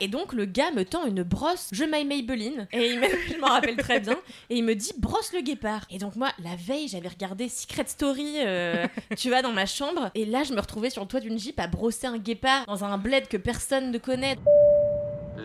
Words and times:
Et 0.00 0.06
donc 0.08 0.32
le 0.32 0.44
gars 0.44 0.70
me 0.70 0.84
tend 0.84 1.04
une 1.06 1.22
brosse, 1.24 1.68
je 1.72 1.84
maille 1.84 2.04
Maybelline, 2.04 2.68
et 2.72 2.92
il 2.92 3.00
me- 3.00 3.40
m'en 3.40 3.48
rappelle 3.48 3.76
très 3.76 3.98
bien, 4.00 4.16
et 4.48 4.56
il 4.56 4.62
me 4.64 4.74
dit 4.74 4.92
brosse 4.96 5.32
le 5.32 5.40
guépard. 5.40 5.84
Et 5.90 5.98
donc 5.98 6.14
moi, 6.16 6.30
la 6.42 6.54
veille, 6.56 6.86
j'avais 6.88 7.08
regardé 7.08 7.48
Secret 7.48 7.84
Story, 7.88 8.34
euh, 8.38 8.86
tu 9.16 9.28
vois, 9.28 9.42
dans 9.42 9.52
ma 9.52 9.66
chambre, 9.66 10.10
et 10.14 10.24
là 10.24 10.44
je 10.44 10.52
me 10.54 10.60
retrouvais 10.60 10.90
sur 10.90 11.02
le 11.02 11.08
toit 11.08 11.20
d'une 11.20 11.38
jeep 11.38 11.58
à 11.58 11.66
brosser 11.66 12.06
un 12.06 12.18
guépard 12.18 12.64
dans 12.66 12.84
un 12.84 12.96
bled 12.96 13.26
que 13.28 13.36
personne 13.36 13.90
ne 13.90 13.98
connaît. 13.98 14.36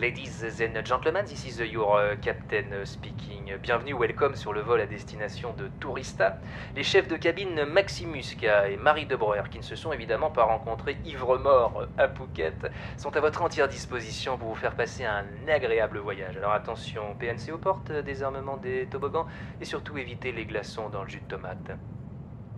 Ladies 0.00 0.42
and 0.60 0.84
gentlemen, 0.84 1.24
this 1.24 1.46
is 1.46 1.60
your 1.60 2.00
uh, 2.00 2.16
captain 2.16 2.72
uh, 2.72 2.84
speaking. 2.84 3.52
Bienvenue, 3.62 3.94
welcome 3.94 4.34
sur 4.34 4.52
le 4.52 4.60
vol 4.60 4.80
à 4.80 4.86
destination 4.86 5.52
de 5.52 5.68
Tourista. 5.78 6.40
Les 6.74 6.82
chefs 6.82 7.06
de 7.06 7.16
cabine 7.16 7.64
Maximuska 7.64 8.70
et 8.70 8.76
Marie 8.76 9.06
de 9.06 9.14
Breuer, 9.14 9.48
qui 9.48 9.58
ne 9.58 9.62
se 9.62 9.76
sont 9.76 9.92
évidemment 9.92 10.32
pas 10.32 10.42
rencontrés 10.42 10.96
ivre-mort 11.04 11.86
à 11.96 12.08
Phuket, 12.08 12.72
sont 12.96 13.16
à 13.16 13.20
votre 13.20 13.42
entière 13.42 13.68
disposition 13.68 14.36
pour 14.36 14.48
vous 14.48 14.56
faire 14.56 14.74
passer 14.74 15.04
un 15.04 15.26
agréable 15.46 15.98
voyage. 15.98 16.36
Alors 16.38 16.54
attention, 16.54 17.14
PNC 17.20 17.52
aux 17.52 17.58
portes, 17.58 17.92
désarmement 17.92 18.56
des 18.56 18.86
toboggans 18.86 19.28
et 19.60 19.64
surtout 19.64 19.96
évitez 19.96 20.32
les 20.32 20.44
glaçons 20.44 20.88
dans 20.88 21.04
le 21.04 21.08
jus 21.08 21.20
de 21.20 21.28
tomate. 21.36 21.70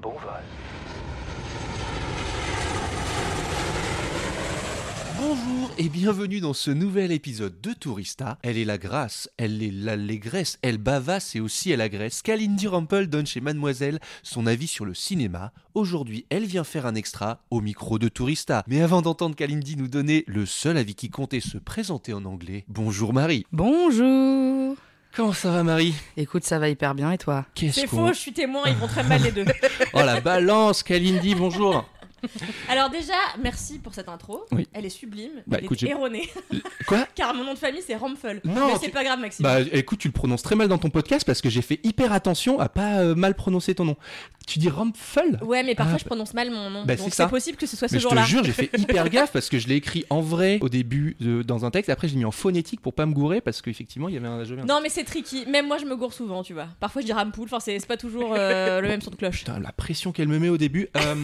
Bon 0.00 0.12
vol. 0.12 0.40
Bonjour 5.18 5.70
et 5.78 5.88
bienvenue 5.88 6.40
dans 6.40 6.52
ce 6.52 6.70
nouvel 6.70 7.10
épisode 7.10 7.60
de 7.62 7.72
Tourista. 7.72 8.38
Elle 8.42 8.58
est 8.58 8.64
la 8.64 8.76
grâce, 8.76 9.30
elle 9.38 9.62
est 9.62 9.70
l'allégresse, 9.70 10.58
elle 10.62 10.78
bavasse 10.78 11.34
et 11.36 11.40
aussi 11.40 11.70
elle 11.70 11.80
agresse. 11.80 12.20
Kalindi 12.22 12.66
Rampel 12.66 13.08
donne 13.08 13.26
chez 13.26 13.40
Mademoiselle 13.40 13.98
son 14.22 14.46
avis 14.46 14.66
sur 14.66 14.84
le 14.84 14.94
cinéma. 14.94 15.52
Aujourd'hui, 15.74 16.26
elle 16.28 16.44
vient 16.44 16.64
faire 16.64 16.86
un 16.86 16.94
extra 16.94 17.40
au 17.50 17.60
micro 17.60 17.98
de 17.98 18.08
Tourista. 18.08 18.62
Mais 18.66 18.82
avant 18.82 19.00
d'entendre 19.00 19.36
Kalindi 19.36 19.76
nous 19.76 19.88
donner 19.88 20.24
le 20.26 20.44
seul 20.44 20.76
avis 20.76 20.94
qui 20.94 21.08
comptait 21.08 21.40
se 21.40 21.56
présenter 21.56 22.12
en 22.12 22.24
anglais, 22.24 22.64
bonjour 22.68 23.14
Marie. 23.14 23.46
Bonjour 23.52 24.76
Comment 25.14 25.32
ça 25.32 25.50
va 25.50 25.62
Marie? 25.62 25.94
Écoute, 26.18 26.44
ça 26.44 26.58
va 26.58 26.68
hyper 26.68 26.94
bien 26.94 27.10
et 27.10 27.16
toi? 27.16 27.46
Qu'est-ce 27.54 27.80
C'est 27.80 27.86
qu'on... 27.86 28.08
faux, 28.08 28.12
je 28.12 28.18
suis 28.18 28.32
témoin, 28.34 28.64
ils 28.66 28.74
vont 28.74 28.86
très 28.86 29.02
mal 29.02 29.22
les 29.22 29.32
deux. 29.32 29.46
Oh 29.94 30.00
la 30.04 30.20
balance 30.20 30.82
Kalindi, 30.82 31.34
bonjour 31.34 31.86
Alors 32.68 32.90
déjà, 32.90 33.14
merci 33.42 33.78
pour 33.78 33.94
cette 33.94 34.08
intro, 34.08 34.44
Oui. 34.52 34.66
elle 34.72 34.84
est 34.86 34.90
sublime, 34.90 35.30
Bah, 35.46 35.56
elle 35.58 35.64
écoute, 35.64 35.82
est 35.82 35.88
erronée, 35.90 36.28
Quoi 36.86 37.06
car 37.14 37.34
mon 37.34 37.44
nom 37.44 37.54
de 37.54 37.58
famille 37.58 37.82
c'est 37.86 37.96
Ramphel. 37.96 38.40
Non, 38.44 38.68
Mais 38.68 38.72
c'est 38.80 38.86
tu- 38.86 38.90
pas 38.92 39.04
grave 39.04 39.18
Maxime. 39.20 39.42
Bah 39.44 39.60
écoute, 39.72 39.98
tu 39.98 40.08
le 40.08 40.12
prononces 40.12 40.42
très 40.42 40.54
mal 40.56 40.68
dans 40.68 40.78
ton 40.78 40.90
podcast 40.90 41.26
parce 41.26 41.40
que 41.40 41.48
j'ai 41.50 41.62
fait 41.62 41.80
hyper 41.84 42.12
attention 42.12 42.60
à 42.60 42.68
pas 42.68 42.98
euh, 43.00 43.14
mal 43.14 43.34
prononcer 43.34 43.74
ton 43.74 43.84
nom. 43.84 43.96
Tu 44.46 44.58
dis 44.60 44.68
Rampfel? 44.68 45.40
Ouais, 45.42 45.62
mais 45.64 45.74
parfois 45.74 45.96
Ah, 45.96 45.98
je 46.00 46.04
prononce 46.04 46.32
mal 46.34 46.50
mon 46.50 46.70
nom, 46.70 46.84
bah, 46.84 46.94
donc 46.96 47.12
c'est 47.12 47.26
possible 47.28 47.56
que 47.56 47.66
ce 47.66 47.76
soit 47.76 47.88
ce 47.88 47.94
Mais 47.94 48.00
je 48.00 48.04
te 48.04 48.08
jour-là. 48.10 48.24
jure, 48.26 48.44
j'ai 48.44 48.52
fait 48.52 48.70
hyper 48.78 49.08
gaffe 49.10 49.32
parce 49.32 49.48
que 49.48 49.58
je 49.58 49.66
l'ai 49.68 49.74
écrit 49.76 50.04
en 50.10 50.20
vrai 50.20 50.58
au 50.60 50.68
début 50.68 51.16
de- 51.20 51.42
dans 51.42 51.64
un 51.64 51.70
texte. 51.70 51.90
Après, 51.90 52.06
j'ai 52.08 52.16
mis 52.16 52.24
en 52.24 52.30
phonétique 52.30 52.80
pour 52.80 52.94
pas 52.94 53.06
me 53.06 53.12
gourer 53.12 53.40
parce 53.40 53.60
qu'effectivement, 53.62 54.08
il 54.08 54.14
y 54.14 54.18
avait 54.18 54.28
un. 54.28 54.44
Non 54.66 54.80
mais 54.82 54.88
c'est 54.88 55.04
tricky, 55.04 55.46
même 55.46 55.66
moi 55.66 55.78
je 55.78 55.84
me 55.84 55.96
gourre 55.96 56.12
souvent, 56.12 56.42
tu 56.44 56.52
vois. 56.54 56.68
Parfois 56.80 57.02
je 57.02 57.06
dis 57.06 57.12
rampoule, 57.12 57.46
enfin 57.46 57.58
c'est 57.60 57.78
c'est 57.80 57.86
pas 57.88 57.96
toujours 57.96 58.34
euh, 58.36 58.80
le 58.80 58.88
même 58.88 59.00
son 59.00 59.10
de 59.10 59.16
cloche. 59.16 59.38
Putain, 59.38 59.58
la 59.58 59.72
pression 59.72 60.12
qu'elle 60.12 60.28
me 60.28 60.38
met 60.38 60.48
au 60.48 60.56
début. 60.58 60.88
Euh, 60.96 61.14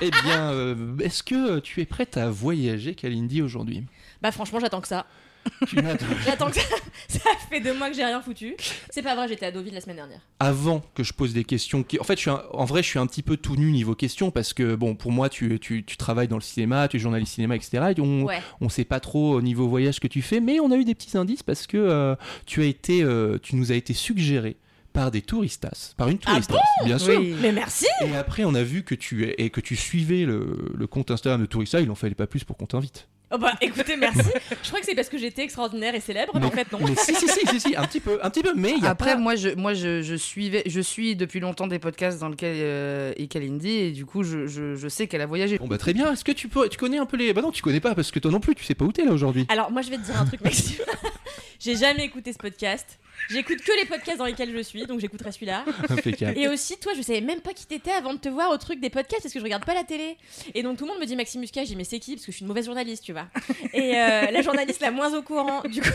eh 0.00 0.10
bien, 0.10 0.41
euh, 0.50 0.74
est-ce 0.98 1.22
que 1.22 1.60
tu 1.60 1.80
es 1.80 1.84
prête 1.86 2.16
à 2.16 2.28
voyager, 2.30 2.94
Kalindi, 2.94 3.42
aujourd'hui? 3.42 3.84
Bah 4.20 4.32
franchement 4.32 4.58
j'attends 4.60 4.80
que 4.80 4.88
ça. 4.88 5.06
J'attends 6.24 6.50
que 6.50 6.54
ça. 6.56 6.76
Ça 7.08 7.30
fait 7.50 7.60
deux 7.60 7.74
mois 7.76 7.90
que 7.90 7.96
j'ai 7.96 8.04
rien 8.04 8.22
foutu. 8.22 8.54
C'est 8.90 9.02
pas 9.02 9.16
vrai, 9.16 9.26
j'étais 9.28 9.46
à 9.46 9.50
Deauville 9.50 9.74
la 9.74 9.80
semaine 9.80 9.96
dernière. 9.96 10.20
Avant 10.38 10.82
que 10.94 11.02
je 11.02 11.12
pose 11.12 11.32
des 11.34 11.42
questions, 11.42 11.82
qui... 11.82 11.98
en 11.98 12.04
fait, 12.04 12.14
je 12.14 12.20
suis 12.20 12.30
un- 12.30 12.42
en 12.52 12.64
vrai, 12.64 12.82
je 12.82 12.88
suis 12.88 12.98
un 13.00 13.06
petit 13.08 13.22
peu 13.22 13.36
tout 13.36 13.56
nu 13.56 13.72
niveau 13.72 13.94
questions 13.96 14.30
parce 14.30 14.52
que, 14.54 14.76
bon, 14.76 14.94
pour 14.94 15.10
moi, 15.10 15.28
tu, 15.28 15.58
tu, 15.58 15.84
tu 15.84 15.96
travailles 15.96 16.28
dans 16.28 16.36
le 16.36 16.42
cinéma, 16.42 16.86
tu 16.86 16.96
es 16.96 17.00
journaliste 17.00 17.34
cinéma, 17.34 17.56
etc. 17.56 17.92
Et 17.96 18.00
on, 18.00 18.22
Ouais. 18.24 18.40
on 18.60 18.68
sait 18.68 18.84
pas 18.84 19.00
trop 19.00 19.34
au 19.34 19.42
niveau 19.42 19.66
voyage 19.68 19.98
que 19.98 20.06
tu 20.06 20.22
fais, 20.22 20.38
mais 20.40 20.60
on 20.60 20.70
a 20.70 20.76
eu 20.76 20.84
des 20.84 20.94
petits 20.94 21.18
indices 21.18 21.42
parce 21.42 21.66
que 21.66 21.76
euh, 21.76 22.14
tu 22.46 22.62
as 22.62 22.66
été, 22.66 23.02
euh, 23.02 23.36
tu 23.42 23.56
nous 23.56 23.72
as 23.72 23.74
été 23.74 23.94
suggéré 23.94 24.56
par 24.92 25.10
des 25.10 25.22
touristas, 25.22 25.94
par 25.96 26.08
une 26.08 26.18
Ah 26.26 26.32
touristas, 26.32 26.58
bien 26.84 26.98
sûr. 26.98 27.18
Oui. 27.18 27.34
Mais 27.40 27.52
merci 27.52 27.86
Et 28.04 28.14
après, 28.16 28.44
on 28.44 28.54
a 28.54 28.62
vu 28.62 28.82
que 28.82 28.94
tu 28.94 29.28
et 29.38 29.50
que 29.50 29.60
tu 29.60 29.76
suivais 29.76 30.24
le, 30.24 30.70
le 30.74 30.86
compte 30.86 31.10
Instagram 31.10 31.40
de 31.40 31.46
Tourista. 31.46 31.80
Il 31.80 31.90
en 31.90 31.94
fallait 31.94 32.14
pas 32.14 32.26
plus 32.26 32.44
pour 32.44 32.56
qu'on 32.56 32.66
t'invite. 32.66 33.08
Oh 33.34 33.38
bah 33.38 33.54
écoutez, 33.62 33.96
merci. 33.96 34.20
Je 34.62 34.68
crois 34.68 34.80
que 34.80 34.84
c'est 34.84 34.94
parce 34.94 35.08
que 35.08 35.16
j'étais 35.16 35.40
extraordinaire 35.42 35.94
et 35.94 36.00
célèbre, 36.00 36.32
mais 36.38 36.44
en 36.44 36.50
fait 36.50 36.70
non? 36.70 36.78
Mais 36.82 36.94
si, 36.96 37.14
si, 37.14 37.26
si, 37.26 37.46
si, 37.46 37.60
si, 37.60 37.74
un 37.76 37.86
petit 37.86 38.00
peu, 38.00 38.18
un 38.22 38.28
petit 38.28 38.42
peu. 38.42 38.52
Mais 38.54 38.74
il 38.76 38.82
y 38.82 38.86
a 38.86 38.90
Après, 38.90 39.14
pas- 39.14 39.18
moi, 39.18 39.36
je, 39.36 39.48
moi 39.54 39.72
je, 39.72 40.02
je 40.02 40.14
suivais, 40.16 40.62
je 40.66 40.80
suis 40.82 41.16
depuis 41.16 41.40
longtemps 41.40 41.66
des 41.66 41.78
podcasts 41.78 42.18
dans 42.20 42.28
lesquels 42.28 42.56
euh, 42.60 43.14
est 43.16 43.28
Kalindi 43.28 43.70
et 43.70 43.90
du 43.92 44.04
coup, 44.04 44.22
je, 44.22 44.46
je, 44.48 44.74
je 44.76 44.88
sais 44.88 45.06
qu'elle 45.06 45.22
a 45.22 45.26
voyagé. 45.26 45.56
Bon 45.56 45.66
bah 45.66 45.78
très 45.78 45.94
bien. 45.94 46.12
Est-ce 46.12 46.24
que 46.24 46.32
tu 46.32 46.48
peux, 46.48 46.68
tu 46.68 46.76
connais 46.76 46.98
un 46.98 47.06
peu 47.06 47.16
les. 47.16 47.32
Bah 47.32 47.40
non, 47.40 47.52
tu 47.52 47.62
connais 47.62 47.80
pas 47.80 47.94
parce 47.94 48.10
que 48.10 48.18
toi 48.18 48.30
non 48.30 48.40
plus, 48.40 48.54
tu 48.54 48.64
sais 48.64 48.74
pas 48.74 48.84
où 48.84 48.92
t'es 48.92 49.06
là 49.06 49.12
aujourd'hui. 49.12 49.46
Alors 49.48 49.70
moi 49.70 49.80
je 49.80 49.88
vais 49.88 49.96
te 49.96 50.02
dire 50.04 50.20
un 50.20 50.26
truc 50.26 50.42
Maxime. 50.42 50.84
j'ai 51.58 51.76
jamais 51.76 52.04
écouté 52.04 52.34
ce 52.34 52.38
podcast. 52.38 52.98
J'écoute 53.30 53.62
que 53.62 53.72
les 53.80 53.86
podcasts 53.86 54.18
dans 54.18 54.24
lesquels 54.26 54.52
je 54.54 54.62
suis, 54.62 54.84
donc 54.84 55.00
j'écouterai 55.00 55.32
celui-là. 55.32 55.64
Impeccable. 55.88 56.38
Et 56.38 56.48
aussi, 56.48 56.78
toi, 56.78 56.92
je 56.96 57.02
savais 57.02 57.20
même 57.20 57.40
pas 57.40 57.52
qui 57.52 57.66
t'étais 57.66 57.92
avant 57.92 58.14
de 58.14 58.18
te 58.18 58.28
voir 58.28 58.50
au 58.50 58.58
truc 58.58 58.80
des 58.80 58.90
podcasts 58.90 59.22
parce 59.22 59.32
que 59.32 59.38
je 59.38 59.44
regarde 59.44 59.64
pas 59.64 59.74
la 59.74 59.84
télé. 59.84 60.16
Et 60.54 60.62
donc 60.62 60.78
tout 60.78 60.84
le 60.84 60.90
monde 60.90 61.00
me 61.00 61.06
dit 61.06 61.16
Maxime 61.16 61.40
Muscat, 61.40 61.64
j'ai 61.64 61.74
mais 61.74 61.84
c'est 61.84 61.98
qui? 61.98 62.14
Parce 62.14 62.26
que 62.26 62.32
je 62.32 62.36
suis 62.36 62.42
une 62.42 62.48
mauvaise 62.48 62.66
journaliste, 62.66 63.04
tu 63.04 63.12
vois. 63.12 63.28
Et 63.72 63.96
euh, 63.96 64.30
la 64.30 64.42
journaliste 64.42 64.80
la 64.80 64.90
moins 64.90 65.14
au 65.14 65.22
courant. 65.22 65.62
Du 65.62 65.80
coup, 65.80 65.88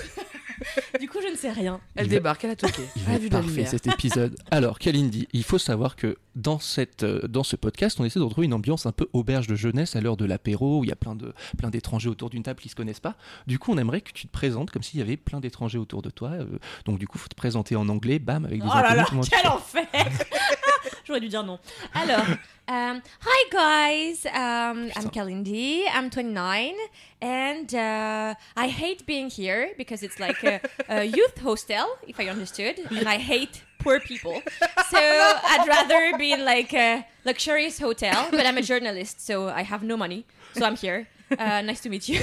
du 0.99 1.07
coup 1.09 1.19
je 1.25 1.31
ne 1.31 1.35
sais 1.35 1.51
rien. 1.51 1.79
Elle 1.95 2.05
Il 2.05 2.09
va- 2.09 2.15
débarque, 2.15 2.43
elle 2.45 2.51
a 2.51 2.55
toqué. 2.55 2.81
Il 2.95 3.01
Elle 3.01 3.05
va 3.05 3.11
a 3.11 3.15
être 3.15 3.21
vu 3.21 3.29
de 3.29 3.33
la 3.35 3.41
parfait 3.41 3.65
cet 3.65 3.87
épisode. 3.87 4.35
Alors, 4.51 4.79
Kalindi, 4.79 5.27
il 5.33 5.43
faut 5.43 5.57
savoir 5.57 5.95
que 5.95 6.17
dans, 6.35 6.59
cette, 6.59 7.03
euh, 7.03 7.27
dans 7.27 7.43
ce 7.43 7.55
podcast, 7.55 7.99
on 7.99 8.05
essaie 8.05 8.19
de 8.19 8.23
retrouver 8.25 8.45
une 8.45 8.53
ambiance 8.53 8.85
un 8.85 8.91
peu 8.91 9.07
auberge 9.13 9.47
de 9.47 9.55
jeunesse 9.55 9.95
à 9.95 10.01
l'heure 10.01 10.17
de 10.17 10.25
l'apéro, 10.25 10.79
où 10.79 10.83
il 10.83 10.89
y 10.89 10.93
a 10.93 10.95
plein 10.95 11.15
de 11.15 11.33
plein 11.57 11.69
d'étrangers 11.69 12.09
autour 12.09 12.29
d'une 12.29 12.43
table 12.43 12.59
qui 12.59 12.69
se 12.69 12.75
connaissent 12.75 12.99
pas. 12.99 13.15
Du 13.47 13.59
coup, 13.59 13.71
on 13.71 13.77
aimerait 13.77 14.01
que 14.01 14.11
tu 14.11 14.27
te 14.27 14.31
présentes 14.31 14.71
comme 14.71 14.83
s'il 14.83 14.99
y 14.99 15.03
avait 15.03 15.17
plein 15.17 15.39
d'étrangers 15.39 15.77
autour 15.79 16.01
de 16.01 16.09
toi. 16.09 16.29
euh, 16.29 16.45
donc, 16.85 16.99
du 16.99 17.07
coup, 17.07 17.17
faut 17.17 17.27
te 17.27 17.35
présenter 17.35 17.75
en 17.75 17.87
anglais, 17.89 18.19
bam, 18.19 18.45
avec 18.45 18.61
des 18.61 18.67
Oh 18.69 18.75
là 18.75 18.95
là, 18.95 19.05
quel 19.29 19.47
enfer 19.51 19.85
J'aurais 21.07 21.21
dû 21.21 21.29
dire 21.29 21.43
non. 21.43 21.57
Alors, 21.93 22.19
um, 22.67 23.01
hi 23.21 23.49
guys, 23.49 24.25
um, 24.25 24.91
I'm 24.93 25.09
Kalindi, 25.09 25.85
I'm 25.89 26.09
29, 26.09 26.75
and 27.21 27.73
uh, 27.73 28.35
I 28.57 28.67
hate 28.67 29.05
being 29.05 29.29
here 29.29 29.71
because 29.77 30.03
it's 30.03 30.19
like 30.19 30.43
a, 30.43 30.59
a 30.89 31.03
youth 31.17 31.37
hostel, 31.41 31.87
if 32.05 32.19
I 32.19 32.27
understood, 32.27 32.77
and 32.91 33.07
I 33.07 33.19
hate 33.19 33.63
poor 33.79 34.01
people. 34.01 34.41
So 34.89 34.99
I'd 34.99 35.65
rather 35.67 36.17
be 36.17 36.31
in 36.33 36.43
like 36.45 36.73
a 36.73 37.05
luxurious 37.25 37.77
hotel, 37.79 38.27
but 38.31 38.45
I'm 38.45 38.57
a 38.57 38.61
journalist, 38.61 39.25
so 39.25 39.47
I 39.47 39.61
have 39.63 39.83
no 39.83 39.95
money, 39.95 40.25
so 40.55 40.65
I'm 40.65 40.75
here. 40.75 41.07
Uh, 41.39 41.61
nice 41.61 41.81
to 41.81 41.89
meet 41.89 42.07
you. 42.07 42.19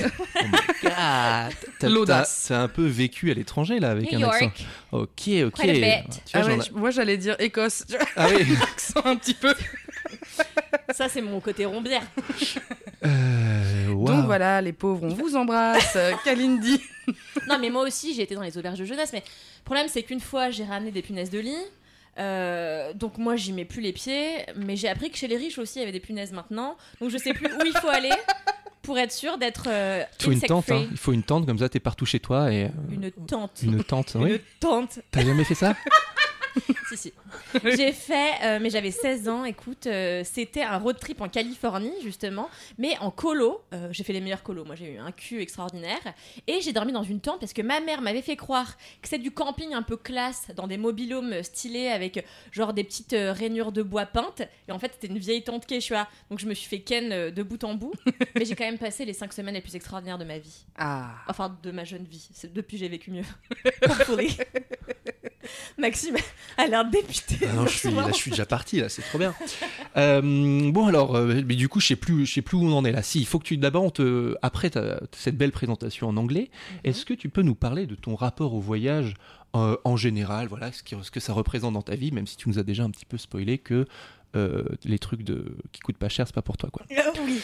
T'as- 0.82 1.50
L'audace. 1.82 2.46
T'as 2.48 2.62
un 2.62 2.68
peu 2.68 2.86
vécu 2.86 3.30
à 3.30 3.34
l'étranger 3.34 3.78
là 3.78 3.90
avec 3.90 4.10
New 4.10 4.24
un 4.26 4.30
accent. 4.30 4.50
Ok, 4.92 5.28
ok. 5.28 5.52
Quite 5.52 5.60
a 5.60 5.72
bit. 5.72 6.22
Tu 6.24 6.38
vois, 6.38 6.46
Ah 6.50 6.56
ouais, 6.56 6.58
moi, 6.72 6.90
j'allais 6.90 7.18
dire 7.18 7.36
Écosse. 7.38 7.84
Ah 8.16 8.28
oui. 8.30 8.46
l'accent 8.58 9.04
un 9.04 9.16
petit 9.16 9.34
peu. 9.34 9.54
Ça, 10.92 11.08
c'est 11.10 11.20
mon 11.20 11.40
côté 11.40 11.66
rombière. 11.66 12.02
Euh. 13.04 13.88
Donc 13.88 14.24
voilà, 14.24 14.60
les 14.60 14.72
pauvres, 14.72 15.04
on 15.04 15.14
vous 15.14 15.36
embrasse. 15.36 15.96
Euh, 15.96 16.12
Kalindi. 16.24 16.80
Non, 17.48 17.58
mais 17.58 17.70
moi 17.70 17.82
aussi, 17.82 18.14
j'ai 18.14 18.22
été 18.22 18.34
dans 18.34 18.42
les 18.42 18.56
auberges 18.56 18.78
de 18.78 18.84
jeunesse. 18.84 19.10
Mais 19.12 19.20
le 19.20 19.64
problème, 19.64 19.86
c'est 19.88 20.02
qu'une 20.02 20.20
fois, 20.20 20.50
j'ai 20.50 20.64
ramené 20.64 20.90
des 20.90 21.02
punaises 21.02 21.30
de 21.30 21.38
lit. 21.40 21.54
Euh, 22.18 22.92
donc 22.94 23.18
moi, 23.18 23.36
j'y 23.36 23.52
mets 23.52 23.64
plus 23.64 23.82
les 23.82 23.92
pieds. 23.92 24.46
Mais 24.56 24.76
j'ai 24.76 24.88
appris 24.88 25.10
que 25.10 25.16
chez 25.18 25.28
les 25.28 25.36
riches 25.36 25.58
aussi, 25.58 25.78
il 25.78 25.80
y 25.80 25.82
avait 25.82 25.92
des 25.92 26.00
punaises 26.00 26.32
maintenant. 26.32 26.76
Donc 27.00 27.10
je 27.10 27.18
sais 27.18 27.34
plus 27.34 27.46
où 27.46 27.64
il 27.66 27.76
faut 27.78 27.88
aller 27.88 28.12
pour 28.84 28.98
être 28.98 29.12
sûr 29.12 29.38
d'être 29.38 29.64
euh, 29.68 30.04
Il 30.20 30.24
faut 30.24 30.30
une 30.32 30.40
tente, 30.40 30.70
hein. 30.70 30.86
il 30.90 30.96
faut 30.96 31.12
une 31.12 31.22
tente 31.22 31.46
comme 31.46 31.58
ça, 31.58 31.68
t'es 31.68 31.80
partout 31.80 32.06
chez 32.06 32.20
toi 32.20 32.52
et 32.52 32.64
euh, 32.66 32.68
Une 32.90 33.10
tente. 33.10 33.60
une 33.62 33.82
tente. 33.82 34.14
Une 34.14 34.22
Oui. 34.22 34.40
tente. 34.60 35.00
T'as 35.10 35.24
jamais 35.24 35.44
fait 35.44 35.54
ça? 35.54 35.74
si, 36.88 36.96
si. 36.96 37.12
J'ai 37.64 37.92
fait, 37.92 38.32
euh, 38.42 38.58
mais 38.60 38.70
j'avais 38.70 38.90
16 38.90 39.28
ans, 39.28 39.44
écoute, 39.44 39.86
euh, 39.86 40.22
c'était 40.24 40.62
un 40.62 40.78
road 40.78 40.98
trip 40.98 41.20
en 41.20 41.28
Californie, 41.28 41.92
justement, 42.02 42.48
mais 42.78 42.96
en 42.98 43.10
colo. 43.10 43.62
Euh, 43.72 43.88
j'ai 43.90 44.04
fait 44.04 44.12
les 44.12 44.20
meilleurs 44.20 44.42
colos, 44.42 44.64
moi 44.64 44.74
j'ai 44.74 44.94
eu 44.94 44.98
un 44.98 45.12
cul 45.12 45.40
extraordinaire. 45.40 46.00
Et 46.46 46.60
j'ai 46.60 46.72
dormi 46.72 46.92
dans 46.92 47.02
une 47.02 47.20
tente 47.20 47.40
parce 47.40 47.52
que 47.52 47.62
ma 47.62 47.80
mère 47.80 48.02
m'avait 48.02 48.22
fait 48.22 48.36
croire 48.36 48.76
que 49.02 49.08
c'est 49.08 49.18
du 49.18 49.30
camping 49.30 49.74
un 49.74 49.82
peu 49.82 49.96
classe, 49.96 50.48
dans 50.56 50.66
des 50.66 50.76
mobilhomes 50.76 51.42
stylés 51.42 51.88
avec 51.88 52.24
genre 52.52 52.72
des 52.72 52.84
petites 52.84 53.16
rainures 53.18 53.72
de 53.72 53.82
bois 53.82 54.06
peintes. 54.06 54.42
Et 54.68 54.72
en 54.72 54.78
fait, 54.78 54.92
c'était 54.94 55.12
une 55.12 55.18
vieille 55.18 55.42
tente 55.42 55.66
Quechua. 55.66 56.08
Donc 56.30 56.38
je 56.38 56.46
me 56.46 56.54
suis 56.54 56.68
fait 56.68 56.80
ken 56.80 57.30
de 57.30 57.42
bout 57.42 57.62
en 57.64 57.74
bout. 57.74 57.94
mais 58.34 58.44
j'ai 58.44 58.54
quand 58.54 58.64
même 58.64 58.78
passé 58.78 59.04
les 59.04 59.12
5 59.12 59.32
semaines 59.32 59.54
les 59.54 59.60
plus 59.60 59.76
extraordinaires 59.76 60.18
de 60.18 60.24
ma 60.24 60.38
vie. 60.38 60.64
Ah. 60.76 61.14
Enfin, 61.28 61.56
de 61.62 61.70
ma 61.70 61.84
jeune 61.84 62.04
vie. 62.04 62.28
Depuis 62.52 62.78
j'ai 62.78 62.88
vécu 62.88 63.10
mieux. 63.10 63.24
Maxime 65.78 66.16
a 66.56 66.66
l'air 66.66 66.84
dépité. 66.88 67.46
Ah 67.48 67.52
non, 67.54 67.66
je 67.66 67.78
suis, 67.78 67.90
là, 67.90 68.06
je 68.08 68.16
suis 68.16 68.30
déjà 68.30 68.46
parti, 68.46 68.80
là, 68.80 68.88
c'est 68.88 69.02
trop 69.02 69.18
bien. 69.18 69.34
Euh, 69.96 70.72
bon, 70.72 70.88
alors, 70.88 71.14
euh, 71.14 71.40
mais 71.46 71.54
du 71.54 71.68
coup, 71.68 71.78
je 71.78 71.86
sais 71.86 71.94
plus, 71.96 72.26
je 72.26 72.34
sais 72.34 72.42
plus 72.42 72.56
où 72.56 72.64
on 72.64 72.72
en 72.76 72.84
est 72.84 72.90
là. 72.90 73.00
Si, 73.00 73.20
il 73.20 73.26
faut 73.26 73.38
que 73.38 73.44
tu, 73.44 73.56
d'abord, 73.56 73.92
te, 73.92 74.34
après 74.42 74.70
ta- 74.70 75.00
cette 75.16 75.36
belle 75.36 75.52
présentation 75.52 76.08
en 76.08 76.16
anglais, 76.16 76.50
est-ce 76.82 77.04
que 77.04 77.14
tu 77.14 77.28
peux 77.28 77.42
nous 77.42 77.54
parler 77.54 77.86
de 77.86 77.94
ton 77.94 78.16
rapport 78.16 78.54
au 78.54 78.60
voyage 78.60 79.14
euh, 79.54 79.76
en 79.84 79.96
général, 79.96 80.48
voilà, 80.48 80.72
ce, 80.72 80.82
qui- 80.82 80.96
ce 81.00 81.12
que 81.12 81.20
ça 81.20 81.32
représente 81.32 81.74
dans 81.74 81.82
ta 81.82 81.94
vie, 81.94 82.10
même 82.10 82.26
si 82.26 82.36
tu 82.36 82.48
nous 82.48 82.58
as 82.58 82.64
déjà 82.64 82.82
un 82.82 82.90
petit 82.90 83.04
peu 83.06 83.18
spoilé 83.18 83.58
que 83.58 83.86
les 84.84 84.98
trucs 84.98 85.22
de, 85.22 85.56
qui 85.70 85.80
coûtent 85.80 85.96
pas 85.96 86.08
cher, 86.08 86.26
c'est 86.26 86.34
pas 86.34 86.42
pour 86.42 86.56
toi, 86.56 86.68
quoi. 86.72 86.84
Oui. 87.24 87.40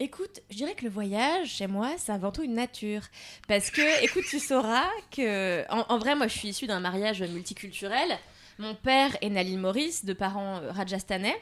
Écoute, 0.00 0.40
je 0.48 0.56
dirais 0.56 0.74
que 0.74 0.84
le 0.84 0.90
voyage, 0.90 1.48
chez 1.48 1.66
moi, 1.66 1.90
c'est 1.98 2.12
avant 2.12 2.30
tout 2.30 2.44
une 2.44 2.54
nature. 2.54 3.02
Parce 3.48 3.70
que, 3.70 3.82
écoute, 4.04 4.24
tu 4.28 4.38
sauras 4.38 4.88
que. 5.10 5.64
En, 5.70 5.98
vrai, 5.98 6.14
moi, 6.14 6.28
je 6.28 6.38
suis 6.38 6.48
issue 6.48 6.68
d'un 6.68 6.78
mariage 6.78 7.22
multiculturel. 7.22 8.16
Mon 8.58 8.74
père 8.76 9.16
est 9.22 9.28
l'île 9.28 9.58
Maurice, 9.58 10.04
de 10.04 10.12
parents 10.12 10.58
euh, 10.58 10.70
rajasthanais. 10.70 11.36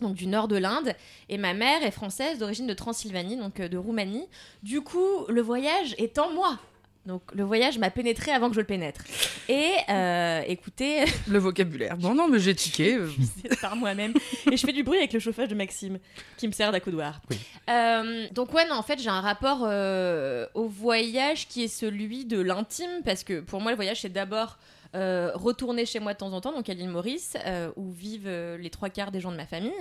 Donc 0.00 0.14
du 0.14 0.28
nord 0.28 0.46
de 0.46 0.56
l'Inde, 0.56 0.94
et 1.28 1.38
ma 1.38 1.54
mère 1.54 1.82
est 1.82 1.90
française 1.90 2.38
d'origine 2.38 2.68
de 2.68 2.74
Transylvanie, 2.74 3.36
donc 3.36 3.58
euh, 3.58 3.66
de 3.66 3.76
Roumanie. 3.76 4.28
Du 4.62 4.80
coup, 4.80 5.26
le 5.28 5.42
voyage 5.42 5.96
est 5.98 6.20
en 6.20 6.32
moi. 6.32 6.56
Donc 7.08 7.22
le 7.34 7.42
voyage 7.42 7.78
m'a 7.78 7.88
pénétré 7.90 8.32
avant 8.32 8.48
que 8.50 8.54
je 8.54 8.60
le 8.60 8.66
pénètre. 8.66 9.00
Et 9.48 9.70
euh, 9.88 10.42
écoutez, 10.46 11.04
Le 11.26 11.38
vocabulaire. 11.38 11.96
Bon, 11.96 12.14
non, 12.14 12.28
mais 12.28 12.38
j'ai 12.38 12.54
tiqué. 12.54 12.96
euh. 12.96 13.08
c'est 13.42 13.58
par 13.60 13.74
moi-même. 13.76 14.12
Et 14.52 14.58
je 14.58 14.66
fais 14.66 14.74
du 14.74 14.82
bruit 14.82 14.98
avec 14.98 15.14
le 15.14 15.18
chauffage 15.18 15.48
de 15.48 15.54
Maxime, 15.54 15.98
qui 16.36 16.46
me 16.46 16.52
sert 16.52 16.70
d'accoudoir. 16.70 17.22
Oui. 17.30 17.38
Euh, 17.70 18.26
donc 18.32 18.52
ouais, 18.52 18.68
non, 18.68 18.74
en 18.74 18.82
fait, 18.82 19.00
j'ai 19.00 19.08
un 19.08 19.22
rapport 19.22 19.60
euh, 19.62 20.46
au 20.52 20.68
voyage 20.68 21.48
qui 21.48 21.64
est 21.64 21.68
celui 21.68 22.26
de 22.26 22.38
l'intime, 22.38 23.00
parce 23.06 23.24
que 23.24 23.40
pour 23.40 23.62
moi, 23.62 23.70
le 23.72 23.76
voyage, 23.76 24.02
c'est 24.02 24.12
d'abord 24.12 24.58
euh, 24.94 25.32
retourner 25.34 25.84
chez 25.84 26.00
moi 26.00 26.14
de 26.14 26.18
temps 26.18 26.32
en 26.32 26.40
temps, 26.40 26.52
donc 26.52 26.68
à 26.68 26.74
l'île 26.74 26.88
Maurice, 26.88 27.36
euh, 27.44 27.70
où 27.76 27.90
vivent 27.90 28.26
euh, 28.26 28.56
les 28.56 28.70
trois 28.70 28.88
quarts 28.88 29.10
des 29.10 29.20
gens 29.20 29.30
de 29.30 29.36
ma 29.36 29.46
famille. 29.46 29.72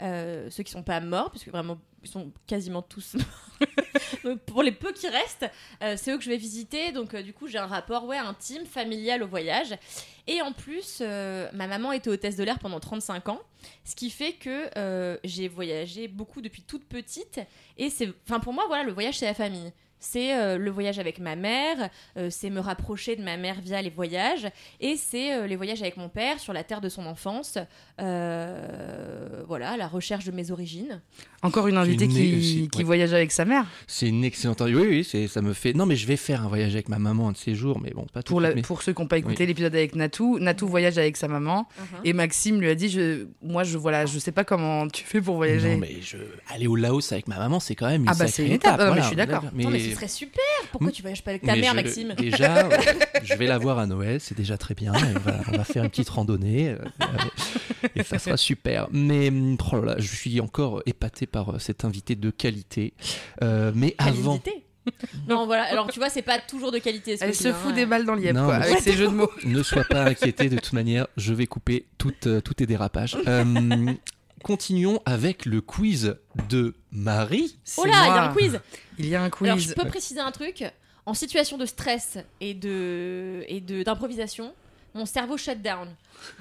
Ceux 0.00 0.62
qui 0.64 0.72
sont 0.72 0.82
pas 0.82 1.00
morts, 1.00 1.30
parce 1.30 1.46
vraiment, 1.48 1.78
ils 2.02 2.08
sont 2.08 2.32
quasiment 2.46 2.82
tous 2.82 3.14
morts. 4.24 4.36
Pour 4.46 4.62
les 4.62 4.72
peu 4.72 4.92
qui 4.92 5.08
restent, 5.08 5.46
c'est 5.80 6.10
eux 6.10 6.18
que 6.18 6.24
je 6.24 6.30
vais 6.30 6.36
visiter. 6.36 6.90
Donc, 6.90 7.14
du 7.14 7.32
coup, 7.32 7.46
j'ai 7.46 7.58
un 7.58 7.66
rapport 7.66 8.04
ouais, 8.04 8.18
intime, 8.18 8.66
familial 8.66 9.22
au 9.22 9.28
voyage. 9.28 9.74
Et 10.26 10.42
en 10.42 10.52
plus, 10.52 11.00
ma 11.00 11.68
maman 11.68 11.92
était 11.92 12.10
hôtesse 12.10 12.34
de 12.34 12.42
l'air 12.42 12.58
pendant 12.58 12.80
35 12.80 13.28
ans, 13.28 13.40
ce 13.84 13.94
qui 13.94 14.10
fait 14.10 14.32
que 14.32 15.18
j'ai 15.22 15.46
voyagé 15.46 16.08
beaucoup 16.08 16.40
depuis 16.40 16.62
toute 16.62 16.84
petite. 16.84 17.40
Et 17.78 17.88
c'est, 17.88 18.12
enfin, 18.26 18.40
pour 18.40 18.52
moi, 18.52 18.64
voilà, 18.66 18.82
le 18.82 18.92
voyage, 18.92 19.18
c'est 19.18 19.26
la 19.26 19.34
famille. 19.34 19.72
C'est 20.06 20.36
euh, 20.36 20.58
le 20.58 20.70
voyage 20.70 20.98
avec 20.98 21.18
ma 21.18 21.34
mère, 21.34 21.88
euh, 22.18 22.28
c'est 22.30 22.50
me 22.50 22.60
rapprocher 22.60 23.16
de 23.16 23.22
ma 23.22 23.38
mère 23.38 23.56
via 23.62 23.80
les 23.80 23.88
voyages, 23.90 24.46
et 24.80 24.96
c'est 24.96 25.32
euh, 25.32 25.46
les 25.46 25.56
voyages 25.56 25.80
avec 25.80 25.96
mon 25.96 26.10
père 26.10 26.38
sur 26.40 26.52
la 26.52 26.62
terre 26.62 26.82
de 26.82 26.90
son 26.90 27.06
enfance, 27.06 27.56
euh, 28.00 29.42
voilà, 29.46 29.76
la 29.76 29.86
recherche 29.88 30.24
de 30.24 30.30
mes 30.32 30.50
origines. 30.50 31.00
Encore 31.42 31.68
une 31.68 31.76
invitée 31.76 32.04
Une 32.04 32.10
qui, 32.12 32.30
né- 32.32 32.36
aussi, 32.38 32.68
qui 32.70 32.78
ouais. 32.78 32.84
voyage 32.84 33.12
avec 33.12 33.30
sa 33.32 33.44
mère. 33.44 33.66
C'est 33.86 34.08
une 34.08 34.24
excellente. 34.24 34.60
Oui, 34.60 34.72
oui, 34.74 35.04
c'est, 35.04 35.26
ça 35.28 35.42
me 35.42 35.52
fait. 35.52 35.72
Non, 35.74 35.84
mais 35.86 35.96
je 35.96 36.06
vais 36.06 36.16
faire 36.16 36.42
un 36.42 36.48
voyage 36.48 36.72
avec 36.74 36.88
ma 36.88 36.98
maman 36.98 37.28
un 37.28 37.32
de 37.32 37.36
ces 37.36 37.54
jours, 37.54 37.80
mais 37.80 37.90
bon, 37.90 38.06
pas 38.12 38.22
tout 38.22 38.32
Pour, 38.34 38.40
de 38.40 38.46
la- 38.48 38.54
mais- 38.54 38.62
pour 38.62 38.82
ceux 38.82 38.92
qui 38.92 39.02
n'ont 39.02 39.08
pas 39.08 39.18
écouté 39.18 39.42
Oui. 39.44 39.46
l'épisode 39.48 39.74
avec 39.74 39.94
Natou, 39.94 40.38
Natou 40.38 40.66
voyage 40.66 40.96
avec 40.98 41.16
sa 41.16 41.28
maman. 41.28 41.66
Uh-huh. 41.78 42.00
Et 42.04 42.12
Maxime 42.12 42.60
lui 42.60 42.68
a 42.68 42.74
dit 42.74 42.88
je, 42.88 43.26
Moi, 43.42 43.64
je 43.64 43.76
voilà, 43.78 44.06
je 44.06 44.18
sais 44.18 44.32
pas 44.32 44.44
comment 44.44 44.88
tu 44.88 45.04
fais 45.04 45.20
pour 45.20 45.36
voyager. 45.36 45.72
Non, 45.74 45.78
mais 45.80 45.96
je... 46.02 46.16
aller 46.52 46.66
au 46.66 46.76
Laos 46.76 47.12
avec 47.12 47.28
ma 47.28 47.38
maman, 47.38 47.60
c'est 47.60 47.74
quand 47.74 47.88
même 47.88 48.02
une 48.02 48.08
Ah 48.08 48.12
bah, 48.12 48.26
sacrée 48.26 48.32
c'est 48.32 48.46
une 48.46 48.52
étape. 48.52 48.76
Ah, 48.80 48.92
mais 48.94 49.02
je 49.02 49.06
suis 49.06 49.16
d'accord. 49.16 49.44
Mais, 49.54 49.64
Non, 49.64 49.70
mais 49.70 49.93
ce 49.94 50.00
serait 50.00 50.08
super 50.08 50.42
Pourquoi 50.72 50.90
tu 50.92 51.02
voyages 51.02 51.22
pas 51.22 51.30
avec 51.30 51.42
ta 51.42 51.54
mais 51.54 51.60
mère, 51.62 51.72
je- 51.72 51.76
Maxime? 51.82 52.14
Déjà, 52.18 52.68
je 53.22 53.34
vais 53.34 53.46
la 53.46 53.58
voir 53.58 53.78
à 53.78 53.86
Noël, 53.86 54.20
c'est 54.20 54.36
déjà 54.36 54.56
très 54.58 54.74
bien. 54.74 54.92
on, 54.94 55.18
va, 55.20 55.40
on 55.52 55.56
va 55.56 55.64
faire 55.64 55.84
une 55.84 55.90
petite 55.90 56.08
randonnée 56.10 56.70
euh, 56.70 56.78
et 57.94 58.02
ça 58.02 58.18
sera 58.18 58.36
super. 58.36 58.88
Mais 58.92 59.28
hum, 59.28 59.56
oh 59.72 59.76
là 59.76 59.94
là, 59.94 59.94
je 59.98 60.14
suis 60.14 60.40
encore 60.40 60.82
épaté 60.86 61.26
par 61.26 61.50
euh, 61.54 61.58
cette 61.58 61.84
invité 61.84 62.14
de 62.14 62.30
qualité. 62.30 62.94
Euh, 63.42 63.72
mais 63.74 63.94
avant. 63.98 64.38
Qualité. 64.38 64.64
non, 65.28 65.46
voilà. 65.46 65.62
Alors, 65.64 65.90
tu 65.90 65.98
vois, 65.98 66.10
c'est 66.10 66.20
pas 66.22 66.38
toujours 66.38 66.70
de 66.70 66.78
qualité. 66.78 67.16
ce 67.16 67.24
Elle 67.24 67.34
se 67.34 67.48
dis, 67.48 67.54
fout 67.54 67.70
hein. 67.72 67.74
des 67.74 67.86
balles 67.86 68.04
dans 68.04 68.14
l'IEP, 68.14 68.34
Non, 68.34 68.44
quoi, 68.44 68.56
avec 68.56 68.80
ses 68.80 68.92
jeux 68.92 69.06
de 69.06 69.12
mots. 69.12 69.30
Ne 69.44 69.62
sois 69.62 69.84
pas 69.84 70.04
inquiété, 70.04 70.50
de 70.50 70.56
toute 70.58 70.74
manière, 70.74 71.06
je 71.16 71.32
vais 71.32 71.46
couper 71.46 71.86
toutes, 71.96 72.26
euh, 72.26 72.40
tous 72.42 72.54
tes 72.54 72.66
dérapages. 72.66 73.16
Euh, 73.26 73.44
continuons 74.44 75.00
avec 75.06 75.46
le 75.46 75.60
quiz 75.60 76.16
de 76.48 76.74
Marie. 76.92 77.58
Oh 77.78 77.84
là, 77.84 77.92
il 77.92 78.14
y 78.14 78.18
a 78.18 78.22
un 78.22 78.32
quiz. 78.32 78.60
Il 78.98 79.08
y 79.08 79.14
a 79.16 79.22
un 79.22 79.30
quiz. 79.30 79.48
Alors, 79.48 79.58
je 79.58 79.72
peux 79.72 79.88
préciser 79.88 80.20
un 80.20 80.30
truc. 80.30 80.64
En 81.06 81.14
situation 81.14 81.58
de 81.58 81.66
stress 81.66 82.18
et 82.40 82.54
de 82.54 83.44
et 83.48 83.60
de 83.60 83.82
d'improvisation, 83.82 84.54
mon 84.94 85.06
cerveau 85.06 85.36
shut 85.36 85.60
down. 85.60 85.88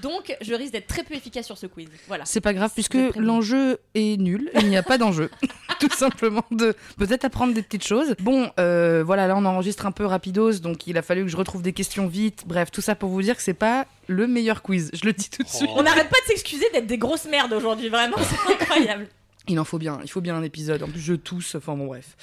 Donc, 0.01 0.35
je 0.41 0.53
risque 0.53 0.73
d'être 0.73 0.87
très 0.87 1.03
peu 1.03 1.15
efficace 1.15 1.45
sur 1.45 1.57
ce 1.57 1.65
quiz. 1.65 1.89
Voilà. 2.07 2.25
C'est 2.25 2.41
pas 2.41 2.53
grave 2.53 2.71
puisque 2.73 2.97
l'enjeu 3.15 3.79
est 3.95 4.17
nul, 4.17 4.51
il 4.59 4.67
n'y 4.67 4.77
a 4.77 4.83
pas 4.83 4.97
d'enjeu. 4.97 5.29
Tout 5.79 5.89
simplement 5.93 6.45
de 6.51 6.75
peut-être 6.97 7.25
apprendre 7.25 7.53
des 7.53 7.61
petites 7.61 7.85
choses. 7.85 8.15
Bon, 8.19 8.51
euh, 8.59 9.03
voilà, 9.05 9.27
là 9.27 9.35
on 9.35 9.45
enregistre 9.45 9.85
un 9.85 9.91
peu 9.91 10.05
rapidos, 10.05 10.59
donc 10.59 10.87
il 10.87 10.97
a 10.97 11.01
fallu 11.01 11.23
que 11.23 11.29
je 11.29 11.37
retrouve 11.37 11.61
des 11.61 11.73
questions 11.73 12.07
vite. 12.07 12.43
Bref, 12.45 12.71
tout 12.71 12.81
ça 12.81 12.95
pour 12.95 13.09
vous 13.09 13.21
dire 13.21 13.35
que 13.35 13.41
c'est 13.41 13.53
pas 13.53 13.85
le 14.07 14.27
meilleur 14.27 14.61
quiz. 14.61 14.91
Je 14.93 15.05
le 15.05 15.13
dis 15.13 15.29
tout 15.29 15.43
de 15.43 15.47
suite. 15.47 15.69
On 15.75 15.83
n'arrête 15.83 16.09
pas 16.09 16.19
de 16.21 16.25
s'excuser 16.27 16.65
d'être 16.73 16.87
des 16.87 16.97
grosses 16.97 17.25
merdes 17.25 17.53
aujourd'hui, 17.53 17.89
vraiment, 17.89 18.17
c'est 18.19 18.53
incroyable. 18.53 19.07
Il 19.47 19.59
en 19.59 19.65
faut 19.65 19.77
bien, 19.77 19.99
il 20.03 20.09
faut 20.09 20.21
bien 20.21 20.35
un 20.35 20.43
épisode. 20.43 20.83
En 20.83 20.87
plus, 20.87 21.01
je 21.01 21.15
tousse. 21.15 21.55
Enfin 21.55 21.75
bon, 21.75 21.87
bref. 21.87 22.15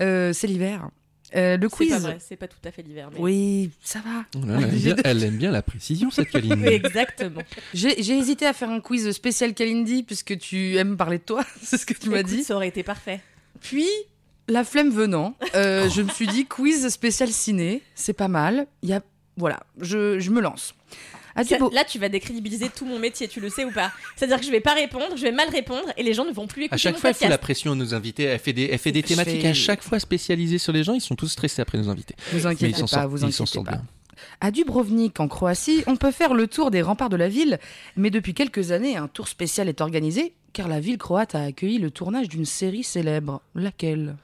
Euh, 0.00 0.32
c'est 0.32 0.46
l'hiver. 0.46 0.90
Euh, 1.36 1.56
le 1.56 1.68
C'est 1.68 1.76
quiz. 1.76 1.90
pas 1.90 1.98
vrai, 1.98 2.16
c'est 2.20 2.36
pas 2.36 2.48
tout 2.48 2.56
à 2.64 2.70
fait 2.70 2.82
l'hiver. 2.82 3.10
Mais... 3.12 3.18
Oui, 3.20 3.70
ça 3.82 4.00
va. 4.00 4.24
Elle, 4.34 4.62
aime 4.64 4.70
bien, 4.70 4.96
elle 5.04 5.24
aime 5.24 5.36
bien 5.36 5.50
la 5.50 5.62
précision, 5.62 6.10
cette 6.10 6.28
Kaline. 6.30 6.54
Oui, 6.62 6.68
exactement. 6.68 7.42
J'ai 7.74 8.02
j'ai 8.02 8.16
hésité 8.16 8.46
à 8.46 8.52
faire 8.52 8.70
un 8.70 8.80
quiz 8.80 9.10
spécial 9.12 9.52
Kalindi 9.54 10.02
puisque 10.02 10.38
tu 10.38 10.76
aimes 10.76 10.96
parler 10.96 11.18
de 11.18 11.24
toi, 11.24 11.44
c'est 11.62 11.76
ce 11.76 11.84
que 11.86 11.94
tu 11.94 12.08
m'as 12.10 12.22
dit. 12.22 12.44
Ça 12.44 12.56
aurait 12.56 12.68
été 12.68 12.82
parfait. 12.82 13.20
Puis, 13.60 13.88
la 14.48 14.64
flemme 14.64 14.90
venant, 14.90 15.36
euh, 15.54 15.90
je 15.90 16.00
me 16.02 16.08
suis 16.08 16.26
dit 16.26 16.46
quiz 16.46 16.88
spécial 16.88 17.28
ciné, 17.28 17.82
c'est 17.94 18.12
pas 18.14 18.28
mal. 18.28 18.66
Il 18.82 18.88
y 18.88 18.94
a, 18.94 19.02
voilà, 19.36 19.60
je, 19.80 20.18
je 20.18 20.30
me 20.30 20.40
lance. 20.40 20.74
Ah, 21.38 21.44
du 21.44 21.50
Ça- 21.50 21.58
beau- 21.58 21.70
là, 21.70 21.84
tu 21.84 21.98
vas 21.98 22.08
décrédibiliser 22.08 22.68
tout 22.68 22.84
mon 22.84 22.98
métier, 22.98 23.28
tu 23.28 23.40
le 23.40 23.48
sais 23.48 23.64
ou 23.64 23.70
pas 23.70 23.92
C'est-à-dire 24.16 24.38
que 24.40 24.44
je 24.46 24.50
vais 24.50 24.60
pas 24.60 24.74
répondre, 24.74 25.16
je 25.16 25.22
vais 25.22 25.32
mal 25.32 25.48
répondre 25.48 25.86
et 25.96 26.02
les 26.02 26.12
gens 26.14 26.24
ne 26.24 26.32
vont 26.32 26.46
plus 26.46 26.64
écouter 26.64 26.74
À 26.74 26.78
chaque 26.78 26.94
mon 26.94 27.00
fois, 27.00 27.10
elle 27.10 27.14
fout 27.14 27.20
podcast. 27.20 27.30
la 27.30 27.38
pression 27.38 27.72
à 27.72 27.74
nos 27.76 27.94
invités. 27.94 28.24
Elle 28.24 28.38
fait 28.38 28.52
des, 28.52 28.68
elle 28.72 28.78
fait 28.78 28.92
des 28.92 29.02
thématiques 29.02 29.42
fais- 29.42 29.48
à 29.48 29.54
chaque 29.54 29.82
fois 29.82 29.98
spécialisées 30.00 30.58
sur 30.58 30.72
les 30.72 30.82
gens. 30.84 30.94
Ils 30.94 31.00
sont 31.00 31.14
tous 31.16 31.28
stressés 31.28 31.62
après 31.62 31.78
nos 31.78 31.88
invités. 31.88 32.14
Vous 32.32 32.38
Mais 32.40 32.46
inquiétez 32.46 32.80
ils 32.80 32.86
pas, 32.90 33.06
vous 33.06 33.18
ils 33.18 33.24
inquiétez 33.24 33.46
sortent 33.46 33.64
pas. 33.66 33.72
bien. 33.72 33.84
À 34.40 34.50
Dubrovnik, 34.50 35.20
en 35.20 35.28
Croatie, 35.28 35.84
on 35.86 35.94
peut 35.96 36.10
faire 36.10 36.34
le 36.34 36.48
tour 36.48 36.72
des 36.72 36.82
remparts 36.82 37.08
de 37.08 37.16
la 37.16 37.28
ville, 37.28 37.58
mais 37.96 38.10
depuis 38.10 38.34
quelques 38.34 38.72
années, 38.72 38.96
un 38.96 39.06
tour 39.06 39.28
spécial 39.28 39.68
est 39.68 39.80
organisé 39.80 40.34
car 40.52 40.66
la 40.66 40.80
ville 40.80 40.98
croate 40.98 41.36
a 41.36 41.42
accueilli 41.44 41.78
le 41.78 41.92
tournage 41.92 42.28
d'une 42.28 42.44
série 42.44 42.82
célèbre. 42.82 43.42
Laquelle? 43.54 44.16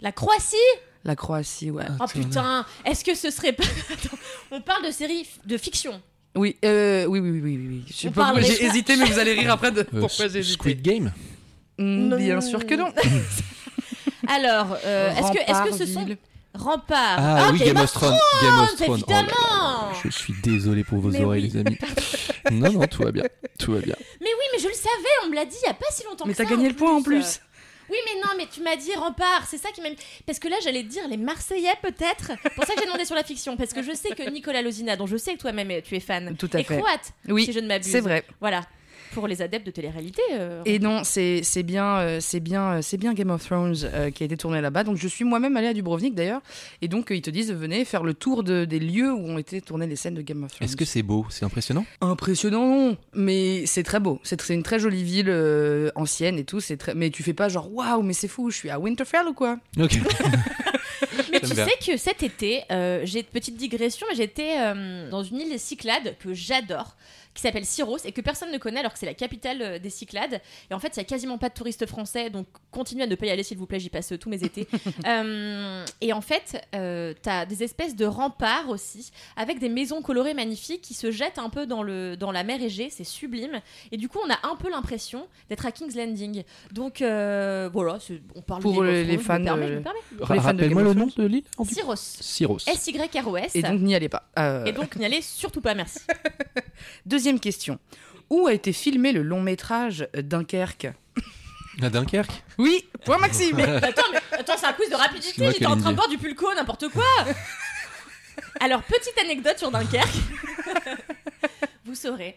La 0.00 0.10
Croatie? 0.10 0.56
La 1.04 1.14
Croatie, 1.14 1.70
ouais. 1.70 1.84
Oh 2.00 2.04
putain, 2.08 2.64
est-ce 2.84 3.04
que 3.04 3.14
ce 3.14 3.30
serait 3.30 3.52
pas. 3.52 3.62
Attends, 3.92 4.16
on 4.50 4.60
parle 4.60 4.84
de 4.86 4.90
séries 4.90 5.22
f- 5.22 5.46
de 5.48 5.56
fiction. 5.56 6.00
Oui, 6.34 6.56
euh, 6.64 7.04
oui, 7.06 7.20
oui, 7.20 7.30
oui, 7.30 7.40
oui, 7.42 7.66
oui. 7.68 7.84
Je 7.88 7.92
sais 7.92 8.08
On 8.08 8.12
pas 8.12 8.24
pourquoi 8.32 8.40
j'ai 8.42 8.64
hésité, 8.64 8.96
mais 8.96 9.04
vous 9.04 9.18
allez 9.18 9.32
rire 9.34 9.52
après 9.52 9.70
de 9.70 9.80
Euh, 9.80 9.84
pourquoi 10.00 10.28
j'ai 10.28 10.38
hésité. 10.38 10.54
Squid 10.54 10.82
Game 10.82 11.12
Hmm, 11.78 12.08
Non. 12.08 12.16
bien 12.16 12.40
sûr 12.40 12.64
que 12.66 12.74
non. 12.74 12.92
Alors, 14.28 14.76
euh, 14.84 15.10
est-ce 15.14 15.32
que, 15.32 15.38
est-ce 15.38 15.62
que 15.70 15.76
ce 15.76 15.86
sont. 15.92 16.00
Remparts-ville. 16.00 16.18
Remparts. 16.54 17.16
Ah, 17.18 17.48
oui, 17.52 17.58
Game 17.60 17.76
of 17.78 17.92
Thrones. 17.92 18.18
Game 18.42 18.58
of 18.60 18.76
Thrones. 18.76 19.02
Oh 19.06 19.10
là 19.10 19.16
là, 19.16 19.22
évidemment. 19.22 19.92
je 20.04 20.10
suis 20.10 20.34
désolé 20.42 20.84
pour 20.84 20.98
vos 20.98 21.08
Mais 21.10 21.24
oreilles, 21.24 21.44
oui. 21.44 21.50
les 21.54 21.60
amis. 21.60 21.78
non, 22.52 22.72
non, 22.72 22.86
tout 22.86 23.02
va 23.02 23.10
bien. 23.10 23.24
Tout 23.58 23.72
va 23.72 23.80
bien. 23.80 23.96
Mais 24.20 24.26
oui, 24.28 24.44
mais 24.52 24.58
je 24.58 24.68
le 24.68 24.74
savais, 24.74 25.14
on 25.24 25.30
me 25.30 25.34
l'a 25.34 25.44
dit 25.46 25.56
il 25.62 25.66
y 25.66 25.70
a 25.70 25.74
pas 25.74 25.86
si 25.90 26.04
longtemps 26.04 26.24
Mais 26.26 26.32
que 26.34 26.38
t'as 26.38 26.44
ça, 26.44 26.50
gagné 26.50 26.68
le 26.68 26.74
point 26.76 26.94
en 26.94 27.02
plus. 27.02 27.40
Oui, 27.92 27.98
mais 28.06 28.20
non, 28.22 28.28
mais 28.38 28.46
tu 28.50 28.62
m'as 28.62 28.74
dit 28.76 28.94
rempart, 28.94 29.46
c'est 29.46 29.58
ça 29.58 29.70
qui 29.70 29.82
m'a 29.82 29.90
mis. 29.90 29.96
Parce 30.26 30.38
que 30.38 30.48
là, 30.48 30.56
j'allais 30.64 30.82
te 30.82 30.88
dire 30.88 31.06
les 31.08 31.18
Marseillais, 31.18 31.74
peut-être. 31.82 32.32
C'est 32.42 32.54
pour 32.54 32.64
ça 32.64 32.72
que 32.74 32.80
j'ai 32.80 32.86
demandé 32.86 33.04
sur 33.04 33.14
la 33.14 33.22
fiction. 33.22 33.56
Parce 33.58 33.72
que 33.74 33.82
je 33.82 33.92
sais 33.92 34.10
que 34.10 34.28
Nicolas 34.30 34.62
Lozina, 34.62 34.96
dont 34.96 35.06
je 35.06 35.16
sais 35.18 35.34
que 35.34 35.38
toi-même 35.40 35.82
tu 35.82 35.94
es 35.94 36.00
fan, 36.00 36.34
Tout 36.38 36.48
à 36.54 36.60
est 36.60 36.64
fait. 36.64 36.78
croate, 36.78 37.12
Oui, 37.28 37.44
si 37.44 37.52
je 37.52 37.60
ne 37.60 37.66
m'abuse. 37.68 37.90
c'est 37.92 38.00
vrai. 38.00 38.24
Voilà. 38.40 38.62
Pour 39.12 39.28
les 39.28 39.42
adeptes 39.42 39.66
de 39.66 39.70
télé-réalité. 39.70 40.22
euh, 40.32 40.62
Et 40.64 40.78
non, 40.78 41.04
c'est 41.04 41.42
c'est 41.42 41.62
bien, 41.62 41.98
euh, 41.98 42.18
c'est 42.20 42.40
bien, 42.40 42.74
euh, 42.74 42.78
c'est 42.82 42.96
bien 42.96 43.14
Game 43.14 43.30
of 43.30 43.44
Thrones 43.44 43.74
euh, 43.84 44.10
qui 44.10 44.22
a 44.22 44.26
été 44.26 44.36
tourné 44.36 44.60
là-bas. 44.60 44.84
Donc 44.84 44.96
je 44.96 45.08
suis 45.08 45.24
moi-même 45.24 45.56
allée 45.56 45.68
à 45.68 45.74
Dubrovnik 45.74 46.14
d'ailleurs. 46.14 46.40
Et 46.80 46.88
donc 46.88 47.10
euh, 47.10 47.16
ils 47.16 47.22
te 47.22 47.30
disent 47.30 47.52
venez 47.52 47.84
faire 47.84 48.02
le 48.04 48.14
tour 48.14 48.42
de- 48.42 48.64
des 48.64 48.78
lieux 48.78 49.12
où 49.12 49.18
ont 49.28 49.38
été 49.38 49.60
tournées 49.60 49.86
les 49.86 49.96
scènes 49.96 50.14
de 50.14 50.22
Game 50.22 50.42
of 50.44 50.52
Thrones. 50.52 50.64
Est-ce 50.66 50.76
que 50.76 50.84
c'est 50.84 51.02
beau? 51.02 51.26
C'est 51.30 51.44
impressionnant? 51.44 51.84
Impressionnant 52.00 52.62
non, 52.66 52.96
mais 53.14 53.64
c'est 53.66 53.82
très 53.82 54.00
beau. 54.00 54.20
C'est 54.22 54.40
c'est 54.40 54.54
une 54.54 54.62
très 54.62 54.78
jolie 54.78 55.02
ville 55.04 55.28
euh, 55.28 55.90
ancienne 55.94 56.38
et 56.38 56.44
tout. 56.44 56.60
C'est 56.60 56.76
très, 56.76 56.94
mais 56.94 57.10
tu 57.10 57.22
fais 57.22 57.32
pas 57.34 57.48
genre 57.48 57.72
waouh, 57.72 58.02
mais 58.02 58.12
c'est 58.12 58.28
fou, 58.28 58.50
je 58.50 58.56
suis 58.56 58.70
à 58.70 58.78
Winterfell 58.78 59.26
ou 59.28 59.34
quoi? 59.34 59.58
Ok. 59.78 59.98
Mais 61.30 61.40
tu 61.40 61.54
bien. 61.54 61.66
sais 61.66 61.76
que 61.92 61.96
cet 61.96 62.22
été, 62.22 62.62
euh, 62.70 63.00
j'ai 63.04 63.20
une 63.20 63.24
petite 63.26 63.56
digression, 63.56 64.06
mais 64.10 64.16
j'étais 64.16 64.56
euh, 64.58 65.08
dans 65.10 65.22
une 65.22 65.40
île 65.40 65.48
des 65.50 65.58
Cyclades 65.58 66.16
que 66.18 66.32
j'adore, 66.34 66.96
qui 67.34 67.40
s'appelle 67.40 67.64
Syros 67.64 67.96
et 68.04 68.12
que 68.12 68.20
personne 68.20 68.52
ne 68.52 68.58
connaît 68.58 68.80
alors 68.80 68.92
que 68.92 68.98
c'est 68.98 69.06
la 69.06 69.14
capitale 69.14 69.62
euh, 69.62 69.78
des 69.78 69.88
Cyclades. 69.90 70.40
Et 70.70 70.74
en 70.74 70.78
fait, 70.78 70.88
il 70.96 70.98
n'y 70.98 71.02
a 71.02 71.04
quasiment 71.06 71.38
pas 71.38 71.48
de 71.48 71.54
touristes 71.54 71.86
français, 71.86 72.28
donc 72.28 72.46
continuez 72.70 73.04
à 73.04 73.06
ne 73.06 73.14
pas 73.14 73.24
y 73.26 73.30
aller 73.30 73.42
s'il 73.42 73.56
vous 73.56 73.64
plaît, 73.66 73.80
j'y 73.80 73.88
passe 73.88 74.12
tous 74.20 74.28
mes 74.28 74.42
étés. 74.44 74.66
Euh, 75.06 75.84
et 76.00 76.12
en 76.12 76.20
fait, 76.20 76.62
euh, 76.74 77.12
t'as 77.22 77.44
des 77.44 77.62
espèces 77.64 77.96
de 77.96 78.04
remparts 78.06 78.68
aussi, 78.68 79.10
avec 79.36 79.58
des 79.58 79.68
maisons 79.68 80.00
colorées 80.00 80.32
magnifiques 80.34 80.80
qui 80.82 80.94
se 80.94 81.10
jettent 81.10 81.38
un 81.38 81.48
peu 81.50 81.66
dans, 81.66 81.82
le, 81.82 82.16
dans 82.16 82.30
la 82.32 82.44
mer 82.44 82.62
Égée, 82.62 82.88
c'est 82.90 83.04
sublime. 83.04 83.60
Et 83.90 83.96
du 83.96 84.08
coup, 84.08 84.18
on 84.24 84.30
a 84.30 84.38
un 84.50 84.56
peu 84.56 84.70
l'impression 84.70 85.26
d'être 85.48 85.66
à 85.66 85.72
King's 85.72 85.94
Landing. 85.96 86.44
Donc 86.72 87.02
euh, 87.02 87.68
voilà, 87.72 87.98
on 88.36 88.42
parle 88.42 88.62
Pour 88.62 88.82
de 88.82 88.88
les- 88.88 89.18
fans, 89.18 89.42
Rappelle-moi 90.20 90.82
le 90.82 90.88
of 90.90 90.96
nom 91.06 91.12
de 91.16 91.24
l'île 91.24 91.44
en 91.56 91.64
plus 91.64 91.74
Syros. 91.74 91.96
Syros. 91.96 92.58
S-Y-R-O-S. 92.66 93.54
Et 93.54 93.62
donc 93.62 93.80
n'y 93.80 93.94
allez 93.94 94.08
pas. 94.08 94.28
Euh, 94.38 94.64
Et 94.64 94.72
donc 94.72 94.96
n'y 94.96 95.04
allez 95.04 95.22
surtout 95.22 95.60
pas, 95.60 95.74
merci. 95.74 96.00
Deuxième 97.06 97.40
question. 97.40 97.78
Où 98.30 98.46
a 98.46 98.52
été 98.52 98.72
filmé 98.72 99.12
le 99.12 99.22
long 99.22 99.40
métrage 99.40 100.08
Dunkerque? 100.14 100.88
À 101.80 101.88
Dunkerque? 101.90 102.42
Oui, 102.58 102.84
point 103.04 103.18
Maxime. 103.18 103.58
attends, 103.60 104.02
mais 104.12 104.20
attends, 104.38 104.54
c'est 104.58 104.66
un 104.66 104.72
quiz 104.74 104.90
de 104.90 104.94
rapidité, 104.94 105.50
j'étais 105.52 105.66
en 105.66 105.76
train 105.76 105.90
de 105.90 105.96
boire 105.96 106.08
du 106.08 106.18
pulco, 106.18 106.46
n'importe 106.54 106.88
quoi. 106.88 107.04
Alors, 108.60 108.82
petite 108.82 109.18
anecdote 109.22 109.58
sur 109.58 109.70
Dunkerque. 109.70 110.08
Vous 111.84 111.94
saurez 111.94 112.36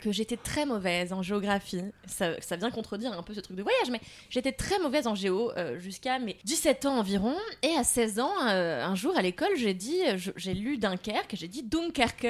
que 0.00 0.12
j'étais 0.12 0.36
très 0.36 0.66
mauvaise 0.66 1.12
en 1.12 1.22
géographie. 1.22 1.82
Ça, 2.06 2.40
ça 2.40 2.56
vient 2.56 2.70
contredire 2.70 3.12
un 3.12 3.22
peu 3.22 3.34
ce 3.34 3.40
truc 3.40 3.56
de 3.56 3.62
voyage, 3.62 3.90
mais 3.90 4.00
j'étais 4.30 4.52
très 4.52 4.78
mauvaise 4.78 5.06
en 5.06 5.14
géo 5.14 5.52
euh, 5.56 5.78
jusqu'à 5.78 6.18
mes 6.18 6.36
17 6.44 6.86
ans 6.86 6.98
environ. 6.98 7.34
Et 7.62 7.74
à 7.76 7.84
16 7.84 8.20
ans, 8.20 8.46
euh, 8.48 8.84
un 8.84 8.94
jour 8.94 9.16
à 9.16 9.22
l'école, 9.22 9.56
j'ai 9.56 9.74
dit, 9.74 10.00
euh, 10.06 10.18
j'ai 10.36 10.54
lu 10.54 10.78
Dunkerque, 10.78 11.34
j'ai 11.34 11.48
dit 11.48 11.62
Dunkerque. 11.62 12.26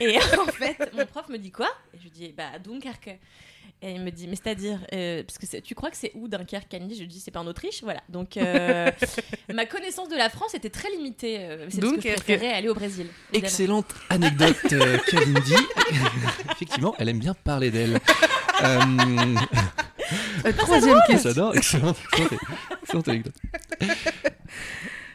Et 0.00 0.18
en 0.38 0.46
fait, 0.46 0.92
mon 0.94 1.06
prof 1.06 1.28
me 1.28 1.38
dit 1.38 1.50
quoi? 1.50 1.70
Et 1.94 1.98
je 2.02 2.08
dis, 2.08 2.32
bah 2.32 2.58
Dunkerque. 2.62 3.18
Et 3.84 3.90
il 3.94 4.00
me 4.00 4.10
dit, 4.10 4.28
mais 4.28 4.36
c'est-à-dire, 4.36 4.78
euh, 4.94 5.24
parce 5.24 5.38
que 5.38 5.56
tu 5.60 5.74
crois 5.74 5.90
que 5.90 5.96
c'est 5.96 6.12
où 6.14 6.28
Dunkerque, 6.28 6.68
Candy 6.70 6.94
Je 6.94 7.00
lui 7.00 7.08
dis, 7.08 7.18
c'est 7.18 7.32
pas 7.32 7.40
en 7.40 7.46
Autriche, 7.48 7.82
voilà. 7.82 8.00
Donc, 8.08 8.36
euh, 8.36 8.88
ma 9.52 9.66
connaissance 9.66 10.08
de 10.08 10.14
la 10.16 10.28
France 10.30 10.54
était 10.54 10.70
très 10.70 10.88
limitée. 10.90 11.38
euh, 11.40 11.66
c'est 11.68 11.80
parce 11.80 11.94
que 11.94 12.00
je 12.00 12.14
préférais 12.14 12.52
aller 12.52 12.68
au 12.68 12.74
Brésil. 12.74 13.08
évidemment. 13.32 13.48
Excellente 13.48 13.86
anecdote, 14.08 14.56
Kalindi. 15.10 15.54
Effectivement, 16.52 16.94
elle 16.98 17.08
aime 17.08 17.18
bien 17.18 17.34
parler 17.34 17.70
d'elle. 17.72 17.98
Euh, 18.62 18.78
Euh, 20.44 20.52
Troisième 20.58 20.98
question. 21.06 21.30
J'adore, 21.30 21.56
excellente, 21.56 21.96
excellente, 22.82 23.08
anecdote. 23.08 23.34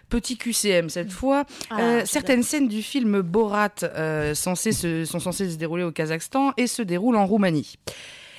Petit 0.10 0.38
QCM 0.38 0.90
cette 0.90 1.12
fois. 1.12 1.46
Ah, 1.70 1.80
Euh, 1.80 2.02
certaines 2.06 2.42
scènes 2.44 2.68
du 2.70 2.82
film 2.82 3.22
Borat 3.22 3.70
euh, 3.84 4.34
censées 4.34 4.72
se- 4.72 5.04
sont 5.06 5.20
censées 5.20 5.50
se 5.50 5.56
dérouler 5.58 5.84
au 5.84 5.92
Kazakhstan 5.92 6.54
et 6.58 6.66
se 6.68 6.82
déroulent 6.82 7.18
en 7.18 7.26
Roumanie. 7.28 7.76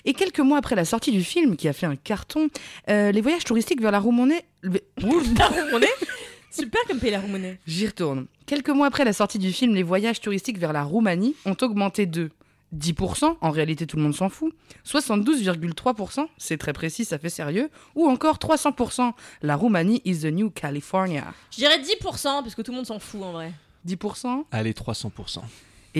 Et 0.08 0.14
quelques 0.14 0.40
mois 0.40 0.56
après 0.56 0.74
la 0.74 0.86
sortie 0.86 1.12
du 1.12 1.22
film, 1.22 1.54
qui 1.54 1.68
a 1.68 1.74
fait 1.74 1.84
un 1.84 1.94
carton, 1.94 2.48
euh, 2.88 3.12
les 3.12 3.20
voyages 3.20 3.44
touristiques 3.44 3.82
vers 3.82 3.90
la 3.90 4.00
Roumanie... 4.00 4.40
La 4.62 5.46
Roumonnaie 5.48 5.86
Super 6.50 6.80
comme 6.88 6.98
pays 6.98 7.10
la 7.10 7.20
Roumonnaie. 7.20 7.60
J'y 7.66 7.86
retourne. 7.86 8.26
Quelques 8.46 8.70
mois 8.70 8.86
après 8.86 9.04
la 9.04 9.12
sortie 9.12 9.38
du 9.38 9.52
film, 9.52 9.74
les 9.74 9.82
voyages 9.82 10.22
touristiques 10.22 10.56
vers 10.56 10.72
la 10.72 10.82
Roumanie 10.82 11.36
ont 11.44 11.56
augmenté 11.60 12.06
de 12.06 12.30
10%, 12.74 13.36
en 13.38 13.50
réalité 13.50 13.86
tout 13.86 13.98
le 13.98 14.02
monde 14.02 14.14
s'en 14.14 14.30
fout, 14.30 14.54
72,3%, 14.86 16.26
c'est 16.38 16.56
très 16.56 16.72
précis, 16.72 17.04
ça 17.04 17.18
fait 17.18 17.28
sérieux, 17.28 17.68
ou 17.94 18.08
encore 18.08 18.38
300%, 18.38 19.12
la 19.42 19.56
Roumanie 19.56 20.00
is 20.06 20.20
the 20.20 20.32
new 20.32 20.48
California. 20.48 21.34
Je 21.50 21.58
dirais 21.58 21.80
10%, 21.80 22.22
parce 22.22 22.54
que 22.54 22.62
tout 22.62 22.72
le 22.72 22.78
monde 22.78 22.86
s'en 22.86 22.98
fout 22.98 23.22
en 23.22 23.32
vrai. 23.32 23.52
10% 23.86 24.44
Allez, 24.52 24.72
300%. 24.72 25.42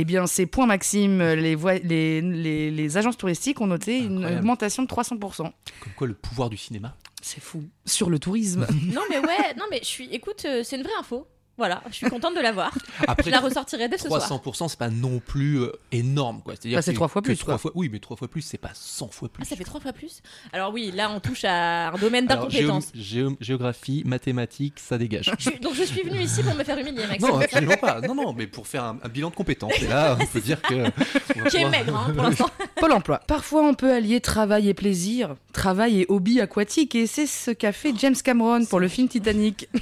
Eh 0.01 0.05
bien, 0.05 0.27
c'est 0.29 0.47
point 0.47 0.67
Maxime, 0.67 1.19
les, 1.21 1.55
voi- 1.57 1.79
les, 1.83 2.21
les, 2.21 2.71
les 2.71 2.97
agences 2.97 3.17
touristiques 3.17 3.61
ont 3.61 3.67
noté 3.67 3.99
une 3.99 4.25
augmentation 4.39 4.85
de 4.85 4.89
300%. 4.89 5.19
Comme 5.19 5.53
quoi, 5.97 6.07
le 6.07 6.15
pouvoir 6.15 6.51
du 6.51 6.57
cinéma. 6.57 6.95
C'est 7.21 7.41
fou. 7.43 7.65
Sur 7.85 8.09
le 8.11 8.21
tourisme. 8.21 8.65
Non 8.93 9.01
mais 9.11 9.19
ouais, 9.19 9.55
non 9.59 9.65
mais 9.71 9.81
je 9.81 9.87
suis. 9.89 10.09
Écoute, 10.15 10.45
euh, 10.45 10.63
c'est 10.63 10.77
une 10.77 10.83
vraie 10.85 10.93
info. 11.01 11.27
Voilà, 11.59 11.83
je 11.91 11.95
suis 11.97 12.09
contente 12.09 12.35
de 12.37 12.41
l'avoir. 12.41 12.73
Je 13.01 13.05
Après, 13.09 13.31
la 13.31 13.41
ressortirai 13.41 13.89
dès 13.89 13.99
ce 13.99 14.07
soir. 14.09 14.21
300%, 14.23 14.69
c'est 14.69 14.79
pas 14.79 14.89
non 14.91 15.19
plus 15.19 15.59
euh, 15.61 15.73
énorme. 15.93 16.41
quoi. 16.43 16.55
C'est-à-dire 16.55 16.79
Bah, 16.79 16.83
c'est 16.83 16.93
trois 16.95 17.09
fois 17.09 17.21
plus, 17.21 17.37
trois 17.37 17.55
quoi. 17.55 17.59
fois- 17.59 17.73
Oui, 17.75 17.89
mais 17.93 17.99
trois 17.99 18.17
fois 18.17 18.29
plus, 18.29 18.43
c'est 18.43 18.59
pas 18.59 18.71
100 18.75 19.09
fois 19.09 19.29
plus. 19.29 19.43
Ah, 19.45 19.49
ça 19.49 19.57
fait 19.57 19.65
trois 19.65 19.81
fois 19.81 19.93
plus? 19.93 20.23
Alors 20.53 20.73
oui, 20.73 20.93
là 20.95 21.11
on 21.11 21.19
touche 21.21 21.45
à 21.45 21.89
un 21.89 21.99
domaine 21.99 22.27
d'incompétence. 22.27 22.93
géo- 22.95 23.37
géographie, 23.41 24.03
mathématiques, 24.07 24.79
ça 24.79 24.99
dégage. 24.99 25.33
Je 25.39 25.51
Donc 25.61 25.75
je 25.75 25.83
suis 25.83 26.03
venue 26.03 26.21
ici 26.23 26.43
pour 26.43 26.55
me 26.55 26.63
faire 26.65 26.79
humilier, 26.79 27.07
Maxime. 27.07 27.29
Non, 27.29 27.41
absolument 27.41 27.77
pas. 27.77 28.01
Non, 28.03 28.15
non, 28.15 28.33
mais 28.33 28.47
pour 28.47 28.67
faire 28.69 28.85
un, 28.85 28.99
un 29.03 29.09
bilan 29.09 29.31
de 29.31 29.35
compétences. 29.35 29.73
Et 29.83 29.89
là, 29.89 30.17
on 30.21 30.27
peut 30.27 30.41
dire 30.41 30.63
que. 30.63 30.75
Qui 30.75 31.39
est 31.39 31.43
pouvoir- 31.65 31.71
maigre 31.71 31.97
hein, 31.97 32.13
pour 32.15 32.23
l'instant. 32.23 32.51
Pôle 32.77 32.93
emploi. 32.93 33.21
Parfois, 33.27 33.63
on 33.65 33.75
peut 33.75 33.93
allier 33.93 34.21
travail 34.21 34.69
et 34.69 34.75
plaisir, 34.75 35.35
travail 35.53 36.03
et 36.03 36.07
hobby 36.09 36.41
aquatique, 36.41 36.95
et 36.95 37.07
c'est 37.09 37.27
ce 37.27 37.51
qu'a 37.51 37.73
fait 37.73 37.93
James 37.99 38.15
Cameron 38.23 38.65
pour 38.67 38.79
le 38.79 38.87
film 38.89 39.09
Titanic. 39.09 39.69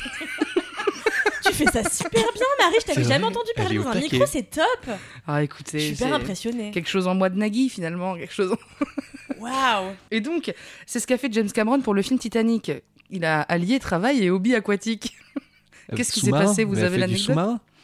tu 1.56 1.64
fais 1.64 1.82
ça 1.82 1.88
super 1.90 2.22
bien, 2.22 2.46
Marie. 2.60 2.76
Je 2.80 2.86
t'avais 2.86 3.04
jamais 3.04 3.24
entendu 3.24 3.50
parler 3.56 3.76
dans 3.78 3.88
un 3.88 3.94
micro, 3.94 4.26
c'est 4.26 4.50
top. 4.50 4.90
Ah, 5.26 5.38
Je 5.40 5.44
écoutez, 5.44 5.78
suis 5.80 5.96
super 5.96 6.14
impressionnée. 6.14 6.70
quelque 6.70 6.88
chose 6.88 7.06
en 7.06 7.14
moi 7.14 7.28
de 7.30 7.38
Nagui, 7.38 7.68
finalement, 7.68 8.16
quelque 8.16 8.32
chose. 8.34 8.52
en- 8.52 8.56
Waouh. 9.40 9.92
Et 10.10 10.20
donc, 10.20 10.52
c'est 10.86 11.00
ce 11.00 11.06
qu'a 11.06 11.18
fait 11.18 11.32
James 11.32 11.50
Cameron 11.50 11.80
pour 11.80 11.94
le 11.94 12.02
film 12.02 12.18
Titanic. 12.18 12.72
Il 13.10 13.24
a 13.24 13.42
allié 13.42 13.78
travail 13.78 14.22
et 14.24 14.30
hobby 14.30 14.54
aquatique. 14.54 15.14
Qu'est-ce 15.94 16.12
qui 16.12 16.20
s'est 16.20 16.30
passé 16.30 16.64
Vous 16.64 16.78
avez 16.82 16.98
l'anecdote 16.98 17.36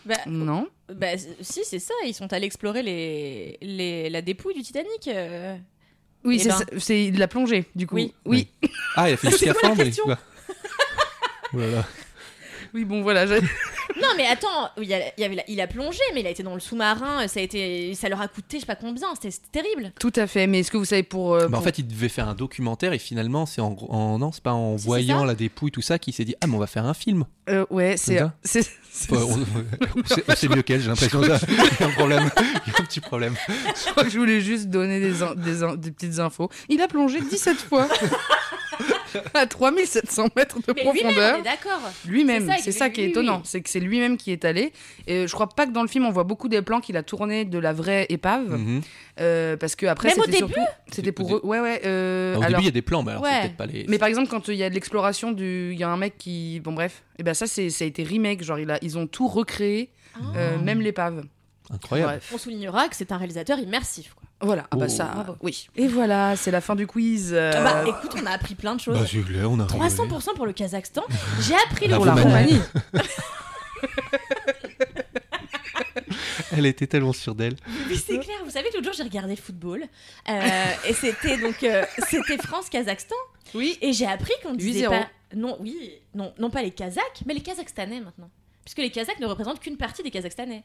Bah, 0.05 0.17
Non. 0.27 0.69
bah, 0.93 1.09
si, 1.41 1.61
c'est 1.65 1.79
ça. 1.79 1.95
Ils 2.07 2.15
sont 2.15 2.33
allés 2.33 2.47
explorer 2.47 2.83
les, 2.83 3.59
les... 3.63 4.11
la 4.11 4.23
dépouille 4.23 4.55
du 4.55 4.63
Titanic. 4.63 5.07
euh. 5.09 5.57
Oui, 6.25 6.37
Eh 6.41 6.43
c'est 6.45 6.49
ben. 6.51 6.57
ça- 6.59 6.65
c'est 6.79 7.11
de 7.11 7.19
la 7.19 7.29
plongée, 7.29 7.65
du 7.77 7.87
coup. 7.87 7.97
Oui. 7.97 8.13
Oui. 8.25 8.49
Ah, 8.97 9.11
il 9.11 9.15
a 9.15 9.17
fait 9.17 9.29
du 9.29 9.35
scaphandre. 9.39 9.81
et- 9.83 9.93
Oui, 12.75 12.85
bon, 12.85 13.03
voilà. 13.03 13.27
j'ai- 13.27 13.41
Non, 14.01 14.09
mais 14.17 14.27
attends, 14.27 14.71
il, 14.79 14.85
y 14.85 14.95
a, 14.95 15.01
il 15.19 15.21
y 15.21 15.25
avait 15.25 15.35
la- 15.35 15.45
il 15.49 15.61
a 15.61 15.67
plongé, 15.67 16.01
mais 16.15 16.21
il 16.21 16.27
a 16.27 16.31
été 16.31 16.43
dans 16.43 16.55
le 16.55 16.61
sous-marin. 16.61 17.29
Ça, 17.29 17.41
a 17.41 17.43
été, 17.43 17.95
ça 17.95 18.09
leur 18.09 18.21
a 18.23 18.29
coûté, 18.29 18.57
je 18.57 18.61
sais 18.61 18.67
pas 18.67 18.75
combien. 18.75 19.09
C'était 19.21 19.37
terrible. 19.53 19.93
Tout 20.01 20.13
à 20.17 20.27
fait. 20.27 20.47
Mais 20.47 20.61
est-ce 20.61 20.71
que 20.71 20.79
vous 20.79 20.85
savez 20.87 21.03
pour. 21.03 21.35
euh, 21.35 21.41
Bah, 21.49 21.59
en 21.59 21.61
pour- 21.61 21.65
fait, 21.65 21.79
il 21.79 21.87
devait 21.87 22.09
faire 22.09 22.27
un 22.29 22.35
documentaire 22.35 22.93
et 22.95 22.99
finalement, 22.99 23.45
c'est 23.45 23.61
en, 23.61 23.77
en- 23.89 24.19
non, 24.19 24.33
c'est 24.33 24.43
pas 24.43 24.55
en 24.55 24.79
c'est 24.79 24.85
voyant 24.87 25.21
ça. 25.21 25.27
la 25.27 25.35
dépouille 25.35 25.71
tout 25.71 25.83
ça 25.83 25.99
qu'il 25.99 26.15
s'est 26.15 26.25
dit 26.25 26.35
ah 26.41 26.47
mais 26.47 26.55
on 26.57 26.59
va 26.59 26.67
faire 26.67 26.87
un 26.87 26.95
film. 26.95 27.25
euh, 27.51 27.67
ouais, 27.71 27.97
c'est. 27.99 28.19
ça 28.19 28.33
C'est 28.95 29.13
on- 29.13 30.35
sait 30.35 30.49
mieux 30.55 30.61
qu'elle, 30.63 30.81
j'ai 30.81 30.89
l'impression. 30.89 31.23
Il 31.23 31.29
y 31.29 31.33
a 31.33 31.87
un 31.87 31.91
problème. 31.91 32.31
Il 32.67 32.73
y 32.73 32.77
a 32.77 32.81
un 32.81 32.85
petit 32.85 33.01
problème. 33.01 33.35
Je 33.49 33.91
crois 33.91 34.05
que 34.05 34.11
je 34.11 34.19
voulais 34.19 34.41
juste 34.43 34.67
donner 34.69 35.01
des, 35.01 35.23
in- 35.23 35.35
des, 35.35 35.63
in- 35.63 35.77
des 35.77 35.91
petites 35.91 36.19
infos. 36.19 36.51
Il 36.69 36.81
a 36.83 36.89
plongé 36.89 37.21
17 37.21 37.57
fois. 37.57 37.89
à 39.35 39.47
3700 39.47 40.29
mètres 40.37 40.59
de 40.59 40.65
Mais 40.69 40.83
lui-même, 40.83 40.97
profondeur. 40.97 41.37
est 41.39 41.43
d'accord. 41.43 41.81
Lui-même, 42.07 42.43
C'est 42.47 42.53
ça, 42.57 42.63
c'est 42.63 42.71
il- 42.71 42.73
ça 42.73 42.91
qui 42.91 43.01
est 43.03 43.09
étonnant, 43.09 43.43
c'est 43.45 43.61
que 43.63 43.69
c'est 43.71 43.81
lui-même 43.81 44.17
qui 44.17 44.33
est 44.33 44.45
allé. 44.45 44.73
Et 45.07 45.27
je 45.27 45.33
crois 45.33 45.49
pas 45.49 45.67
que 45.67 45.73
dans 45.73 45.83
le 45.83 45.89
film 45.89 46.07
on 46.07 46.11
voit 46.11 46.25
beaucoup 46.25 46.49
des 46.49 46.63
plans 46.63 46.81
qu'il 46.81 46.97
a 46.97 47.03
tourné 47.03 47.45
de 47.45 47.59
la 47.59 47.73
vraie 47.73 48.07
épave, 48.09 48.51
Mhm. 48.59 48.81
euh, 49.21 49.57
parce 49.57 49.77
que 49.77 49.87
après 49.87 50.09
Même 50.09 50.19
au 50.19 50.25
c'était 50.25 50.39
début 50.41 50.53
surtout, 50.55 50.69
c'était 50.91 51.13
pour 51.13 51.37
eux. 51.37 51.41
Ouais 51.45 51.61
ouais. 51.61 51.81
euh, 51.85 52.35
Au 52.35 52.39
alors, 52.43 52.49
début, 52.51 52.63
il 52.63 52.65
y 52.67 52.69
a 52.69 52.73
des 52.73 52.83
plans, 52.83 53.03
mais 53.03 53.13
alors 53.13 53.23
Ouais. 53.23 53.31
c'est 53.33 53.41
peut-être 53.49 53.57
pas 53.57 53.67
les. 53.67 53.85
mais 53.89 53.99
par 53.99 54.09
exemple 54.09 54.29
quand 54.29 54.49
il 54.49 54.55
y 54.57 54.63
a 54.63 54.69
de 54.71 54.75
l'exploration 54.75 55.33
du, 55.33 55.71
il 55.73 55.79
y 55.79 55.85
a 55.85 55.89
un 55.89 55.97
mec 55.97 56.17
qui, 56.19 56.61
bon 56.61 56.73
bref, 56.73 57.03
et 57.19 57.23
ben 57.23 57.35
ça 57.35 57.47
c'est, 57.47 57.71
ça 57.71 57.85
a 57.85 57.87
été 57.89 58.03
remake, 58.03 58.43
genre 58.43 58.59
il 58.59 58.71
a, 58.71 58.79
ils 58.83 58.99
ont 58.99 59.07
tout 59.07 59.29
recréé, 59.29 59.91
euh, 60.37 60.59
même 60.59 60.81
l'épave. 60.81 61.25
Incroyable. 61.71 62.11
Bref. 62.13 62.31
On 62.35 62.39
soulignera 62.39 62.89
que 62.89 62.97
c'est 62.97 63.13
un 63.13 63.17
réalisateur 63.17 63.59
immersif. 63.59 64.13
Quoi. 64.15 64.22
Voilà, 64.43 64.67
ah 64.71 64.77
bah 64.77 64.87
Oh. 64.89 64.93
ça, 64.93 65.05
Bravo. 65.05 65.37
oui. 65.41 65.69
Et 65.77 65.87
voilà, 65.87 66.35
c'est 66.37 66.51
la 66.51 66.61
fin 66.61 66.75
du 66.75 66.87
quiz. 66.87 67.31
euh, 67.33 67.53
Ah 67.55 67.63
bah, 67.63 67.85
écoute, 67.89 68.11
on 68.21 68.27
a 68.27 68.31
appris 68.33 68.55
plein 68.57 68.75
de 68.75 68.81
choses. 68.81 68.99
Bah, 68.99 69.07
c'est 69.09 69.21
clair, 69.23 69.51
on 69.51 69.59
a 69.61 69.67
rigolé. 69.67 69.89
300% 69.89 70.35
pour 70.35 70.47
le 70.47 70.53
Kazakhstan. 70.53 71.03
J'ai 71.41 71.55
appris 71.71 71.87
le 71.87 71.93
La 71.93 71.97
pour 71.97 72.07
la 72.07 72.15
Roumanie. 72.15 72.61
Elle 76.55 76.67
était 76.67 76.87
tellement 76.87 77.13
sûre 77.13 77.35
d'elle. 77.35 77.57
Oui, 77.89 77.97
c'est 77.97 78.19
clair. 78.19 78.37
Vous 78.45 78.51
savez 78.51 78.69
l'autre 78.75 78.85
jour, 78.85 78.93
j'ai 78.93 79.03
regardé 79.03 79.35
le 79.35 79.41
football. 79.41 79.85
euh, 80.29 80.43
et 80.87 80.93
c'était 80.93 81.39
donc 81.39 81.63
euh, 81.63 81.85
c'était 82.09 82.37
France-Kazakhstan. 82.37 83.15
Oui. 83.55 83.79
Et 83.81 83.93
j'ai 83.93 84.07
appris 84.07 84.33
qu'on 84.43 84.55
disait 84.55 84.87
8-0. 84.87 84.91
pas. 84.91 85.07
Non, 85.35 85.57
oui, 85.61 85.93
non, 86.15 86.35
non 86.39 86.51
pas 86.51 86.63
les 86.63 86.71
Kazakhs, 86.71 87.23
mais 87.27 87.33
les 87.35 87.41
Kazakhstanais 87.41 88.01
maintenant. 88.01 88.29
Puisque 88.65 88.79
les 88.79 88.91
Kazakhs 88.91 89.19
ne 89.21 89.27
représentent 89.27 89.61
qu'une 89.61 89.77
partie 89.79 90.03
des 90.03 90.11
Kazakhstanais. 90.11 90.63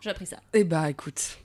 J'ai 0.00 0.10
appris 0.10 0.26
ça. 0.26 0.36
Eh 0.52 0.64
bah 0.64 0.88
écoute, 0.90 1.38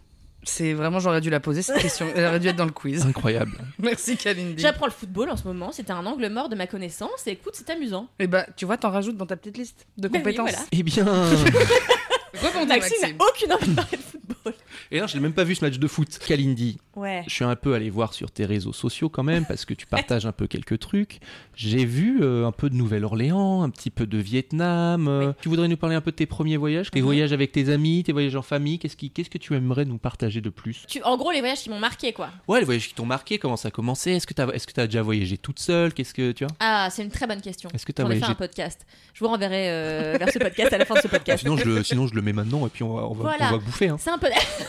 C'est 0.43 0.73
vraiment, 0.73 0.99
j'aurais 0.99 1.21
dû 1.21 1.29
la 1.29 1.39
poser 1.39 1.61
cette 1.61 1.81
question. 1.81 2.07
Elle 2.15 2.25
aurait 2.25 2.39
dû 2.39 2.47
être 2.47 2.55
dans 2.55 2.65
le 2.65 2.71
quiz. 2.71 3.05
Incroyable. 3.05 3.51
Merci 3.79 4.15
Kalindi. 4.17 4.61
J'apprends 4.61 4.85
le 4.85 4.91
football 4.91 5.29
en 5.29 5.35
ce 5.37 5.43
moment, 5.43 5.71
c'était 5.71 5.91
un 5.91 6.05
angle 6.05 6.27
mort 6.29 6.49
de 6.49 6.55
ma 6.55 6.65
connaissance 6.65 7.27
et 7.27 7.31
écoute, 7.31 7.53
c'est 7.55 7.69
amusant. 7.69 8.07
Et 8.19 8.27
bah, 8.27 8.45
tu 8.55 8.65
vois, 8.65 8.77
t'en 8.77 8.89
rajoutes 8.89 9.17
dans 9.17 9.25
ta 9.25 9.35
petite 9.35 9.57
liste 9.57 9.85
de 9.97 10.07
Ben 10.07 10.19
oui, 10.25 10.33
compétences. 10.33 10.51
voilà. 10.51 10.65
Eh 10.71 10.83
bien. 10.83 11.05
Rebondis, 12.41 12.67
Maxime 12.67 12.97
n'a 13.01 13.07
Maxime. 13.07 13.17
aucune 13.19 13.53
envie 13.53 13.67
de 13.69 13.75
parler 13.75 13.97
de 13.97 14.01
football. 14.03 14.53
Et 14.91 14.99
non, 14.99 15.07
j'ai 15.07 15.19
même 15.19 15.33
pas 15.33 15.43
vu 15.43 15.55
ce 15.55 15.63
match 15.65 15.77
de 15.79 15.87
foot. 15.87 16.19
Kalindi, 16.27 16.77
Ouais. 16.95 17.23
je 17.27 17.33
suis 17.33 17.45
un 17.45 17.55
peu 17.55 17.73
allé 17.73 17.89
voir 17.89 18.13
sur 18.13 18.31
tes 18.31 18.45
réseaux 18.45 18.73
sociaux 18.73 19.09
quand 19.09 19.23
même 19.23 19.45
parce 19.45 19.65
que 19.65 19.73
tu 19.73 19.85
partages 19.85 20.25
un 20.25 20.31
peu 20.31 20.47
quelques 20.47 20.79
trucs. 20.79 21.19
J'ai 21.55 21.85
vu 21.85 22.19
euh, 22.21 22.45
un 22.45 22.51
peu 22.51 22.69
de 22.69 22.75
Nouvelle-Orléans, 22.75 23.63
un 23.63 23.69
petit 23.69 23.89
peu 23.89 24.05
de 24.05 24.17
Vietnam. 24.17 25.07
euh. 25.07 25.33
Tu 25.41 25.49
voudrais 25.49 25.67
nous 25.67 25.77
parler 25.77 25.95
un 25.95 26.01
peu 26.01 26.11
de 26.11 26.15
tes 26.15 26.25
premiers 26.25 26.57
voyages, 26.57 26.91
tes 26.91 26.99
Mhm. 26.99 27.05
voyages 27.05 27.33
avec 27.33 27.51
tes 27.51 27.69
amis, 27.69 28.03
tes 28.03 28.11
voyages 28.11 28.35
en 28.35 28.41
famille? 28.41 28.79
Qu'est-ce 28.79 28.97
qui, 28.97 29.11
qu'est-ce 29.11 29.29
que 29.29 29.37
tu 29.37 29.53
aimerais 29.55 29.85
nous 29.85 29.97
partager 29.97 30.41
de 30.41 30.49
plus? 30.49 30.85
Tu, 30.87 31.01
en 31.03 31.17
gros, 31.17 31.31
les 31.31 31.39
voyages 31.39 31.59
qui 31.61 31.69
m'ont 31.69 31.79
marqué, 31.79 32.13
quoi. 32.13 32.29
Ouais, 32.47 32.59
les 32.59 32.65
voyages 32.65 32.87
qui 32.87 32.93
t'ont 32.93 33.05
marqué, 33.05 33.37
comment 33.39 33.57
ça 33.57 33.67
a 33.69 33.71
commencé? 33.71 34.11
Est-ce 34.11 34.27
que 34.27 34.33
tu 34.33 34.79
as, 34.81 34.87
déjà 34.87 35.01
voyagé 35.01 35.37
toute 35.37 35.59
seule? 35.59 35.93
Qu'est-ce 35.93 36.13
que 36.13 36.31
tu 36.31 36.45
vois? 36.45 36.53
Ah, 36.59 36.89
c'est 36.91 37.03
une 37.03 37.11
très 37.11 37.27
bonne 37.27 37.41
question. 37.41 37.69
Est-ce 37.73 37.85
que 37.85 37.91
t'as 37.91 38.03
J'en 38.03 38.09
ai 38.09 38.13
fait 38.15 38.19
voyagé 38.19 38.31
un 38.33 38.35
podcast. 38.35 38.85
Je 39.13 39.19
vous 39.23 39.29
renverrai 39.29 39.69
euh, 39.69 40.15
vers 40.19 40.29
ce 40.31 40.39
podcast 40.39 40.73
à 40.73 40.77
la 40.77 40.85
fin 40.85 40.95
de 40.95 41.01
ce 41.01 41.07
podcast. 41.07 41.43
sinon, 41.43 41.57
je 41.57 41.65
le, 41.65 41.83
sinon, 41.83 42.07
je 42.07 42.15
le 42.15 42.21
mets 42.21 42.33
maintenant 42.33 42.65
et 42.65 42.69
puis 42.69 42.83
on 42.83 42.93
va, 42.95 43.03
on 43.07 43.13
va, 43.13 43.21
Voilà. 43.23 43.47
on 43.49 43.51
va 43.51 43.57
bouffer. 43.57 43.89
Hein. 43.89 43.97
C'est 43.99 44.09
un 44.11 44.17
peu. 44.17 44.27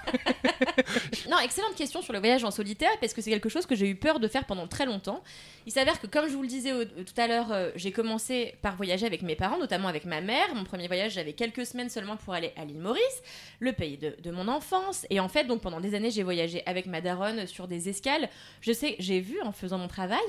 non, 1.29 1.39
excellente 1.39 1.75
question 1.75 2.01
sur 2.01 2.13
le 2.13 2.19
voyage 2.19 2.43
en 2.43 2.51
solitaire 2.51 2.91
parce 2.99 3.13
que 3.13 3.21
c'est 3.21 3.29
quelque 3.31 3.49
chose 3.49 3.65
que 3.65 3.75
j'ai 3.75 3.87
eu 3.89 3.95
peur 3.95 4.19
de 4.19 4.27
faire 4.27 4.45
pendant 4.45 4.67
très 4.67 4.85
longtemps. 4.85 5.23
Il 5.65 5.71
s'avère 5.71 5.99
que, 5.99 6.07
comme 6.07 6.27
je 6.27 6.33
vous 6.35 6.41
le 6.41 6.47
disais 6.47 6.71
au- 6.73 6.85
tout 6.85 7.13
à 7.17 7.27
l'heure, 7.27 7.51
euh, 7.51 7.69
j'ai 7.75 7.91
commencé 7.91 8.55
par 8.61 8.75
voyager 8.75 9.05
avec 9.05 9.21
mes 9.21 9.35
parents, 9.35 9.59
notamment 9.59 9.87
avec 9.87 10.05
ma 10.05 10.21
mère. 10.21 10.53
Mon 10.55 10.63
premier 10.63 10.87
voyage, 10.87 11.13
j'avais 11.13 11.33
quelques 11.33 11.65
semaines 11.65 11.89
seulement 11.89 12.17
pour 12.17 12.33
aller 12.33 12.51
à 12.57 12.65
l'île 12.65 12.79
Maurice, 12.79 13.21
le 13.59 13.71
pays 13.73 13.97
de, 13.97 14.15
de 14.21 14.31
mon 14.31 14.47
enfance. 14.47 15.05
Et 15.09 15.19
en 15.19 15.29
fait, 15.29 15.43
donc 15.45 15.61
pendant 15.61 15.79
des 15.79 15.93
années, 15.93 16.09
j'ai 16.11 16.23
voyagé 16.23 16.63
avec 16.65 16.87
ma 16.87 16.99
daronne 17.01 17.45
sur 17.45 17.67
des 17.67 17.89
escales. 17.89 18.29
Je 18.61 18.71
sais, 18.73 18.95
j'ai 18.99 19.19
vu 19.19 19.39
en 19.41 19.51
faisant 19.51 19.77
mon 19.77 19.87
travail 19.87 20.19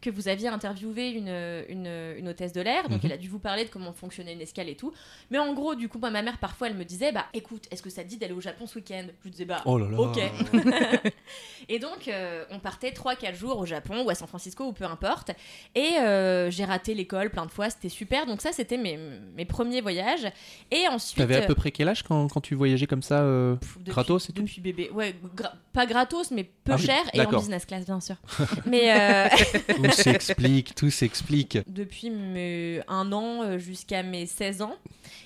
que 0.00 0.10
vous 0.10 0.28
aviez 0.28 0.48
interviewé 0.48 1.10
une, 1.10 1.28
une, 1.68 2.14
une 2.18 2.28
hôtesse 2.28 2.52
de 2.52 2.60
l'air, 2.60 2.88
donc 2.88 2.96
Mhm. 3.02 3.06
elle 3.06 3.12
a 3.12 3.18
dû 3.18 3.28
vous 3.28 3.38
parler 3.40 3.64
de 3.64 3.70
comment 3.70 3.92
fonctionnait 3.92 4.32
une 4.32 4.40
escale 4.40 4.68
et 4.68 4.76
tout. 4.76 4.92
Mais 5.30 5.38
en 5.38 5.52
gros, 5.52 5.74
du 5.74 5.88
coup, 5.88 5.98
moi, 5.98 6.10
ma 6.10 6.22
mère, 6.22 6.38
parfois, 6.38 6.68
elle 6.68 6.74
me 6.76 6.84
disait 6.84 7.12
Bah 7.12 7.26
écoute, 7.34 7.64
est-ce 7.70 7.82
que 7.82 7.90
ça 7.90 8.02
te 8.04 8.08
dit 8.08 8.16
d'aller 8.16 8.32
au 8.32 8.40
Japon 8.40 8.66
ce 8.66 8.76
week-end? 8.78 9.06
Je 9.26 9.30
disais 9.32 9.44
Bah 9.44 9.60
Oh 9.66 9.76
là 9.78 9.88
là. 9.90 9.98
Ok. 10.00 10.18
et 11.68 11.78
donc, 11.78 12.08
euh, 12.08 12.44
on 12.50 12.58
partait 12.60 12.90
3-4 12.90 13.34
jours 13.34 13.58
au 13.58 13.66
Japon 13.66 14.04
ou 14.04 14.10
à 14.10 14.14
San 14.14 14.28
Francisco 14.28 14.64
ou 14.64 14.72
peu 14.72 14.84
importe. 14.84 15.32
Et 15.74 15.94
euh, 16.00 16.50
j'ai 16.50 16.64
raté 16.64 16.94
l'école 16.94 17.30
plein 17.30 17.44
de 17.46 17.50
fois, 17.50 17.68
c'était 17.70 17.88
super. 17.88 18.26
Donc, 18.26 18.40
ça, 18.40 18.52
c'était 18.52 18.76
mes, 18.76 18.98
mes 19.36 19.44
premiers 19.44 19.80
voyages. 19.80 20.26
Et 20.70 20.86
ensuite. 20.88 21.18
T'avais 21.18 21.36
à 21.36 21.42
euh, 21.42 21.46
peu 21.46 21.54
près 21.54 21.72
quel 21.72 21.88
âge 21.88 22.02
quand, 22.04 22.28
quand 22.28 22.40
tu 22.40 22.54
voyageais 22.54 22.86
comme 22.86 23.02
ça 23.02 23.20
euh, 23.22 23.56
pff, 23.56 23.78
depuis- 23.78 23.90
gratos 23.90 24.28
et 24.30 24.32
tout 24.32 24.42
Depuis 24.42 24.60
bébé. 24.60 24.90
Ouais, 24.92 25.14
gra- 25.36 25.52
pas 25.72 25.86
gratos, 25.86 26.30
mais 26.30 26.44
peu 26.44 26.72
Ah 26.72 26.78
cher 26.78 27.02
et 27.12 27.20
en 27.20 27.30
business 27.30 27.66
class, 27.66 27.84
bien 27.84 28.00
sûr. 28.00 28.16
mais. 28.66 28.92
euh, 28.92 29.28
Tout 29.74 29.90
s'explique, 29.92 30.74
tout 30.74 30.90
s'explique. 30.90 31.58
depuis 31.66 32.10
mes- 32.10 32.80
un 32.88 33.10
an 33.12 33.42
euh, 33.42 33.58
jusqu'à 33.58 34.02
mes 34.02 34.26
16 34.26 34.62
ans. 34.62 34.74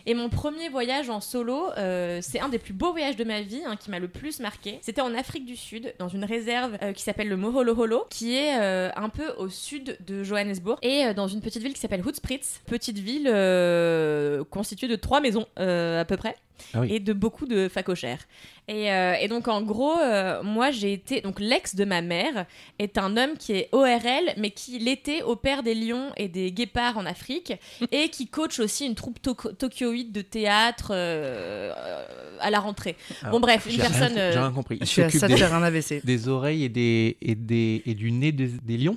Et 0.07 0.15
mon 0.15 0.31
premier 0.31 0.69
voyage 0.71 1.11
en 1.11 1.21
solo, 1.21 1.71
euh, 1.77 2.21
c'est 2.23 2.41
un 2.41 2.49
des 2.49 2.59
plus 2.59 2.73
beaux 2.73 2.91
voyages 2.93 3.17
de 3.17 3.25
ma 3.25 3.43
vie, 3.43 3.61
hein, 3.67 3.77
qui 3.77 3.90
m'a 3.91 3.99
le 3.99 4.09
plus 4.09 4.41
marqué. 4.41 4.79
C'était 4.83 5.01
en 5.01 5.15
Afrique 5.15 5.45
du 5.45 5.57
Sud, 5.57 5.95
dans 5.99 6.09
une 6.09 6.25
réserve 6.25 6.79
euh, 6.83 6.93
qui 6.93 7.03
s'appelle 7.03 7.29
le 7.29 7.37
Moholoholo, 7.37 8.07
qui 8.09 8.35
est 8.35 8.59
euh, 8.59 8.91
un 8.97 9.09
peu 9.09 9.31
au 9.39 9.49
sud 9.49 9.99
de 10.07 10.23
Johannesburg, 10.23 10.79
et 10.83 11.05
euh, 11.05 11.15
dans 11.15 11.29
une 11.29 11.41
petite 11.41 11.63
ville 11.63 11.75
qui 11.75 11.81
s'appelle 11.81 12.03
Hoedspruit, 12.07 12.41
petite 12.67 12.99
ville 12.99 13.27
constituée 14.51 14.89
de 14.89 14.97
trois 14.97 15.21
maisons 15.21 15.47
à 15.57 16.05
peu 16.07 16.17
près. 16.17 16.37
Ah 16.75 16.81
oui. 16.81 16.93
Et 16.93 17.01
de 17.01 17.13
beaucoup 17.13 17.47
de 17.47 17.69
facochères. 17.69 18.27
Et, 18.69 18.93
euh, 18.93 19.15
et 19.21 19.27
donc 19.27 19.49
en 19.49 19.63
gros, 19.63 19.99
euh, 19.99 20.43
moi 20.45 20.71
j'ai 20.71 20.93
été 20.93 21.21
donc 21.21 21.41
l'ex 21.41 21.75
de 21.75 21.85
ma 21.85 22.03
mère 22.03 22.47
est 22.79 22.99
un 22.99 23.17
homme 23.17 23.37
qui 23.37 23.53
est 23.53 23.69
ORL, 23.73 24.33
mais 24.37 24.51
qui 24.53 24.79
l'été 24.79 25.23
opère 25.25 25.63
des 25.65 25.75
lions 25.75 26.13
et 26.17 26.29
des 26.29 26.53
guépards 26.53 26.97
en 26.99 27.05
Afrique 27.07 27.53
et 27.93 28.09
qui 28.11 28.29
coach 28.29 28.61
aussi 28.61 28.87
une 28.87 28.95
troupe 28.95 29.21
to- 29.21 29.35
tokyoïde 29.35 30.13
de 30.13 30.23
théâtre 30.23 30.93
euh, 30.93 31.73
à 32.39 32.51
la 32.51 32.61
rentrée. 32.61 32.97
Alors, 33.23 33.33
bon 33.33 33.41
bref, 33.41 33.67
une 33.69 33.77
personne. 33.79 34.17
euh, 34.17 34.33
J'ai 34.33 34.39
rien 34.39 34.53
compris. 34.53 34.79
Il 34.81 34.87
s'occupe 34.87 35.19
ça 35.21 35.27
de 35.29 35.33
des, 35.35 35.39
faire 35.39 35.55
un 35.55 35.63
AVC. 35.63 36.05
des 36.05 36.29
oreilles 36.29 36.65
et, 36.65 36.69
des, 36.69 37.17
et, 37.21 37.35
des, 37.35 37.83
et 37.87 37.95
du 37.95 38.13
nez 38.13 38.33
des, 38.33 38.47
des 38.49 38.77
lions 38.77 38.97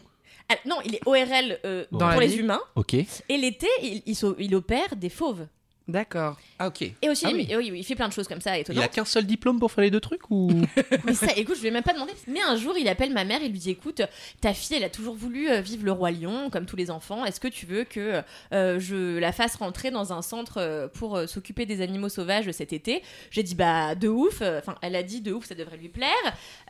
ah, 0.49 0.55
non, 0.67 0.75
il 0.85 0.95
est 0.95 0.99
ORL 1.07 1.57
euh, 1.65 1.85
Dans 1.91 2.11
pour 2.11 2.19
les 2.19 2.27
vie 2.27 2.39
humains 2.39 2.59
Ok. 2.75 2.93
et 2.95 3.07
l'été 3.29 3.65
il, 3.81 4.03
il, 4.05 4.15
il 4.39 4.53
opère 4.55 4.97
des 4.97 5.09
fauves. 5.09 5.47
D'accord. 5.87 6.37
Ah 6.59 6.67
ok. 6.67 6.81
Et 7.01 7.09
aussi, 7.09 7.25
Ah 7.27 7.31
il- 7.31 7.35
oui. 7.35 7.47
oui, 7.57 7.69
oui, 7.71 7.79
il 7.79 7.83
fait 7.83 7.95
plein 7.95 8.07
de 8.07 8.13
choses 8.13 8.27
comme 8.29 8.39
ça 8.39 8.57
Il 8.57 8.61
étonnantes. 8.61 8.83
a 8.85 8.87
qu'un 8.87 9.03
seul 9.03 9.25
diplôme 9.25 9.59
pour 9.59 9.69
faire 9.69 9.83
les 9.83 9.91
deux 9.91 9.99
trucs 9.99 10.29
ou 10.31 10.49
Mais 11.05 11.13
ça, 11.13 11.27
écoute, 11.35 11.55
je 11.57 11.61
lui 11.61 11.67
ai 11.67 11.71
même 11.71 11.83
pas 11.83 11.91
demandé. 11.93 12.13
Mais 12.27 12.39
un 12.41 12.55
jour, 12.55 12.77
il 12.77 12.87
appelle 12.87 13.11
ma 13.11 13.25
mère 13.25 13.43
et 13.43 13.49
lui 13.49 13.59
dit 13.59 13.71
Écoute, 13.71 14.01
ta 14.39 14.53
fille, 14.53 14.77
elle 14.77 14.83
a 14.85 14.89
toujours 14.89 15.13
voulu 15.15 15.49
euh, 15.49 15.59
vivre 15.59 15.83
le 15.83 15.91
roi 15.91 16.11
lion, 16.11 16.49
comme 16.49 16.65
tous 16.65 16.77
les 16.77 16.89
enfants. 16.89 17.25
Est-ce 17.25 17.41
que 17.41 17.49
tu 17.49 17.65
veux 17.65 17.83
que 17.83 18.21
euh, 18.53 18.79
je 18.79 19.17
la 19.17 19.33
fasse 19.33 19.55
rentrer 19.55 19.91
dans 19.91 20.13
un 20.13 20.21
centre 20.21 20.57
euh, 20.59 20.87
pour 20.87 21.17
euh, 21.17 21.27
s'occuper 21.27 21.65
des 21.65 21.81
animaux 21.81 22.07
sauvages 22.09 22.49
cet 22.51 22.71
été? 22.71 23.03
J'ai 23.29 23.43
dit 23.43 23.55
Bah, 23.55 23.95
de 23.95 24.07
ouf. 24.07 24.41
Enfin, 24.41 24.75
elle 24.81 24.95
a 24.95 25.03
dit 25.03 25.19
De 25.19 25.33
ouf, 25.33 25.45
ça 25.45 25.55
devrait 25.55 25.75
lui 25.77 25.89
plaire. 25.89 26.09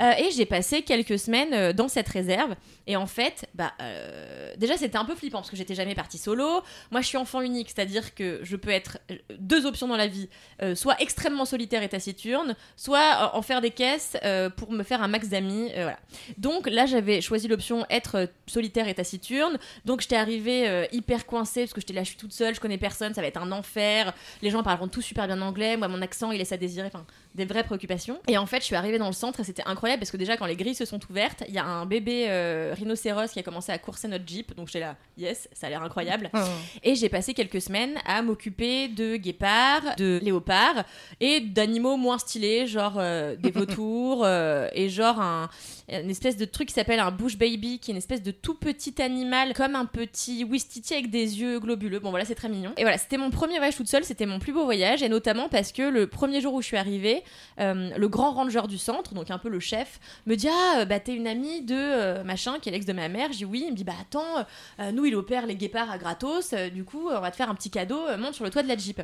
Euh, 0.01 0.11
et 0.17 0.31
j'ai 0.31 0.47
passé 0.47 0.81
quelques 0.81 1.19
semaines 1.19 1.71
dans 1.73 1.87
cette 1.87 2.09
réserve. 2.09 2.55
Et 2.87 2.95
en 2.95 3.05
fait, 3.05 3.47
bah, 3.53 3.73
euh, 3.79 4.53
déjà, 4.57 4.75
c'était 4.75 4.97
un 4.97 5.05
peu 5.05 5.13
flippant 5.13 5.37
parce 5.37 5.51
que 5.51 5.55
j'étais 5.55 5.75
jamais 5.75 5.93
partie 5.93 6.17
solo. 6.17 6.61
Moi, 6.89 7.01
je 7.01 7.07
suis 7.07 7.17
enfant 7.17 7.41
unique, 7.41 7.69
c'est-à-dire 7.69 8.15
que 8.15 8.39
je 8.41 8.55
peux 8.55 8.71
être 8.71 8.97
deux 9.37 9.65
options 9.65 9.87
dans 9.87 9.97
la 9.97 10.07
vie 10.07 10.29
euh, 10.61 10.75
soit 10.75 10.99
extrêmement 11.01 11.45
solitaire 11.45 11.83
et 11.83 11.89
taciturne, 11.89 12.55
soit 12.75 12.99
euh, 12.99 13.37
en 13.37 13.41
faire 13.41 13.61
des 13.61 13.71
caisses 13.71 14.17
euh, 14.23 14.49
pour 14.49 14.71
me 14.71 14.83
faire 14.83 15.01
un 15.01 15.07
max 15.07 15.29
d'amis. 15.29 15.71
voilà. 15.75 15.99
Donc 16.37 16.69
là, 16.69 16.85
j'avais 16.85 17.21
choisi 17.21 17.47
l'option 17.47 17.85
être 17.89 18.29
solitaire 18.47 18.87
et 18.87 18.93
taciturne. 18.93 19.57
Donc 19.85 20.01
j'étais 20.01 20.15
arrivée 20.15 20.87
hyper 20.91 21.25
coincée 21.25 21.61
parce 21.61 21.73
que 21.73 21.81
j'étais 21.81 21.93
là, 21.93 22.03
je 22.03 22.09
suis 22.09 22.17
toute 22.17 22.33
seule, 22.33 22.55
je 22.55 22.59
connais 22.59 22.77
personne, 22.77 23.13
ça 23.13 23.21
va 23.21 23.27
être 23.27 23.41
un 23.41 23.51
enfer. 23.51 24.13
Les 24.41 24.49
gens 24.49 24.63
parleront 24.63 24.87
tous 24.87 25.01
super 25.01 25.27
bien 25.27 25.41
anglais. 25.41 25.77
Moi, 25.77 25.87
mon 25.87 26.01
accent, 26.01 26.31
il 26.31 26.37
laisse 26.37 26.51
à 26.51 26.57
désirer. 26.57 26.89
Des 27.35 27.45
vraies 27.45 27.63
préoccupations. 27.63 28.19
Et 28.27 28.37
en 28.37 28.45
fait, 28.45 28.59
je 28.59 28.65
suis 28.65 28.75
arrivée 28.75 28.97
dans 28.97 29.07
le 29.07 29.13
centre 29.13 29.39
et 29.39 29.43
c'était 29.43 29.63
incroyable 29.65 29.99
parce 29.99 30.11
que 30.11 30.17
déjà, 30.17 30.37
quand 30.37 30.45
les 30.45 30.55
grilles 30.55 30.75
se 30.75 30.85
sont 30.85 30.99
ouvertes, 31.09 31.43
il 31.47 31.53
y 31.53 31.57
a 31.57 31.65
un 31.65 31.85
bébé 31.85 32.27
euh, 32.29 32.73
rhinocéros 32.77 33.31
qui 33.31 33.39
a 33.39 33.43
commencé 33.43 33.71
à 33.71 33.77
courser 33.77 34.07
notre 34.07 34.27
jeep. 34.27 34.55
Donc 34.55 34.67
j'étais 34.67 34.81
là, 34.81 34.95
yes, 35.17 35.49
ça 35.53 35.67
a 35.67 35.69
l'air 35.69 35.83
incroyable. 35.83 36.29
Oh. 36.33 36.39
Et 36.83 36.95
j'ai 36.95 37.09
passé 37.09 37.33
quelques 37.33 37.61
semaines 37.61 37.97
à 38.05 38.21
m'occuper 38.21 38.87
de 38.87 39.15
guépards, 39.15 39.95
de 39.97 40.19
léopards 40.21 40.83
et 41.19 41.39
d'animaux 41.41 41.97
moins 41.97 42.17
stylés, 42.17 42.67
genre 42.67 42.95
euh, 42.97 43.35
des 43.35 43.51
vautours 43.51 44.23
euh, 44.23 44.67
et 44.73 44.89
genre 44.89 45.19
un, 45.19 45.49
une 45.89 46.09
espèce 46.09 46.37
de 46.37 46.45
truc 46.45 46.69
qui 46.69 46.73
s'appelle 46.73 46.99
un 46.99 47.11
bush 47.11 47.37
baby, 47.37 47.79
qui 47.79 47.91
est 47.91 47.93
une 47.93 47.97
espèce 47.97 48.21
de 48.21 48.31
tout 48.31 48.55
petit 48.55 49.01
animal, 49.01 49.53
comme 49.53 49.75
un 49.75 49.85
petit 49.85 50.43
Wistiti 50.43 50.93
avec 50.93 51.09
des 51.09 51.39
yeux 51.39 51.59
globuleux. 51.59 51.99
Bon 51.99 52.09
voilà, 52.09 52.25
c'est 52.25 52.35
très 52.35 52.49
mignon. 52.49 52.73
Et 52.77 52.81
voilà, 52.83 52.97
c'était 52.97 53.17
mon 53.17 53.29
premier 53.31 53.57
voyage 53.57 53.75
toute 53.75 53.87
seule, 53.89 54.03
c'était 54.03 54.25
mon 54.25 54.39
plus 54.39 54.53
beau 54.53 54.63
voyage, 54.63 55.03
et 55.03 55.09
notamment 55.09 55.49
parce 55.49 55.71
que 55.71 55.83
le 55.83 56.07
premier 56.07 56.41
jour 56.41 56.53
où 56.53 56.61
je 56.61 56.67
suis 56.67 56.77
arrivée, 56.77 57.23
euh, 57.59 57.89
le 57.95 58.07
grand 58.07 58.31
ranger 58.31 58.67
du 58.67 58.77
centre, 58.77 59.13
donc 59.13 59.31
un 59.31 59.37
peu 59.37 59.49
le 59.49 59.59
chef, 59.59 59.99
me 60.25 60.35
dit 60.35 60.47
Ah, 60.49 60.79
euh, 60.79 60.85
bah 60.85 60.99
t'es 60.99 61.15
une 61.15 61.27
amie 61.27 61.61
de 61.61 61.75
euh, 61.75 62.23
machin, 62.23 62.59
qui 62.61 62.69
est 62.69 62.71
l'ex 62.71 62.85
de 62.85 62.93
ma 62.93 63.09
mère. 63.09 63.31
Je 63.31 63.37
dis 63.37 63.45
oui. 63.45 63.63
Il 63.67 63.71
me 63.71 63.75
dit 63.77 63.83
Bah 63.83 63.93
attends, 63.99 64.45
euh, 64.79 64.91
nous 64.91 65.05
il 65.05 65.15
opère 65.15 65.45
les 65.45 65.55
guépards 65.55 65.91
à 65.91 65.97
gratos, 65.97 66.53
euh, 66.53 66.69
du 66.69 66.83
coup 66.83 67.09
on 67.09 67.19
va 67.19 67.31
te 67.31 67.35
faire 67.35 67.49
un 67.49 67.55
petit 67.55 67.69
cadeau, 67.69 67.99
euh, 68.07 68.17
monte 68.17 68.33
sur 68.33 68.43
le 68.45 68.49
toit 68.51 68.63
de 68.63 68.67
la 68.67 68.77
Jeep. 68.77 69.01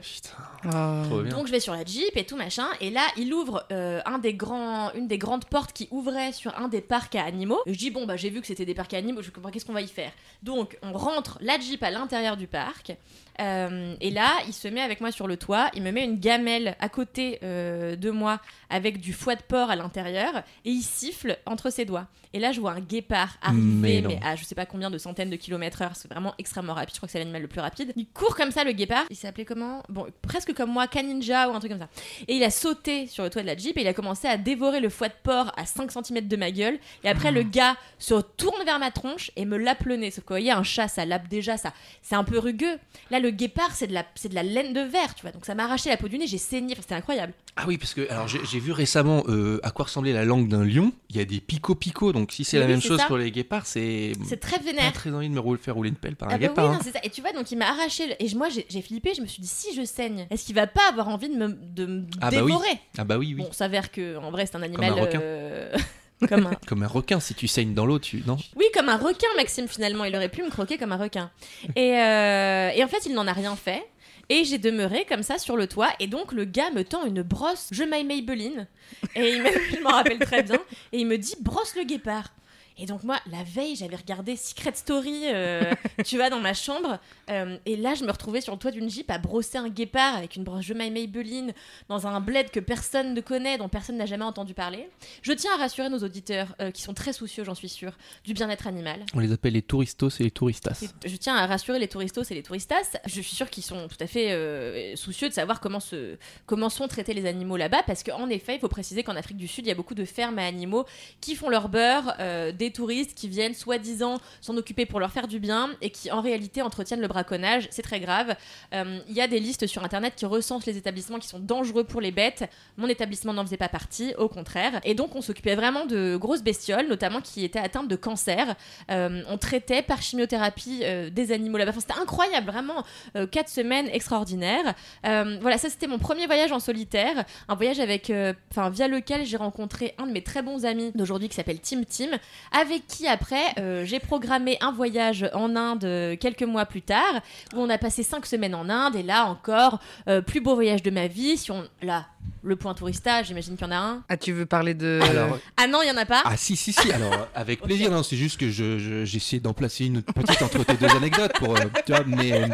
Trop 0.61 1.21
bien. 1.21 1.35
Donc 1.35 1.47
je 1.47 1.51
vais 1.51 1.59
sur 1.59 1.73
la 1.73 1.83
Jeep 1.83 2.15
et 2.15 2.25
tout 2.25 2.37
machin, 2.37 2.67
et 2.81 2.89
là 2.89 3.01
il 3.17 3.33
ouvre 3.33 3.65
euh, 3.71 4.01
un 4.05 4.17
des 4.19 4.33
grands, 4.33 4.91
une 4.93 5.07
des 5.07 5.17
grandes 5.17 5.45
portes 5.45 5.73
qui 5.73 5.87
ouvrait 5.91 6.31
sur 6.31 6.57
un 6.57 6.68
des 6.69 6.81
parcs 6.81 7.15
à 7.15 7.23
animaux. 7.23 7.59
Je 7.65 7.73
dis 7.73 7.91
bon 7.91 8.05
bah 8.05 8.15
j'ai 8.15 8.29
vu 8.29 8.41
que 8.41 8.47
c'était 8.47 8.65
des 8.65 8.73
parcs 8.73 8.93
à 8.93 8.97
animaux, 8.97 9.21
je 9.21 9.31
comprends 9.31 9.51
qu'est-ce 9.51 9.65
qu'on 9.65 9.73
va 9.73 9.81
y 9.81 9.87
faire? 9.87 10.11
Donc 10.43 10.77
on 10.81 10.93
rentre 10.93 11.37
la 11.41 11.59
Jeep 11.59 11.83
à 11.83 11.91
l'intérieur 11.91 12.37
du 12.37 12.47
parc. 12.47 12.93
Euh, 13.39 13.95
et 14.01 14.11
là, 14.11 14.31
il 14.47 14.53
se 14.53 14.67
met 14.67 14.81
avec 14.81 15.01
moi 15.01 15.11
sur 15.11 15.27
le 15.27 15.37
toit, 15.37 15.69
il 15.73 15.83
me 15.83 15.91
met 15.91 16.03
une 16.03 16.19
gamelle 16.19 16.75
à 16.79 16.89
côté 16.89 17.39
euh, 17.43 17.95
de 17.95 18.11
moi 18.11 18.39
avec 18.69 18.99
du 18.99 19.13
foie 19.13 19.35
de 19.35 19.41
porc 19.41 19.69
à 19.69 19.75
l'intérieur 19.75 20.43
et 20.65 20.71
il 20.71 20.81
siffle 20.81 21.37
entre 21.45 21.69
ses 21.69 21.85
doigts. 21.85 22.07
Et 22.33 22.39
là, 22.39 22.51
je 22.51 22.59
vois 22.59 22.73
un 22.73 22.79
guépard 22.79 23.37
Mais 23.41 23.47
arriver, 23.49 24.01
non. 24.01 24.09
mais 24.09 24.19
à 24.23 24.35
je 24.35 24.43
sais 24.43 24.53
pas 24.53 24.67
combien 24.67 24.91
de 24.91 24.97
centaines 24.99 25.31
de 25.31 25.35
kilomètres 25.35 25.81
heure, 25.81 25.95
c'est 25.95 26.07
vraiment 26.07 26.35
extrêmement 26.37 26.75
rapide. 26.75 26.93
Je 26.93 26.99
crois 26.99 27.07
que 27.07 27.11
c'est 27.11 27.19
l'animal 27.19 27.41
le 27.41 27.47
plus 27.47 27.59
rapide. 27.59 27.91
Il 27.95 28.07
court 28.07 28.35
comme 28.35 28.51
ça, 28.51 28.63
le 28.63 28.71
guépard. 28.71 29.05
Il 29.09 29.15
s'appelait 29.15 29.45
comment? 29.45 29.81
Bon, 29.89 30.05
presque 30.21 30.53
comme 30.53 30.71
moi, 30.71 30.87
Kaninja 30.87 31.49
ou 31.49 31.55
un 31.55 31.59
truc 31.59 31.71
comme 31.71 31.81
ça. 31.81 31.89
Et 32.27 32.35
il 32.35 32.43
a 32.43 32.51
sauté 32.51 33.07
sur 33.07 33.23
le 33.23 33.31
toit 33.31 33.41
de 33.41 33.47
la 33.47 33.57
Jeep 33.57 33.77
et 33.77 33.81
il 33.81 33.87
a 33.87 33.93
commencé 33.93 34.27
à 34.27 34.37
dévorer 34.37 34.79
le 34.79 34.89
foie 34.89 35.07
de 35.07 35.13
porc 35.23 35.51
à 35.57 35.65
5 35.65 35.91
cm 35.91 36.27
de 36.27 36.35
ma 36.35 36.51
gueule. 36.51 36.77
Et 37.03 37.09
après, 37.09 37.31
le 37.31 37.41
gars 37.41 37.75
se 37.97 38.13
tourne 38.13 38.63
vers 38.63 38.77
ma 38.77 38.91
tronche 38.91 39.31
et 39.35 39.45
me 39.45 39.57
lappe 39.57 39.85
le 39.85 39.95
nez. 39.95 40.11
Sauf 40.11 40.23
que, 40.23 40.29
vous 40.29 40.33
voyez, 40.35 40.51
un 40.51 40.63
chat, 40.63 40.87
ça 40.87 41.05
lappe 41.05 41.27
déjà, 41.29 41.57
ça. 41.57 41.73
C'est 42.03 42.15
un 42.15 42.23
peu 42.23 42.37
rugueux. 42.37 42.77
Là, 43.09 43.19
le 43.19 43.28
guépard, 43.29 43.71
c'est 43.73 43.87
de 43.87 43.93
la, 43.93 44.05
c'est 44.15 44.29
de 44.29 44.35
la 44.35 44.43
laine 44.43 44.73
de 44.73 44.81
verre, 44.81 45.15
tu 45.15 45.21
vois. 45.23 45.31
Donc 45.31 45.45
ça 45.45 45.55
m'a 45.55 45.63
arraché 45.65 45.89
la 45.89 45.97
peau 45.97 46.07
du 46.07 46.17
nez, 46.17 46.27
j'ai 46.27 46.37
saigné. 46.37 46.73
Enfin, 46.73 46.81
c'était 46.81 46.95
incroyable. 46.95 47.33
Ah 47.55 47.65
oui, 47.67 47.77
parce 47.77 47.93
que 47.93 48.09
alors 48.09 48.27
j'ai 48.27 48.39
j'ai 48.45 48.59
vu 48.59 48.71
récemment 48.71 49.23
euh, 49.27 49.59
à 49.63 49.71
quoi 49.71 49.85
ressemblait 49.85 50.13
la 50.13 50.25
langue 50.25 50.47
d'un 50.47 50.63
lion. 50.63 50.91
Il 51.09 51.17
y 51.17 51.19
a 51.19 51.25
des 51.25 51.39
pico-pico, 51.39 52.13
donc 52.13 52.31
si 52.31 52.43
c'est 52.43 52.57
la 52.59 52.65
oui, 52.65 52.71
même 52.71 52.81
c'est 52.81 52.87
chose 52.89 52.99
ça. 52.99 53.05
pour 53.07 53.17
les 53.17 53.31
guépards, 53.31 53.65
c'est 53.65 54.13
C'est 54.25 54.37
très 54.39 54.57
pas 54.57 54.63
vénère. 54.63 54.93
très 54.93 55.11
envie 55.11 55.29
de 55.29 55.33
me 55.33 55.39
rouler, 55.39 55.59
faire 55.59 55.75
rouler 55.75 55.89
une 55.89 55.95
pelle 55.95 56.15
par 56.15 56.29
un 56.29 56.31
Ah 56.33 56.37
bah 56.37 56.47
guépard. 56.47 56.69
oui, 56.69 56.75
hein. 56.75 56.79
c'est 56.83 56.91
ça. 56.93 56.99
Et 57.03 57.09
tu 57.09 57.21
vois, 57.21 57.31
donc 57.33 57.51
il 57.51 57.57
m'a 57.57 57.67
arraché. 57.69 58.07
le- 58.07 58.15
Et 58.23 58.27
je- 58.27 58.37
moi, 58.37 58.49
j'ai 58.49 58.65
j'ai 58.69 58.81
flippé. 58.81 59.13
Je 59.15 59.21
me 59.21 59.27
suis 59.27 59.41
dit, 59.41 59.47
si 59.47 59.73
je 59.75 59.83
saigne, 59.83 60.27
est-ce 60.29 60.45
qu'il 60.45 60.55
va 60.55 60.67
pas 60.67 60.87
avoir 60.89 61.07
envie 61.09 61.29
de 61.29 61.35
me, 61.35 61.47
de 61.49 61.85
me 61.85 62.05
Ah 62.21 62.31
bah 62.31 62.37
oui. 62.43 62.47
dévorer? 62.51 62.79
Ah 62.97 63.03
bah 63.03 63.17
oui, 63.17 63.33
oui. 63.37 63.43
Bon, 63.43 63.51
s'avère 63.51 63.91
que 63.91 64.17
en 64.17 64.31
vrai, 64.31 64.45
c'est 64.45 64.55
un 64.55 64.61
animal. 64.61 64.91
un 64.91 65.01
requin. 65.01 65.19
euh, 65.21 65.71
comme 66.27 66.47
un... 66.47 66.51
Comme 66.67 66.83
un 66.83 66.87
requin, 66.87 67.19
si 67.19 67.33
tu 67.33 67.47
saignes 67.47 67.73
dans 67.73 67.85
l'eau, 67.85 67.99
tu 67.99 68.23
non 68.25 68.37
Oui, 68.55 68.65
comme 68.73 68.89
un 68.89 68.97
requin, 68.97 69.27
Maxime, 69.37 69.67
finalement. 69.67 70.03
Il 70.05 70.15
aurait 70.15 70.29
pu 70.29 70.43
me 70.43 70.49
croquer 70.49 70.77
comme 70.77 70.91
un 70.91 70.97
requin. 70.97 71.31
Et, 71.75 71.97
euh, 71.99 72.69
et 72.75 72.83
en 72.83 72.87
fait, 72.87 73.05
il 73.05 73.13
n'en 73.13 73.27
a 73.27 73.33
rien 73.33 73.55
fait. 73.55 73.83
Et 74.31 74.43
j'ai 74.43 74.59
demeuré 74.59 75.05
comme 75.09 75.23
ça 75.23 75.37
sur 75.39 75.57
le 75.57 75.65
toit. 75.67 75.89
Et 75.99 76.05
donc, 76.07 76.33
le 76.33 76.45
gars 76.45 76.69
me 76.71 76.83
tend 76.83 77.03
une 77.05 77.23
brosse, 77.23 77.69
je 77.71 77.83
m'aille 77.83 78.03
Maybelline. 78.03 78.67
Et 79.15 79.31
il 79.33 79.41
me- 79.41 79.49
je 79.75 79.81
m'en 79.81 79.89
rappelle 79.89 80.19
très 80.19 80.43
bien. 80.43 80.59
Et 80.91 80.99
il 80.99 81.07
me 81.07 81.17
dit, 81.17 81.35
brosse 81.41 81.75
le 81.75 81.83
guépard. 81.83 82.31
Et 82.79 82.85
donc, 82.85 83.03
moi, 83.03 83.19
la 83.29 83.43
veille, 83.43 83.75
j'avais 83.75 83.97
regardé 83.97 84.37
Secret 84.37 84.71
Story, 84.73 85.23
euh, 85.25 85.73
tu 86.05 86.15
vois, 86.15 86.29
dans 86.29 86.39
ma 86.39 86.53
chambre. 86.53 86.97
Euh, 87.29 87.57
et 87.65 87.75
là, 87.75 87.93
je 87.93 88.05
me 88.05 88.11
retrouvais 88.11 88.39
sur 88.41 88.53
le 88.53 88.59
toit 88.59 88.71
d'une 88.71 88.89
Jeep 88.89 89.11
à 89.11 89.17
brosser 89.17 89.57
un 89.57 89.69
guépard 89.69 90.15
avec 90.15 90.35
une 90.35 90.43
brosse 90.43 90.59
je 90.69 90.73
m'aille 90.73 90.91
Maybelline 90.91 91.53
dans 91.87 92.07
un 92.07 92.19
bled 92.21 92.51
que 92.51 92.59
personne 92.59 93.13
ne 93.13 93.21
connaît, 93.21 93.57
dont 93.57 93.69
personne 93.69 93.97
n'a 93.97 94.05
jamais 94.05 94.23
entendu 94.23 94.53
parler. 94.53 94.89
Je 95.21 95.33
tiens 95.33 95.51
à 95.55 95.57
rassurer 95.57 95.89
nos 95.89 95.99
auditeurs, 95.99 96.55
euh, 96.61 96.71
qui 96.71 96.81
sont 96.81 96.93
très 96.93 97.11
soucieux, 97.11 97.43
j'en 97.43 97.55
suis 97.55 97.69
sûre, 97.69 97.97
du 98.23 98.33
bien-être 98.33 98.67
animal. 98.67 99.05
On 99.13 99.19
les 99.19 99.31
appelle 99.31 99.53
les 99.53 99.61
touristos 99.61 100.19
et 100.19 100.23
les 100.23 100.31
touristas. 100.31 100.83
Et 101.03 101.09
Je 101.09 101.15
tiens 101.15 101.35
à 101.35 101.47
rassurer 101.47 101.79
les 101.79 101.87
touristos 101.87 102.29
et 102.29 102.35
les 102.35 102.43
touristas. 102.43 102.97
Je 103.05 103.21
suis 103.21 103.35
sûre 103.35 103.49
qu'ils 103.49 103.63
sont 103.63 103.87
tout 103.87 103.97
à 103.99 104.07
fait 104.07 104.31
euh, 104.31 104.95
soucieux 104.95 105.27
de 105.27 105.33
savoir 105.33 105.59
comment, 105.59 105.79
se, 105.79 106.17
comment 106.45 106.69
sont 106.69 106.87
traités 106.87 107.13
les 107.13 107.25
animaux 107.25 107.57
là-bas, 107.57 107.83
parce 107.87 108.03
qu'en 108.03 108.29
effet, 108.29 108.55
il 108.55 108.59
faut 108.59 108.67
préciser 108.67 109.03
qu'en 109.03 109.15
Afrique 109.15 109.37
du 109.37 109.47
Sud, 109.47 109.65
il 109.65 109.69
y 109.69 109.71
a 109.71 109.75
beaucoup 109.75 109.95
de 109.95 110.05
fermes 110.05 110.39
à 110.39 110.45
animaux 110.45 110.85
qui 111.21 111.35
font 111.35 111.49
leur 111.49 111.69
beurre, 111.69 112.13
euh, 112.19 112.51
touristes 112.71 113.15
qui 113.15 113.27
viennent 113.27 113.53
soi-disant 113.53 114.19
s'en 114.41 114.55
occuper 114.57 114.85
pour 114.85 114.99
leur 114.99 115.11
faire 115.11 115.27
du 115.27 115.39
bien 115.39 115.69
et 115.81 115.89
qui 115.89 116.11
en 116.11 116.21
réalité 116.21 116.61
entretiennent 116.61 117.01
le 117.01 117.07
braconnage. 117.07 117.67
C'est 117.71 117.81
très 117.81 117.99
grave. 117.99 118.35
Euh, 118.73 118.99
Il 119.07 119.15
y 119.15 119.21
a 119.21 119.27
des 119.27 119.39
listes 119.39 119.67
sur 119.67 119.83
Internet 119.83 120.13
qui 120.15 120.25
recensent 120.25 120.65
les 120.65 120.77
établissements 120.77 121.19
qui 121.19 121.27
sont 121.27 121.39
dangereux 121.39 121.83
pour 121.83 122.01
les 122.01 122.11
bêtes. 122.11 122.49
Mon 122.77 122.87
établissement 122.87 123.33
n'en 123.33 123.43
faisait 123.45 123.57
pas 123.57 123.69
partie, 123.69 124.13
au 124.17 124.27
contraire. 124.27 124.79
Et 124.83 124.93
donc, 124.93 125.15
on 125.15 125.21
s'occupait 125.21 125.55
vraiment 125.55 125.85
de 125.85 126.17
grosses 126.17 126.43
bestioles, 126.43 126.87
notamment 126.87 127.21
qui 127.21 127.43
étaient 127.43 127.59
atteintes 127.59 127.87
de 127.87 127.95
cancer. 127.95 128.55
Euh, 128.91 129.21
on 129.27 129.37
traitait 129.37 129.81
par 129.81 130.01
chimiothérapie 130.01 130.81
euh, 130.83 131.09
des 131.09 131.31
animaux 131.31 131.57
là-bas. 131.57 131.73
C'était 131.77 131.99
incroyable, 131.99 132.47
vraiment. 132.47 132.83
Euh, 133.15 133.27
quatre 133.27 133.49
semaines 133.49 133.87
extraordinaires. 133.91 134.75
Euh, 135.05 135.37
voilà, 135.41 135.57
ça 135.57 135.69
c'était 135.69 135.87
mon 135.87 135.99
premier 135.99 136.25
voyage 136.25 136.51
en 136.51 136.59
solitaire. 136.59 137.25
Un 137.47 137.55
voyage 137.55 137.79
avec, 137.79 138.09
euh, 138.09 138.33
enfin, 138.51 138.69
via 138.69 138.87
lequel 138.87 139.25
j'ai 139.25 139.37
rencontré 139.37 139.93
un 139.97 140.07
de 140.07 140.11
mes 140.11 140.23
très 140.23 140.41
bons 140.41 140.65
amis 140.65 140.91
d'aujourd'hui 140.95 141.29
qui 141.29 141.35
s'appelle 141.35 141.59
Tim 141.59 141.83
Tim, 141.83 142.17
avec 142.59 142.87
qui 142.87 143.07
après 143.07 143.53
euh, 143.57 143.85
j'ai 143.85 143.99
programmé 143.99 144.57
un 144.61 144.71
voyage 144.71 145.29
en 145.33 145.55
Inde 145.55 145.85
euh, 145.85 146.15
quelques 146.17 146.43
mois 146.43 146.65
plus 146.65 146.81
tard, 146.81 147.21
où 147.55 147.59
on 147.59 147.69
a 147.69 147.77
passé 147.77 148.03
cinq 148.03 148.25
semaines 148.25 148.55
en 148.55 148.69
Inde. 148.69 148.95
Et 148.95 149.03
là 149.03 149.25
encore, 149.25 149.79
euh, 150.07 150.21
plus 150.21 150.41
beau 150.41 150.55
voyage 150.55 150.83
de 150.83 150.91
ma 150.91 151.07
vie. 151.07 151.37
Si 151.37 151.51
on, 151.51 151.63
là, 151.81 152.05
le 152.41 152.55
point 152.55 152.73
tourista, 152.73 153.21
j'imagine 153.23 153.57
qu'il 153.57 153.65
y 153.65 153.69
en 153.69 153.73
a 153.73 153.77
un. 153.77 154.03
Ah, 154.07 154.15
tu 154.15 154.31
veux 154.31 154.45
parler 154.45 154.73
de. 154.73 154.99
Alors, 155.09 155.37
Ah 155.57 155.67
non, 155.67 155.81
il 155.83 155.89
y 155.89 155.91
en 155.91 155.97
a 155.97 156.05
pas. 156.05 156.21
ah 156.25 156.37
si 156.37 156.55
si 156.55 156.71
si. 156.71 156.91
Alors 156.91 157.27
avec 157.35 157.61
plaisir. 157.61 157.91
Non, 157.91 158.01
c'est 158.03 158.15
juste 158.15 158.39
que 158.39 158.49
je 158.49 158.79
je- 158.79 159.03
j'essaie 159.05 159.39
d'en 159.39 159.53
placer 159.53 159.85
une 159.85 160.01
petite 160.01 160.41
entre 160.41 160.63
tes 160.63 160.75
deux 160.75 160.87
anecdotes 160.95 161.33
pour 161.33 161.57
euh, 161.57 161.65
tu 161.85 161.91
vois, 161.91 162.03
mais 162.05 162.31
euh, 162.31 162.47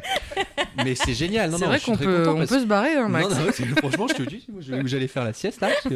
mais 0.83 0.95
c'est 0.95 1.13
génial. 1.13 1.51
Non 1.51 1.57
c'est 1.57 1.63
non, 1.65 1.69
vrai 1.69 1.77
je 1.77 1.83
suis 1.83 1.91
qu'on 1.91 1.97
très 1.97 2.05
peut, 2.05 2.17
content 2.19 2.31
on 2.33 2.37
parce- 2.39 2.49
peut 2.49 2.59
se 2.61 2.65
barrer, 2.65 2.95
hein, 2.95 3.07
Max. 3.09 3.29
Non, 3.29 3.35
non, 3.45 3.51
c'est- 3.53 3.65
franchement, 3.79 4.07
je 4.07 4.13
te 4.15 4.23
dis, 4.23 4.45
moi, 4.49 4.61
je- 4.65 4.73
où 4.73 4.87
j'allais 4.87 5.07
faire 5.07 5.23
la 5.23 5.33
sieste 5.33 5.61
là. 5.61 5.69
que-. 5.83 5.89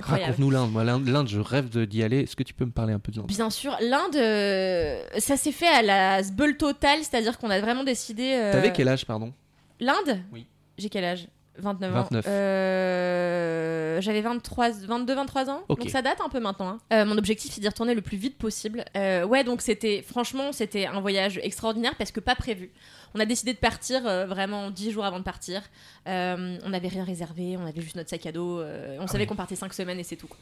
Raconte-nous 0.00 0.50
l'Inde. 0.50 0.70
Moi, 0.72 0.84
l'Inde, 0.84 1.08
l'Inde, 1.08 1.28
je 1.28 1.40
rêve 1.40 1.70
de- 1.70 1.84
d'y 1.86 2.02
aller. 2.02 2.20
Est-ce 2.20 2.36
que 2.36 2.42
tu 2.42 2.52
peux 2.52 2.66
me 2.66 2.70
parler 2.72 2.92
un 2.92 2.98
peu 2.98 3.10
de 3.10 3.16
l'Inde 3.18 3.26
Bien 3.26 3.48
sûr, 3.50 3.74
l'Inde, 3.80 4.16
euh, 4.16 5.02
ça 5.18 5.36
s'est 5.38 5.52
fait 5.52 5.66
à 5.68 5.80
la 5.82 6.22
sbeul 6.22 6.56
totale, 6.58 6.98
c'est-à-dire 7.00 7.38
qu'on 7.38 7.48
a 7.50 7.58
vraiment 7.60 7.84
décidé. 7.84 8.32
euh, 8.34 8.52
T'avais 8.52 8.72
quel 8.72 8.88
âge, 8.88 9.06
pardon? 9.06 9.32
L'Inde? 9.80 10.20
Oui. 10.32 10.46
J'ai 10.76 10.90
quel 10.90 11.04
âge? 11.04 11.26
29 11.60 11.92
ans. 11.96 12.02
29. 12.10 12.24
Euh, 12.28 14.00
J'avais 14.00 14.20
23, 14.20 14.70
22, 14.70 15.14
23 15.14 15.50
ans. 15.50 15.62
Donc 15.68 15.88
ça 15.90 16.02
date 16.02 16.20
un 16.24 16.28
peu 16.28 16.40
maintenant. 16.40 16.68
hein. 16.68 16.78
Euh, 16.92 17.04
mon 17.04 17.16
objectif, 17.18 17.52
c'est 17.52 17.60
d'y 17.60 17.68
retourner 17.68 17.94
le 17.94 18.02
plus 18.02 18.16
vite 18.16 18.38
possible. 18.38 18.84
Euh, 18.96 19.24
ouais, 19.24 19.44
donc 19.44 19.60
c'était, 19.62 20.02
franchement, 20.02 20.52
c'était 20.52 20.86
un 20.86 21.00
voyage 21.00 21.38
extraordinaire 21.42 21.94
parce 21.96 22.10
que 22.10 22.20
pas 22.20 22.34
prévu. 22.34 22.70
On 23.14 23.20
a 23.20 23.24
décidé 23.26 23.52
de 23.52 23.58
partir 23.58 24.02
vraiment 24.26 24.70
10 24.70 24.92
jours 24.92 25.04
avant 25.04 25.18
de 25.18 25.24
partir. 25.24 25.62
On 26.06 26.68
n'avait 26.68 26.88
rien 26.88 27.04
réservé, 27.04 27.56
on 27.56 27.66
avait 27.66 27.80
juste 27.80 27.96
notre 27.96 28.10
sac 28.10 28.24
à 28.26 28.32
dos. 28.32 28.62
on 29.00 29.06
savait 29.06 29.24
oui. 29.24 29.26
qu'on 29.28 29.36
partait 29.36 29.56
5 29.56 29.72
semaines 29.74 29.98
et 29.98 30.04
c'est 30.04 30.16
tout. 30.16 30.28
quoi. 30.28 30.38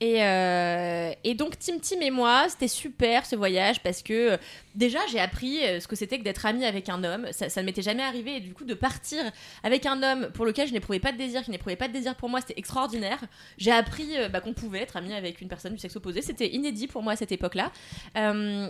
Et, 0.00 0.22
euh, 0.22 1.10
et 1.24 1.32
donc 1.34 1.58
Tim 1.58 1.78
Tim 1.80 2.00
et 2.02 2.10
moi, 2.10 2.46
c'était 2.50 2.68
super 2.68 3.24
ce 3.24 3.34
voyage 3.34 3.80
parce 3.82 4.02
que 4.02 4.32
euh, 4.32 4.36
déjà 4.74 4.98
j'ai 5.10 5.18
appris 5.18 5.64
euh, 5.64 5.80
ce 5.80 5.88
que 5.88 5.96
c'était 5.96 6.18
que 6.18 6.22
d'être 6.22 6.44
amie 6.44 6.66
avec 6.66 6.90
un 6.90 7.02
homme. 7.02 7.26
Ça, 7.32 7.46
ne 7.62 7.66
m'était 7.66 7.80
jamais 7.80 8.02
arrivé 8.02 8.36
et 8.36 8.40
du 8.40 8.52
coup 8.52 8.64
de 8.64 8.74
partir 8.74 9.24
avec 9.62 9.86
un 9.86 10.02
homme 10.02 10.28
pour 10.34 10.44
lequel 10.44 10.68
je 10.68 10.74
n'éprouvais 10.74 11.00
pas 11.00 11.12
de 11.12 11.16
désir, 11.16 11.42
qui 11.42 11.50
n'éprouvait 11.50 11.76
pas 11.76 11.88
de 11.88 11.94
désir 11.94 12.14
pour 12.14 12.28
moi, 12.28 12.40
c'était 12.42 12.58
extraordinaire. 12.58 13.20
J'ai 13.56 13.70
appris 13.72 14.08
bah, 14.30 14.40
qu'on 14.40 14.52
pouvait 14.52 14.80
être 14.80 14.98
amie 14.98 15.14
avec 15.14 15.40
une 15.40 15.48
personne 15.48 15.72
du 15.72 15.78
sexe 15.78 15.96
opposé. 15.96 16.20
C'était 16.20 16.48
inédit 16.54 16.88
pour 16.88 17.02
moi 17.02 17.14
à 17.14 17.16
cette 17.16 17.32
époque-là. 17.32 17.72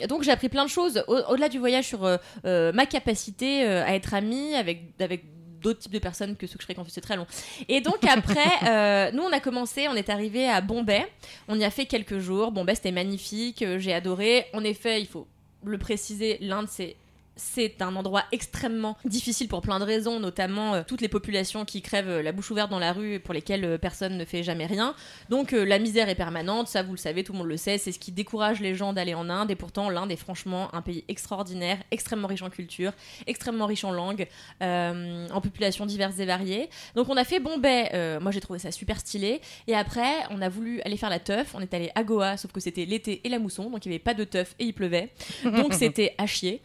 Donc 0.07 0.23
j'ai 0.23 0.31
appris 0.31 0.49
plein 0.49 0.65
de 0.65 0.71
choses 0.71 1.03
au- 1.09 1.19
au-delà 1.33 1.49
du 1.49 1.59
voyage 1.59 1.87
sur 1.89 2.09
ma 2.45 2.87
capacité 2.87 3.65
à 3.65 3.97
être 3.97 4.15
amie 4.15 4.55
avec 4.55 4.83
avec 5.01 5.25
d'autres 5.67 5.81
types 5.81 5.93
de 5.93 5.99
personnes 5.99 6.37
que 6.37 6.47
ceux 6.47 6.55
que 6.55 6.63
je 6.63 6.67
fréquente, 6.67 6.87
c'est 6.91 7.01
très 7.01 7.17
long. 7.17 7.27
Et 7.69 7.81
donc 7.81 8.05
après, 8.05 8.53
euh, 8.69 9.11
nous 9.13 9.23
on 9.23 9.33
a 9.33 9.41
commencé, 9.41 9.89
on 9.89 9.95
est 9.95 10.09
arrivé 10.11 10.49
à 10.49 10.61
Bombay, 10.61 11.05
on 11.49 11.59
y 11.59 11.65
a 11.65 11.71
fait 11.71 11.87
quelques 11.87 12.19
jours. 12.19 12.53
Bombay 12.53 12.77
c'était 12.77 12.93
magnifique, 12.93 13.63
euh, 13.63 13.79
j'ai 13.79 13.93
adoré. 13.93 14.47
En 14.53 14.63
effet, 14.63 15.01
il 15.01 15.07
faut 15.07 15.27
le 15.65 15.79
préciser, 15.79 16.39
l'Inde 16.41 16.69
c'est 16.71 16.97
c'est 17.37 17.83
un 17.83 17.95
endroit 17.97 18.25
extrêmement 18.33 18.97
difficile 19.05 19.49
pour 19.49 19.61
plein 19.61 19.79
de 19.79 19.85
raisons, 19.85 20.19
notamment 20.21 20.75
euh, 20.75 20.83
toutes 20.87 21.03
les 21.03 21.09
populations 21.09 21.65
qui 21.65 21.83
crèvent 21.83 22.09
euh, 22.09 22.23
la 22.23 22.33
bouche 22.33 22.51
ouverte 22.51 22.71
dans 22.71 22.79
la 22.79 22.93
rue 22.93 23.15
et 23.15 23.19
pour 23.19 23.35
lesquelles 23.35 23.65
euh, 23.65 23.79
personne 23.79 24.17
ne 24.17 24.25
fait 24.25 24.43
jamais 24.43 24.67
rien. 24.67 24.95
Donc 25.29 25.53
la 25.53 25.79
misère 25.79 26.09
est 26.09 26.15
permanente, 26.15 26.69
ça 26.69 26.83
vous 26.83 26.93
le 26.93 26.99
savez, 26.99 27.25
tout 27.25 27.33
le 27.33 27.39
monde 27.39 27.49
le 27.49 27.57
sait, 27.57 27.79
c'est 27.79 27.93
ce 27.93 27.99
qui 27.99 28.11
décourage 28.11 28.61
les 28.61 28.75
gens 28.75 28.93
d'aller 28.93 29.15
en 29.15 29.29
Inde 29.29 29.51
et 29.51 29.57
pourtant 29.57 29.91
l'Inde 29.91 30.11
est 30.11 30.17
franchement 30.17 30.75
un 30.75 30.83
pays 30.83 31.05
extraordinaire, 31.09 31.79
extrêmement 31.91 32.29
riche 32.29 32.43
en 32.43 32.51
culture, 32.51 32.93
extrêmement 33.27 33.67
riche 33.67 33.85
en 33.85 33.91
langues, 33.91 34.27
en 34.61 35.41
populations 35.43 35.87
diverses 35.87 36.19
et 36.19 36.25
variées. 36.25 36.71
Donc 36.95 37.09
on 37.09 37.17
a 37.17 37.25
fait 37.25 37.41
Bombay, 37.41 37.91
euh, 37.95 38.21
moi 38.21 38.31
j'ai 38.31 38.41
trouvé 38.41 38.59
ça 38.59 38.71
super 38.71 38.99
stylé 39.01 39.41
et 39.67 39.75
après 39.75 40.13
on 40.31 40.41
a 40.41 40.49
voulu 40.49 40.81
aller 40.83 40.97
faire 40.97 41.11
la 41.11 41.19
teuf, 41.19 41.55
on 41.55 41.61
est 41.61 41.75
allé 41.75 41.91
à 41.95 42.03
Goa 42.03 42.37
sauf 42.37 42.53
que 42.53 42.61
c'était 42.61 42.85
l'été 42.85 43.21
et 43.25 43.29
la 43.29 43.39
mousson 43.39 43.71
donc 43.71 43.85
il 43.85 43.91
n'y 43.91 43.95
avait 43.95 44.03
pas 44.03 44.15
de 44.15 44.25
teuf 44.25 44.55
et 44.59 44.65
il 44.65 44.73
pleuvait. 44.73 45.11
Donc 45.45 45.75
c'était 45.75 46.15
à 46.19 46.27
chier. 46.27 46.63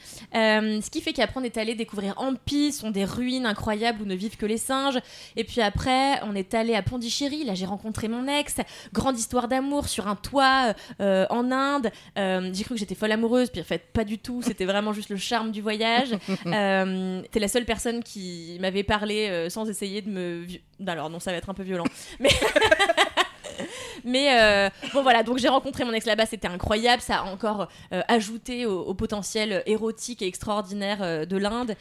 Euh, 0.62 0.82
ce 0.82 0.90
qui 0.90 1.02
fait 1.02 1.14
qu'après 1.14 1.40
on 1.40 1.44
est 1.44 1.58
allé 1.58 1.76
découvrir 1.76 2.14
Ampi, 2.18 2.72
sont 2.72 2.92
des 2.92 3.06
ruines 3.06 3.46
incroyables 3.46 4.02
où 4.02 4.06
ne 4.06 4.16
vivent 4.16 4.38
que 4.38 4.46
les 4.46 4.58
singes. 4.58 5.00
Et 5.36 5.44
puis 5.44 5.62
après 5.62 6.22
on 6.24 6.36
est 6.36 6.54
allé 6.54 6.76
à 6.76 6.82
Pondichéry, 6.82 7.44
là 7.44 7.54
j'ai 7.56 7.66
rencontré 7.66 8.08
mon 8.08 8.28
ex. 8.28 8.58
Grande 8.94 9.18
histoire 9.18 9.48
d'amour 9.48 9.88
sur 9.88 10.08
un 10.08 10.16
toit 10.16 10.74
euh, 11.00 11.26
en 11.30 11.52
Inde. 11.52 11.92
Euh, 12.18 12.50
j'ai 12.54 12.64
cru 12.64 12.76
que 12.76 12.80
j'étais 12.80 12.96
folle 12.96 13.12
amoureuse, 13.12 13.50
puis 13.50 13.62
en 13.62 13.66
fait 13.66 13.92
pas 13.94 14.04
du 14.04 14.18
tout. 14.18 14.42
C'était 14.42 14.66
vraiment 14.66 14.94
juste 14.94 15.10
le 15.10 15.18
charme 15.18 15.52
du 15.52 15.62
voyage. 15.62 16.10
Euh, 16.48 17.22
T'es 17.32 17.40
la 17.40 17.48
seule 17.48 17.66
personne 17.66 18.04
qui 18.04 18.58
m'avait 18.60 18.84
parlé 18.84 19.28
euh, 19.30 19.50
sans 19.50 19.70
essayer 19.70 20.02
de 20.02 20.10
me. 20.10 20.46
Alors 20.86 21.10
non, 21.10 21.20
ça 21.20 21.32
va 21.32 21.38
être 21.38 21.50
un 21.50 21.54
peu 21.54 21.64
violent. 21.64 21.86
Mais. 22.20 22.30
Mais 24.06 24.40
euh, 24.40 24.70
bon 24.94 25.02
voilà, 25.04 25.24
donc 25.24 25.38
j'ai 25.38 25.48
rencontré 25.48 25.84
mon 25.86 25.92
ex 25.94 26.06
là-bas, 26.06 26.26
c'était 26.26 26.48
incroyable, 26.48 27.02
ça 27.02 27.18
a 27.20 27.24
encore 27.24 27.68
euh, 27.94 28.02
ajouté 28.08 28.66
au, 28.66 28.82
au 28.82 28.94
potentiel 28.94 29.64
érotique 29.66 30.22
et 30.22 30.28
extraordinaire 30.28 31.00
euh, 31.02 31.26
de 31.26 31.38
l'Inde. 31.38 31.76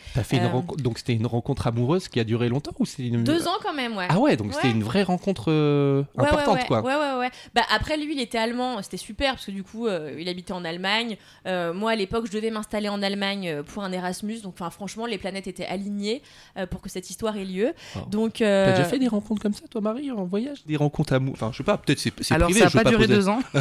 Donc 0.78 0.98
c'était 0.98 1.14
une 1.14 1.26
rencontre 1.26 1.66
amoureuse 1.66 2.08
qui 2.08 2.20
a 2.20 2.24
duré 2.24 2.48
longtemps 2.48 2.72
ou 2.78 2.86
c'est 2.86 3.06
une... 3.06 3.24
Deux 3.24 3.46
ans 3.48 3.56
quand 3.62 3.74
même, 3.74 3.96
ouais. 3.96 4.06
Ah 4.08 4.18
ouais, 4.18 4.36
donc 4.36 4.48
Ouais. 4.48 4.54
c'était 4.54 4.70
une 4.70 4.82
vraie 4.82 5.02
rencontre 5.04 5.50
Ouais, 5.50 6.24
importante 6.26 6.56
ouais, 6.56 6.66
quoi. 6.66 6.80
Ouais, 6.82 6.94
ouais, 6.94 7.18
ouais. 7.20 7.30
Bah, 7.54 7.62
après, 7.70 7.96
lui, 7.96 8.14
il 8.14 8.20
était 8.20 8.38
allemand, 8.38 8.82
c'était 8.82 8.96
super 8.96 9.34
parce 9.34 9.46
que 9.46 9.50
du 9.52 9.62
coup, 9.62 9.86
il 10.18 10.28
habitait 10.28 10.52
en 10.52 10.64
Allemagne. 10.64 11.16
Moi, 11.46 11.90
à 11.92 11.94
l'époque, 11.96 12.26
je 12.26 12.32
devais 12.32 12.50
m'installer 12.50 12.88
en 12.88 13.02
Allemagne 13.02 13.62
pour 13.62 13.82
un 13.84 13.92
Erasmus. 13.92 14.40
Donc, 14.40 14.56
franchement, 14.70 15.06
les 15.06 15.18
planètes 15.18 15.46
étaient 15.46 15.66
alignées 15.66 16.22
pour 16.70 16.80
que 16.80 16.88
cette 16.88 17.08
histoire 17.10 17.36
ait 17.36 17.44
lieu. 17.44 17.72
Oh. 17.96 18.00
Donc, 18.10 18.34
T'as 18.34 18.72
déjà 18.72 18.84
fait 18.84 18.98
des 18.98 19.08
rencontres 19.08 19.40
comme 19.42 19.54
ça, 19.54 19.66
toi, 19.70 19.80
Marie, 19.80 20.10
en 20.10 20.24
voyage? 20.24 20.64
Des 20.66 20.76
rencontres 20.76 21.12
amour 21.12 21.34
Enfin, 21.34 21.50
je 21.52 21.58
sais 21.58 21.64
pas, 21.64 21.78
peut-être 21.78 21.98
c'est 22.00 22.09
c'est 22.20 22.34
Alors, 22.34 22.48
privé. 22.48 22.60
ça 22.60 22.68
je 22.68 22.76
a 22.76 22.78
veux 22.80 22.84
pas 22.84 22.90
duré 22.90 23.04
poser- 23.06 23.14
deux 23.16 23.28
ans. 23.28 23.40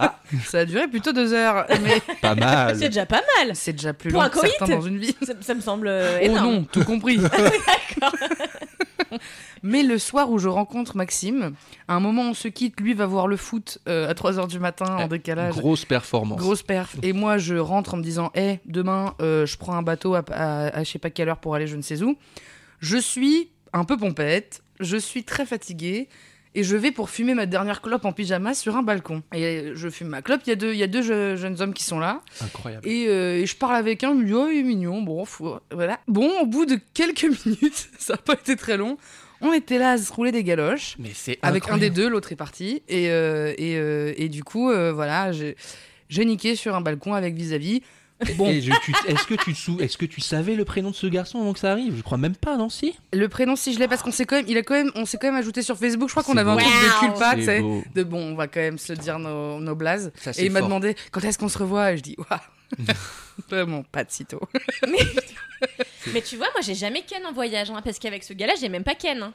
Ah. 0.00 0.16
Ça 0.44 0.58
a 0.60 0.64
duré 0.64 0.86
plutôt 0.86 1.12
deux 1.12 1.32
heures. 1.32 1.66
Mais 1.82 2.00
Pas 2.22 2.36
mal. 2.36 2.76
c'est 2.78 2.86
déjà 2.88 3.04
pas 3.04 3.20
mal. 3.38 3.56
c'est 3.56 3.72
déjà 3.72 3.92
plus 3.92 4.12
Pour 4.12 4.20
long 4.20 4.26
un 4.26 4.30
que 4.30 4.38
certains 4.38 4.76
dans 4.76 4.80
une 4.80 4.98
vie. 4.98 5.16
Ça, 5.22 5.32
ça 5.40 5.54
me 5.54 5.60
semble 5.60 5.88
euh, 5.88 6.18
Oh 6.20 6.24
énorme. 6.24 6.52
non, 6.54 6.64
tout 6.70 6.84
compris. 6.84 7.18
Mais 9.62 9.82
le 9.82 9.98
soir 9.98 10.30
où 10.30 10.38
je 10.38 10.48
rencontre 10.48 10.96
Maxime, 10.96 11.52
à 11.88 11.94
un 11.94 12.00
moment 12.00 12.22
on 12.30 12.34
se 12.34 12.46
quitte, 12.48 12.78
lui 12.80 12.94
va 12.94 13.06
voir 13.06 13.26
le 13.26 13.36
foot 13.36 13.78
euh, 13.88 14.08
à 14.08 14.12
3h 14.14 14.46
du 14.46 14.60
matin 14.60 14.96
en 14.98 15.04
Euh, 15.04 15.08
décalage. 15.08 15.54
Grosse 15.56 15.84
performance. 15.84 16.38
Grosse 16.38 16.62
perf. 16.62 16.94
Et 17.02 17.12
moi, 17.12 17.38
je 17.38 17.56
rentre 17.56 17.94
en 17.94 17.96
me 17.96 18.02
disant, 18.02 18.30
hé, 18.36 18.60
demain, 18.66 19.14
euh, 19.20 19.46
je 19.46 19.56
prends 19.56 19.74
un 19.74 19.82
bateau 19.82 20.14
à, 20.14 20.22
à- 20.30 20.68
à 20.68 20.84
je 20.84 20.90
sais 20.90 20.98
pas 21.00 21.10
quelle 21.10 21.28
heure 21.28 21.38
pour 21.38 21.54
aller 21.56 21.66
je 21.66 21.76
ne 21.76 21.82
sais 21.82 22.02
où. 22.02 22.16
Je 22.80 22.98
suis 22.98 23.50
un 23.72 23.84
peu 23.84 23.96
pompette. 23.96 24.62
je 24.80 24.96
suis 24.96 25.24
très 25.24 25.44
fatiguée. 25.46 26.08
Et 26.58 26.64
je 26.64 26.76
vais 26.76 26.90
pour 26.90 27.08
fumer 27.08 27.34
ma 27.34 27.46
dernière 27.46 27.80
clope 27.82 28.04
en 28.04 28.12
pyjama 28.12 28.52
sur 28.52 28.76
un 28.76 28.82
balcon. 28.82 29.22
Et 29.32 29.70
je 29.74 29.88
fume 29.88 30.08
ma 30.08 30.22
clope, 30.22 30.40
il 30.46 30.50
y 30.50 30.52
a 30.52 30.56
deux, 30.56 30.72
il 30.72 30.78
y 30.78 30.82
a 30.82 30.88
deux 30.88 31.02
je- 31.02 31.36
jeunes 31.36 31.60
hommes 31.62 31.72
qui 31.72 31.84
sont 31.84 32.00
là. 32.00 32.20
Incroyable. 32.40 32.88
Et, 32.88 33.06
euh, 33.08 33.36
et 33.38 33.46
je 33.46 33.54
parle 33.56 33.76
avec 33.76 34.02
un, 34.02 34.10
il 34.10 34.16
me 34.18 34.24
dit 34.24 34.34
Oh, 34.34 34.48
il 34.50 34.58
est 34.58 34.62
mignon. 34.64 35.00
Bon, 35.02 35.24
voilà. 35.70 36.00
Bon, 36.08 36.28
au 36.40 36.46
bout 36.46 36.66
de 36.66 36.78
quelques 36.94 37.22
minutes, 37.46 37.90
ça 37.98 38.14
n'a 38.14 38.16
pas 38.18 38.34
été 38.34 38.56
très 38.56 38.76
long, 38.76 38.98
on 39.40 39.52
était 39.52 39.78
là 39.78 39.92
à 39.92 39.98
se 39.98 40.12
rouler 40.12 40.32
des 40.32 40.42
galoches. 40.42 40.96
Mais 40.98 41.10
c'est 41.14 41.38
Avec 41.42 41.68
un 41.68 41.78
des 41.78 41.90
deux, 41.90 42.08
l'autre 42.08 42.32
est 42.32 42.36
parti. 42.36 42.82
Et, 42.88 43.08
euh, 43.10 43.54
et, 43.56 43.76
euh, 43.78 44.12
et 44.16 44.28
du 44.28 44.42
coup, 44.42 44.72
voilà, 44.72 45.30
j'ai 45.32 46.24
niqué 46.24 46.56
sur 46.56 46.74
un 46.74 46.80
balcon 46.80 47.14
avec 47.14 47.34
vis-à-vis. 47.34 47.80
Bon, 47.80 47.82
Et 47.82 47.82
je- 47.82 47.86
tu- 48.24 48.92
Est-ce 49.06 49.26
que, 49.26 49.34
tu 49.34 49.54
te 49.54 49.82
est-ce 49.82 49.96
que 49.96 50.06
tu 50.06 50.20
savais 50.20 50.54
le 50.56 50.64
prénom 50.64 50.90
de 50.90 50.94
ce 50.94 51.06
garçon 51.06 51.40
avant 51.40 51.52
que 51.52 51.58
ça 51.60 51.70
arrive? 51.72 51.94
Je 51.96 52.02
crois 52.02 52.18
même 52.18 52.34
pas, 52.36 52.56
non 52.56 52.68
Si? 52.68 52.96
Le 53.12 53.28
prénom, 53.28 53.54
si 53.56 53.72
je 53.72 53.78
l'ai, 53.78 53.86
parce 53.88 54.02
qu'on 54.02 54.10
s'est 54.10 54.24
quand 54.26 54.36
même, 54.36 54.44
il 54.48 54.56
a 54.58 54.62
quand 54.62 54.74
même, 54.74 54.90
on 54.96 55.04
s'est 55.06 55.18
quand 55.18 55.28
même 55.28 55.36
ajouté 55.40 55.62
sur 55.62 55.76
Facebook. 55.78 56.08
Je 56.08 56.14
crois 56.14 56.24
qu'on 56.24 56.36
avait 56.36 56.50
un 56.50 56.56
truc 56.56 56.66
de 56.68 57.00
culpa, 57.00 57.34
tu 57.36 57.40
C'est 57.44 57.60
sais. 57.60 57.82
De 57.94 58.02
bon, 58.02 58.32
on 58.32 58.34
va 58.34 58.48
quand 58.48 58.60
même 58.60 58.78
se 58.78 58.92
dire 58.92 59.18
nos, 59.18 59.60
nos 59.60 59.74
blazes. 59.76 60.12
Ça, 60.16 60.32
Et 60.36 60.46
il 60.46 60.52
m'a 60.52 60.60
demandé 60.62 60.96
quand 61.12 61.22
est-ce 61.22 61.38
qu'on 61.38 61.48
se 61.48 61.58
revoit? 61.58 61.92
Et 61.92 61.96
je 61.98 62.02
dis, 62.02 62.16
waouh. 62.18 62.40
Vraiment 63.48 63.82
pas 63.84 64.04
de 64.04 64.10
sitôt. 64.10 64.40
mais, 64.88 64.98
mais 66.12 66.20
tu 66.22 66.36
vois, 66.36 66.48
moi 66.54 66.60
j'ai 66.62 66.74
jamais 66.74 67.02
ken 67.02 67.24
en 67.24 67.32
voyage, 67.32 67.70
hein, 67.70 67.80
parce 67.82 67.98
qu'avec 67.98 68.24
ce 68.24 68.32
gars-là, 68.34 68.54
j'ai 68.60 68.68
même 68.68 68.84
pas 68.84 68.94
ken. 68.94 69.22
hein. 69.22 69.32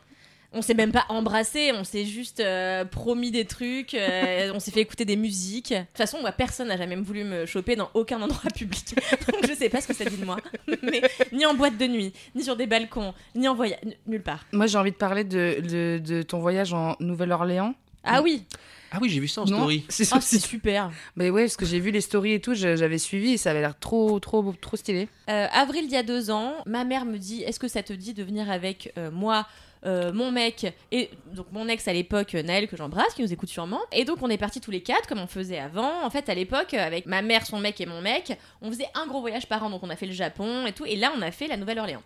On 0.53 0.61
s'est 0.61 0.75
même 0.75 0.91
pas 0.91 1.05
embrassé, 1.09 1.71
on 1.73 1.83
s'est 1.83 2.05
juste 2.05 2.39
euh, 2.39 2.85
promis 2.85 3.31
des 3.31 3.45
trucs, 3.45 3.93
euh, 3.95 4.51
on 4.53 4.59
s'est 4.59 4.71
fait 4.71 4.81
écouter 4.81 5.03
des 5.03 5.15
musiques. 5.15 5.73
De 5.73 5.79
toute 5.79 5.97
façon, 5.97 6.19
moi, 6.21 6.31
personne 6.31 6.67
n'a 6.67 6.77
jamais 6.77 6.95
voulu 6.95 7.23
me 7.23 7.45
choper 7.45 7.75
dans 7.75 7.89
aucun 7.93 8.21
endroit 8.21 8.51
public. 8.55 8.95
Donc 9.31 9.47
je 9.47 9.53
sais 9.53 9.69
pas 9.69 9.81
ce 9.81 9.87
que 9.87 9.93
ça 9.93 10.05
dit 10.05 10.17
de 10.17 10.25
moi. 10.25 10.37
Mais 10.83 11.01
ni 11.31 11.45
en 11.45 11.55
boîte 11.55 11.77
de 11.77 11.87
nuit, 11.87 12.13
ni 12.35 12.43
sur 12.43 12.55
des 12.55 12.67
balcons, 12.67 13.13
ni 13.35 13.47
en 13.47 13.55
voyage, 13.55 13.79
nulle 14.05 14.21
part. 14.21 14.45
Moi, 14.51 14.67
j'ai 14.67 14.77
envie 14.77 14.91
de 14.91 14.97
parler 14.97 15.23
de, 15.23 15.59
de, 15.61 15.99
de 15.99 16.21
ton 16.21 16.39
voyage 16.39 16.73
en 16.73 16.95
Nouvelle-Orléans. 16.99 17.73
Ah 18.03 18.21
oui, 18.21 18.43
Ah 18.91 18.99
oui, 19.01 19.09
j'ai 19.09 19.19
vu 19.19 19.27
ça 19.27 19.41
en 19.41 19.45
Non 19.45 19.57
story. 19.57 19.85
C'est 19.89 20.07
oh, 20.13 20.17
aussi 20.17 20.39
c'est 20.39 20.47
super. 20.47 20.91
Mais 21.15 21.29
ouais, 21.29 21.43
parce 21.43 21.55
que 21.55 21.65
j'ai 21.65 21.79
vu 21.79 21.89
les 21.89 22.01
stories 22.01 22.33
et 22.33 22.41
tout, 22.41 22.53
j'avais 22.53 22.97
suivi 22.97 23.33
et 23.33 23.37
ça 23.37 23.51
avait 23.51 23.61
l'air 23.61 23.79
trop, 23.79 24.19
trop, 24.19 24.53
trop 24.59 24.77
stylé. 24.77 25.07
Euh, 25.29 25.47
avril 25.51 25.85
il 25.85 25.91
y 25.91 25.95
a 25.95 26.03
deux 26.03 26.29
ans, 26.29 26.53
ma 26.65 26.83
mère 26.83 27.05
me 27.05 27.17
dit 27.17 27.41
Est-ce 27.43 27.59
que 27.59 27.67
ça 27.67 27.81
te 27.81 27.93
dit 27.93 28.13
de 28.13 28.23
venir 28.23 28.51
avec 28.51 28.93
euh, 28.97 29.09
moi 29.09 29.47
mon 30.13 30.31
mec 30.31 30.73
et 30.91 31.09
donc 31.33 31.47
mon 31.51 31.67
ex 31.67 31.87
à 31.87 31.93
l'époque 31.93 32.35
euh, 32.35 32.43
Naël 32.43 32.67
que 32.67 32.77
j'embrasse 32.77 33.13
qui 33.13 33.21
nous 33.21 33.33
écoute 33.33 33.49
sûrement. 33.49 33.81
Et 33.91 34.05
donc 34.05 34.17
on 34.21 34.29
est 34.29 34.37
partis 34.37 34.61
tous 34.61 34.71
les 34.71 34.81
quatre 34.81 35.07
comme 35.07 35.19
on 35.19 35.27
faisait 35.27 35.59
avant. 35.59 36.03
En 36.03 36.09
fait 36.09 36.29
à 36.29 36.35
l'époque 36.35 36.73
euh, 36.73 36.85
avec 36.85 37.05
ma 37.05 37.21
mère 37.21 37.45
son 37.45 37.59
mec 37.59 37.79
et 37.81 37.85
mon 37.85 38.01
mec 38.01 38.37
on 38.61 38.71
faisait 38.71 38.87
un 38.95 39.07
gros 39.07 39.21
voyage 39.21 39.47
par 39.47 39.63
an. 39.63 39.69
Donc 39.69 39.83
on 39.83 39.89
a 39.89 39.95
fait 39.95 40.05
le 40.05 40.13
Japon 40.13 40.65
et 40.65 40.71
tout. 40.71 40.85
Et 40.85 40.95
là 40.95 41.11
on 41.17 41.21
a 41.21 41.31
fait 41.31 41.47
la 41.47 41.57
Nouvelle-Orléans. 41.57 42.03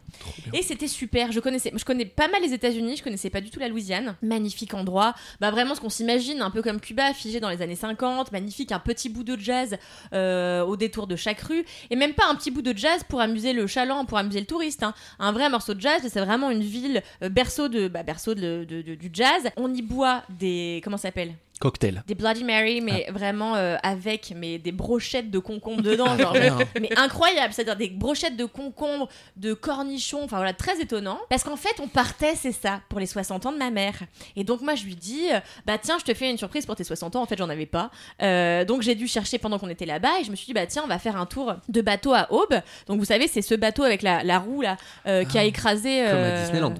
Et 0.53 0.61
c'était 0.61 0.87
super. 0.87 1.31
Je 1.31 1.39
connaissais 1.39 1.71
je 1.75 1.85
connais 1.85 2.05
pas 2.05 2.27
mal 2.27 2.41
les 2.41 2.53
États-Unis. 2.53 2.97
Je 2.97 3.03
connaissais 3.03 3.29
pas 3.29 3.41
du 3.41 3.49
tout 3.49 3.59
la 3.59 3.67
Louisiane. 3.67 4.15
Magnifique 4.21 4.73
endroit. 4.73 5.13
Bah 5.39 5.51
vraiment 5.51 5.75
ce 5.75 5.81
qu'on 5.81 5.89
s'imagine 5.89 6.41
un 6.41 6.51
peu 6.51 6.61
comme 6.61 6.79
Cuba 6.79 7.13
figé 7.13 7.39
dans 7.39 7.49
les 7.49 7.61
années 7.61 7.75
50 7.75 8.31
magnifique 8.31 8.71
un 8.71 8.79
petit 8.79 9.09
bout 9.09 9.23
de 9.23 9.37
jazz 9.39 9.77
euh, 10.13 10.63
au 10.63 10.75
détour 10.77 11.07
de 11.07 11.15
chaque 11.15 11.41
rue. 11.41 11.65
Et 11.89 11.95
même 11.95 12.13
pas 12.13 12.23
un 12.29 12.35
petit 12.35 12.51
bout 12.51 12.61
de 12.61 12.75
jazz 12.77 13.03
pour 13.07 13.21
amuser 13.21 13.53
le 13.53 13.67
chaland, 13.67 14.05
pour 14.05 14.17
amuser 14.17 14.39
le 14.39 14.45
touriste. 14.45 14.83
hein. 14.83 14.93
Un 15.19 15.31
vrai 15.31 15.49
morceau 15.49 15.73
de 15.73 15.81
jazz, 15.81 16.01
c'est 16.07 16.19
vraiment 16.19 16.49
une 16.49 16.61
ville 16.63 17.03
euh, 17.23 17.29
berceau 17.29 17.66
de 17.69 17.87
bah, 17.87 18.03
berceau 18.03 18.33
de- 18.35 18.65
de- 18.67 18.81
de- 18.81 18.95
du 18.95 19.09
jazz. 19.13 19.43
On 19.57 19.73
y 19.73 19.81
boit 19.81 20.23
des 20.29 20.81
comment 20.83 20.97
ça 20.97 21.03
s'appelle? 21.09 21.33
Cocktail. 21.59 22.03
Des 22.05 22.13
Bloody 22.13 22.43
Mary, 22.43 22.81
mais 22.81 23.07
vraiment 23.09 23.55
euh, 23.55 23.77
avec 23.81 24.31
mais 24.35 24.59
des 24.59 24.71
brochettes 24.71 25.31
de 25.31 25.39
concombre 25.39 25.81
dedans, 25.81 26.15
genre 26.15 26.33
Bien. 26.33 26.55
mais 26.79 26.95
incroyable, 26.95 27.51
c'est-à-dire 27.51 27.75
des 27.75 27.89
brochettes 27.89 28.37
de 28.37 28.45
concombre, 28.45 29.09
de 29.37 29.55
cornichons, 29.55 30.23
enfin 30.23 30.37
voilà, 30.37 30.53
très 30.53 30.79
étonnant. 30.79 31.17
Parce 31.31 31.43
qu'en 31.43 31.55
fait, 31.55 31.79
on 31.81 31.87
partait, 31.87 32.35
c'est 32.35 32.51
ça, 32.51 32.81
pour 32.89 32.99
les 32.99 33.07
60 33.07 33.47
ans 33.47 33.51
de 33.51 33.57
ma 33.57 33.71
mère. 33.71 33.95
Et 34.35 34.43
donc 34.43 34.61
moi, 34.61 34.75
je 34.75 34.83
lui 34.85 34.95
dis, 34.95 35.29
euh, 35.33 35.39
bah 35.65 35.79
tiens, 35.81 35.97
je 35.99 36.05
te 36.05 36.13
fais 36.13 36.29
une 36.29 36.37
surprise 36.37 36.67
pour 36.67 36.75
tes 36.75 36.83
60 36.83 37.15
ans. 37.15 37.23
En 37.23 37.25
fait, 37.25 37.39
j'en 37.39 37.49
avais 37.49 37.65
pas. 37.65 37.89
Euh, 38.21 38.63
donc 38.63 38.83
j'ai 38.83 38.93
dû 38.93 39.07
chercher 39.07 39.39
pendant 39.39 39.57
qu'on 39.57 39.69
était 39.69 39.87
là-bas 39.87 40.19
et 40.21 40.25
je 40.25 40.29
me 40.29 40.35
suis 40.35 40.45
dit, 40.45 40.53
bah 40.53 40.67
tiens, 40.67 40.83
on 40.85 40.87
va 40.87 40.99
faire 40.99 41.17
un 41.17 41.25
tour 41.25 41.55
de 41.69 41.81
bateau 41.81 42.13
à 42.13 42.31
Aube. 42.31 42.53
Donc 42.85 42.99
vous 42.99 43.05
savez, 43.05 43.27
c'est 43.27 43.41
ce 43.41 43.55
bateau 43.55 43.81
avec 43.81 44.03
la, 44.03 44.23
la 44.23 44.37
roue 44.37 44.61
là 44.61 44.77
euh, 45.07 45.23
qui 45.25 45.39
a 45.39 45.43
écrasé. 45.43 46.03
Comme 46.07 46.19
à 46.19 46.41
Disneyland. 46.43 46.75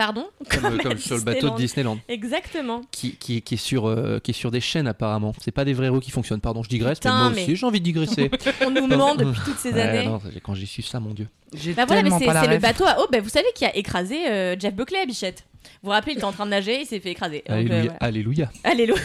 Pardon 0.00 0.30
Comme, 0.48 0.64
à 0.64 0.78
comme 0.82 0.96
sur 0.96 1.18
le 1.18 1.22
bateau 1.22 1.50
de 1.50 1.56
Disneyland. 1.56 1.98
Exactement. 2.08 2.80
Qui, 2.90 3.16
qui, 3.16 3.42
qui 3.42 3.54
est 3.56 3.58
sur, 3.58 3.86
euh, 3.86 4.18
qui 4.18 4.30
est 4.30 4.34
sur 4.34 4.50
des 4.50 4.62
chaînes 4.62 4.86
apparemment. 4.86 5.34
C'est 5.42 5.50
pas 5.50 5.66
des 5.66 5.74
vrais 5.74 5.90
roues 5.90 6.00
qui 6.00 6.10
fonctionnent. 6.10 6.40
Pardon, 6.40 6.62
je 6.62 6.70
digresse, 6.70 7.00
Putain, 7.00 7.12
mais 7.12 7.20
moi 7.24 7.32
mais- 7.36 7.42
aussi 7.42 7.56
j'ai 7.56 7.66
envie 7.66 7.80
de 7.80 7.84
digresser. 7.84 8.30
On 8.64 8.70
nous 8.70 8.86
ment 8.86 9.14
depuis 9.14 9.38
toutes 9.44 9.58
ces 9.58 9.74
Ouais, 9.74 9.82
années. 9.82 10.06
non, 10.06 10.18
quand 10.42 10.54
j'ai 10.54 10.64
su 10.64 10.80
ça, 10.80 11.00
mon 11.00 11.12
dieu. 11.12 11.28
J'ai 11.52 11.74
Bah 11.74 11.84
voilà, 11.84 12.02
mais 12.02 12.08
c'est 12.18 12.24
le 12.48 12.56
bateau 12.58 12.84
à 12.86 12.98
Aube, 13.02 13.10
bah, 13.12 13.20
vous 13.20 13.28
savez, 13.28 13.48
qui 13.54 13.66
a 13.66 13.76
écrasé 13.76 14.26
euh, 14.26 14.56
Jeff 14.58 14.72
Buckley 14.74 15.00
à 15.00 15.04
Bichette. 15.04 15.44
Vous 15.82 15.88
vous 15.88 15.90
rappelez, 15.90 16.12
il 16.12 16.16
était 16.16 16.24
en 16.24 16.32
train 16.32 16.46
de 16.46 16.50
nager, 16.52 16.80
il 16.80 16.86
s'est 16.86 17.00
fait 17.00 17.10
écraser. 17.10 17.44
Donc, 17.46 17.50
euh, 17.50 17.58
Alléluia. 17.58 17.80
voilà. 17.82 17.96
Alléluia. 18.00 18.50
Alléluia. 18.64 18.96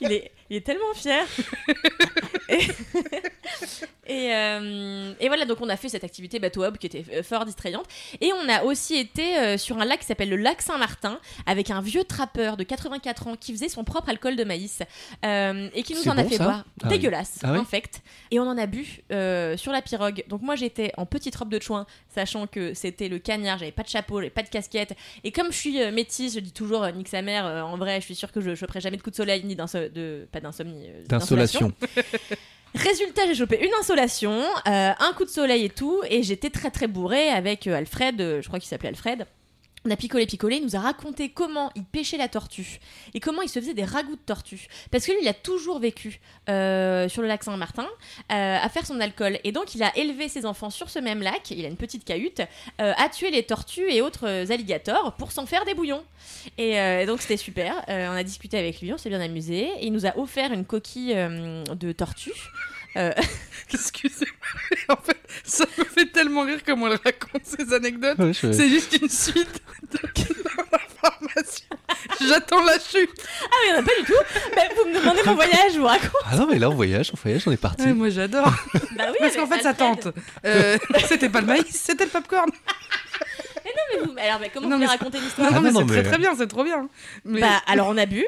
il, 0.00 0.10
est, 0.10 0.32
il 0.52 0.56
est 0.56 0.60
tellement 0.60 0.92
fier. 0.94 1.24
et, 2.50 2.58
et, 4.06 4.34
euh, 4.34 5.12
et 5.20 5.28
voilà, 5.28 5.44
donc 5.46 5.58
on 5.60 5.68
a 5.68 5.76
fait 5.76 5.88
cette 5.88 6.04
activité 6.04 6.38
bateau 6.38 6.64
hub 6.64 6.76
qui 6.76 6.86
était 6.86 7.04
euh, 7.12 7.22
fort 7.22 7.44
distrayante. 7.44 7.86
Et 8.20 8.32
on 8.34 8.48
a 8.50 8.64
aussi 8.64 8.96
été 8.96 9.38
euh, 9.38 9.56
sur 9.56 9.78
un 9.78 9.84
lac 9.84 10.00
qui 10.00 10.06
s'appelle 10.06 10.28
le 10.28 10.36
lac 10.36 10.60
Saint-Martin 10.60 11.18
avec 11.46 11.70
un 11.70 11.80
vieux 11.80 12.04
trappeur 12.04 12.56
de 12.56 12.64
84 12.64 13.26
ans 13.28 13.36
qui 13.36 13.52
faisait 13.52 13.68
son 13.70 13.84
propre 13.84 14.10
alcool 14.10 14.36
de 14.36 14.44
maïs 14.44 14.80
euh, 15.24 15.68
et 15.74 15.82
qui 15.82 15.94
nous 15.94 16.06
en 16.08 16.18
a 16.18 16.24
fait 16.24 16.36
ça 16.36 16.44
boire. 16.44 16.64
Ah 16.82 16.84
oui. 16.84 16.88
Dégueulasse, 16.90 17.38
Ah 17.42 17.52
oui 17.52 17.58
infect. 17.58 18.02
Et 18.30 18.38
on 18.38 18.42
en 18.44 18.58
a 18.58 18.66
bu 18.66 19.00
euh, 19.12 19.56
sur 19.56 19.72
la 19.72 19.80
pirogue. 19.80 20.24
Donc 20.28 20.42
moi 20.42 20.56
j'étais 20.56 20.92
en 20.98 21.06
petite 21.06 21.34
robe 21.36 21.48
de 21.48 21.60
chouin, 21.62 21.86
sachant 22.14 22.46
que 22.46 22.74
c'était 22.74 23.08
le 23.08 23.18
cagnard, 23.18 23.58
j'avais 23.58 23.72
pas 23.72 23.84
de 23.84 23.88
chapeau, 23.88 24.18
j'avais 24.18 24.30
pas 24.30 24.42
de 24.42 24.48
casquette. 24.48 24.94
Et 25.24 25.32
comme 25.32 25.50
je 25.50 25.56
suis 25.56 25.90
métisse, 25.92 26.34
je 26.34 26.40
dis 26.40 26.52
toujours 26.52 26.86
nique 26.88 27.08
sa 27.08 27.22
mère, 27.22 27.46
en 27.46 27.76
vrai 27.78 28.00
je 28.00 28.04
suis 28.06 28.14
sûre 28.14 28.32
que 28.32 28.40
je 28.42 28.54
choperai 28.54 28.80
jamais 28.80 28.96
de 28.98 29.02
coup 29.02 29.10
de 29.10 29.16
soleil 29.16 29.42
ni 29.44 29.54
d'inso- 29.56 29.88
de 29.88 30.26
pas 30.30 30.40
d'insomnie. 30.42 30.86
euh, 30.88 31.02
D'insolation. 31.06 31.72
Résultat, 32.74 33.22
j'ai 33.26 33.34
chopé 33.34 33.62
une 33.62 33.72
insolation, 33.80 34.32
euh, 34.32 34.92
un 34.98 35.12
coup 35.14 35.24
de 35.24 35.30
soleil 35.30 35.64
et 35.66 35.68
tout, 35.68 36.00
et 36.08 36.22
j'étais 36.22 36.48
très 36.48 36.70
très 36.70 36.86
bourrée 36.86 37.28
avec 37.28 37.66
euh, 37.66 37.76
Alfred, 37.76 38.16
je 38.40 38.46
crois 38.46 38.58
qu'il 38.58 38.68
s'appelait 38.68 38.88
Alfred. 38.88 39.26
On 39.84 39.90
a 39.90 39.96
picolé, 39.96 40.26
picolé, 40.26 40.56
il 40.56 40.62
nous 40.62 40.76
a 40.76 40.80
raconté 40.80 41.30
comment 41.30 41.72
il 41.74 41.84
pêchait 41.84 42.16
la 42.16 42.28
tortue 42.28 42.78
et 43.14 43.20
comment 43.20 43.42
il 43.42 43.48
se 43.48 43.58
faisait 43.58 43.74
des 43.74 43.84
ragoûts 43.84 44.14
de 44.14 44.20
tortue. 44.20 44.68
Parce 44.92 45.04
que 45.04 45.10
lui, 45.10 45.18
il 45.22 45.28
a 45.28 45.34
toujours 45.34 45.80
vécu 45.80 46.20
euh, 46.48 47.08
sur 47.08 47.20
le 47.20 47.26
lac 47.26 47.42
Saint-Martin 47.42 47.86
euh, 48.30 48.58
à 48.62 48.68
faire 48.68 48.86
son 48.86 49.00
alcool. 49.00 49.40
Et 49.42 49.50
donc, 49.50 49.74
il 49.74 49.82
a 49.82 49.96
élevé 49.96 50.28
ses 50.28 50.46
enfants 50.46 50.70
sur 50.70 50.88
ce 50.88 51.00
même 51.00 51.20
lac, 51.20 51.50
il 51.50 51.64
a 51.64 51.68
une 51.68 51.76
petite 51.76 52.04
cahute, 52.04 52.40
euh, 52.80 52.92
à 52.96 53.08
tuer 53.08 53.32
les 53.32 53.42
tortues 53.42 53.90
et 53.90 54.02
autres 54.02 54.28
alligators 54.52 55.14
pour 55.14 55.32
s'en 55.32 55.46
faire 55.46 55.64
des 55.64 55.74
bouillons. 55.74 56.04
Et 56.58 57.04
donc, 57.06 57.20
c'était 57.20 57.36
super. 57.36 57.84
On 57.88 58.12
a 58.12 58.22
discuté 58.22 58.58
avec 58.58 58.80
lui, 58.80 58.92
on 58.92 58.98
s'est 58.98 59.08
bien 59.08 59.20
amusé. 59.20 59.68
Il 59.80 59.92
nous 59.92 60.06
a 60.06 60.16
offert 60.16 60.52
une 60.52 60.64
coquille 60.64 61.14
de 61.14 61.92
tortue. 61.92 62.32
Euh, 62.96 63.12
Excusez-moi. 63.72 64.96
En 64.96 65.02
fait, 65.02 65.16
ça 65.44 65.64
me 65.78 65.84
fait 65.84 66.06
tellement 66.12 66.42
rire 66.42 66.60
comment 66.66 66.88
elle 66.88 66.98
raconte 67.02 67.44
ces 67.44 67.72
anecdotes. 67.72 68.18
Ouais, 68.18 68.32
je- 68.34 68.52
C'est 68.52 68.68
juste 68.68 68.98
une 69.00 69.08
suite 69.08 69.62
d'informations. 69.92 71.66
J'attends 72.20 72.62
la 72.62 72.78
chute. 72.78 73.10
Ah, 73.42 73.46
mais 73.50 73.68
il 73.68 73.70
y 73.70 73.72
en 73.74 73.78
a 73.78 73.82
pas 73.82 73.92
du 73.98 74.04
tout. 74.04 74.54
Bah, 74.54 74.62
vous 74.76 74.88
me 74.90 74.98
demandez 74.98 75.20
mon 75.24 75.34
voyage, 75.34 75.72
je 75.74 75.78
vous 75.78 75.86
raconte. 75.86 76.10
Ah 76.26 76.36
non, 76.36 76.46
mais 76.50 76.58
là, 76.58 76.68
on 76.70 76.74
voyage, 76.74 77.10
on 77.14 77.18
voyage, 77.20 77.42
on 77.46 77.52
est 77.52 77.56
parti. 77.56 77.82
Ouais, 77.84 77.94
moi 77.94 78.10
j'adore. 78.10 78.44
Bah 78.96 79.04
oui, 79.10 79.16
Parce 79.20 79.36
qu'en 79.36 79.46
fait, 79.46 79.62
ça 79.62 79.70
Alfred. 79.70 80.00
tente. 80.00 80.14
Euh, 80.44 80.76
c'était 81.08 81.30
pas 81.30 81.40
le 81.40 81.46
maïs, 81.46 81.64
c'était 81.70 82.04
le 82.04 82.10
popcorn. 82.10 82.50
Mais 83.64 83.98
vous- 84.04 84.14
alors, 84.18 84.38
mais 84.40 84.50
comment 84.52 84.68
Non, 84.68 84.76
vous 84.76 84.80
mais 84.82 84.86
raconter 84.86 85.18
Non, 85.18 85.24
l'histoire 85.24 85.50
non, 85.50 85.56
Ah 85.58 85.60
mais 85.62 85.70
non, 85.72 85.78
c'est 85.80 85.84
non, 85.84 85.86
très 85.92 86.02
mais- 86.02 86.08
très 86.08 86.18
bien, 86.18 86.34
c'est 86.36 86.46
trop 86.46 86.64
bien. 86.64 86.88
Mais 87.24 87.40
Bah, 87.40 87.62
alors 87.66 87.88
on 87.88 87.96
a 87.96 88.04
bu. 88.06 88.26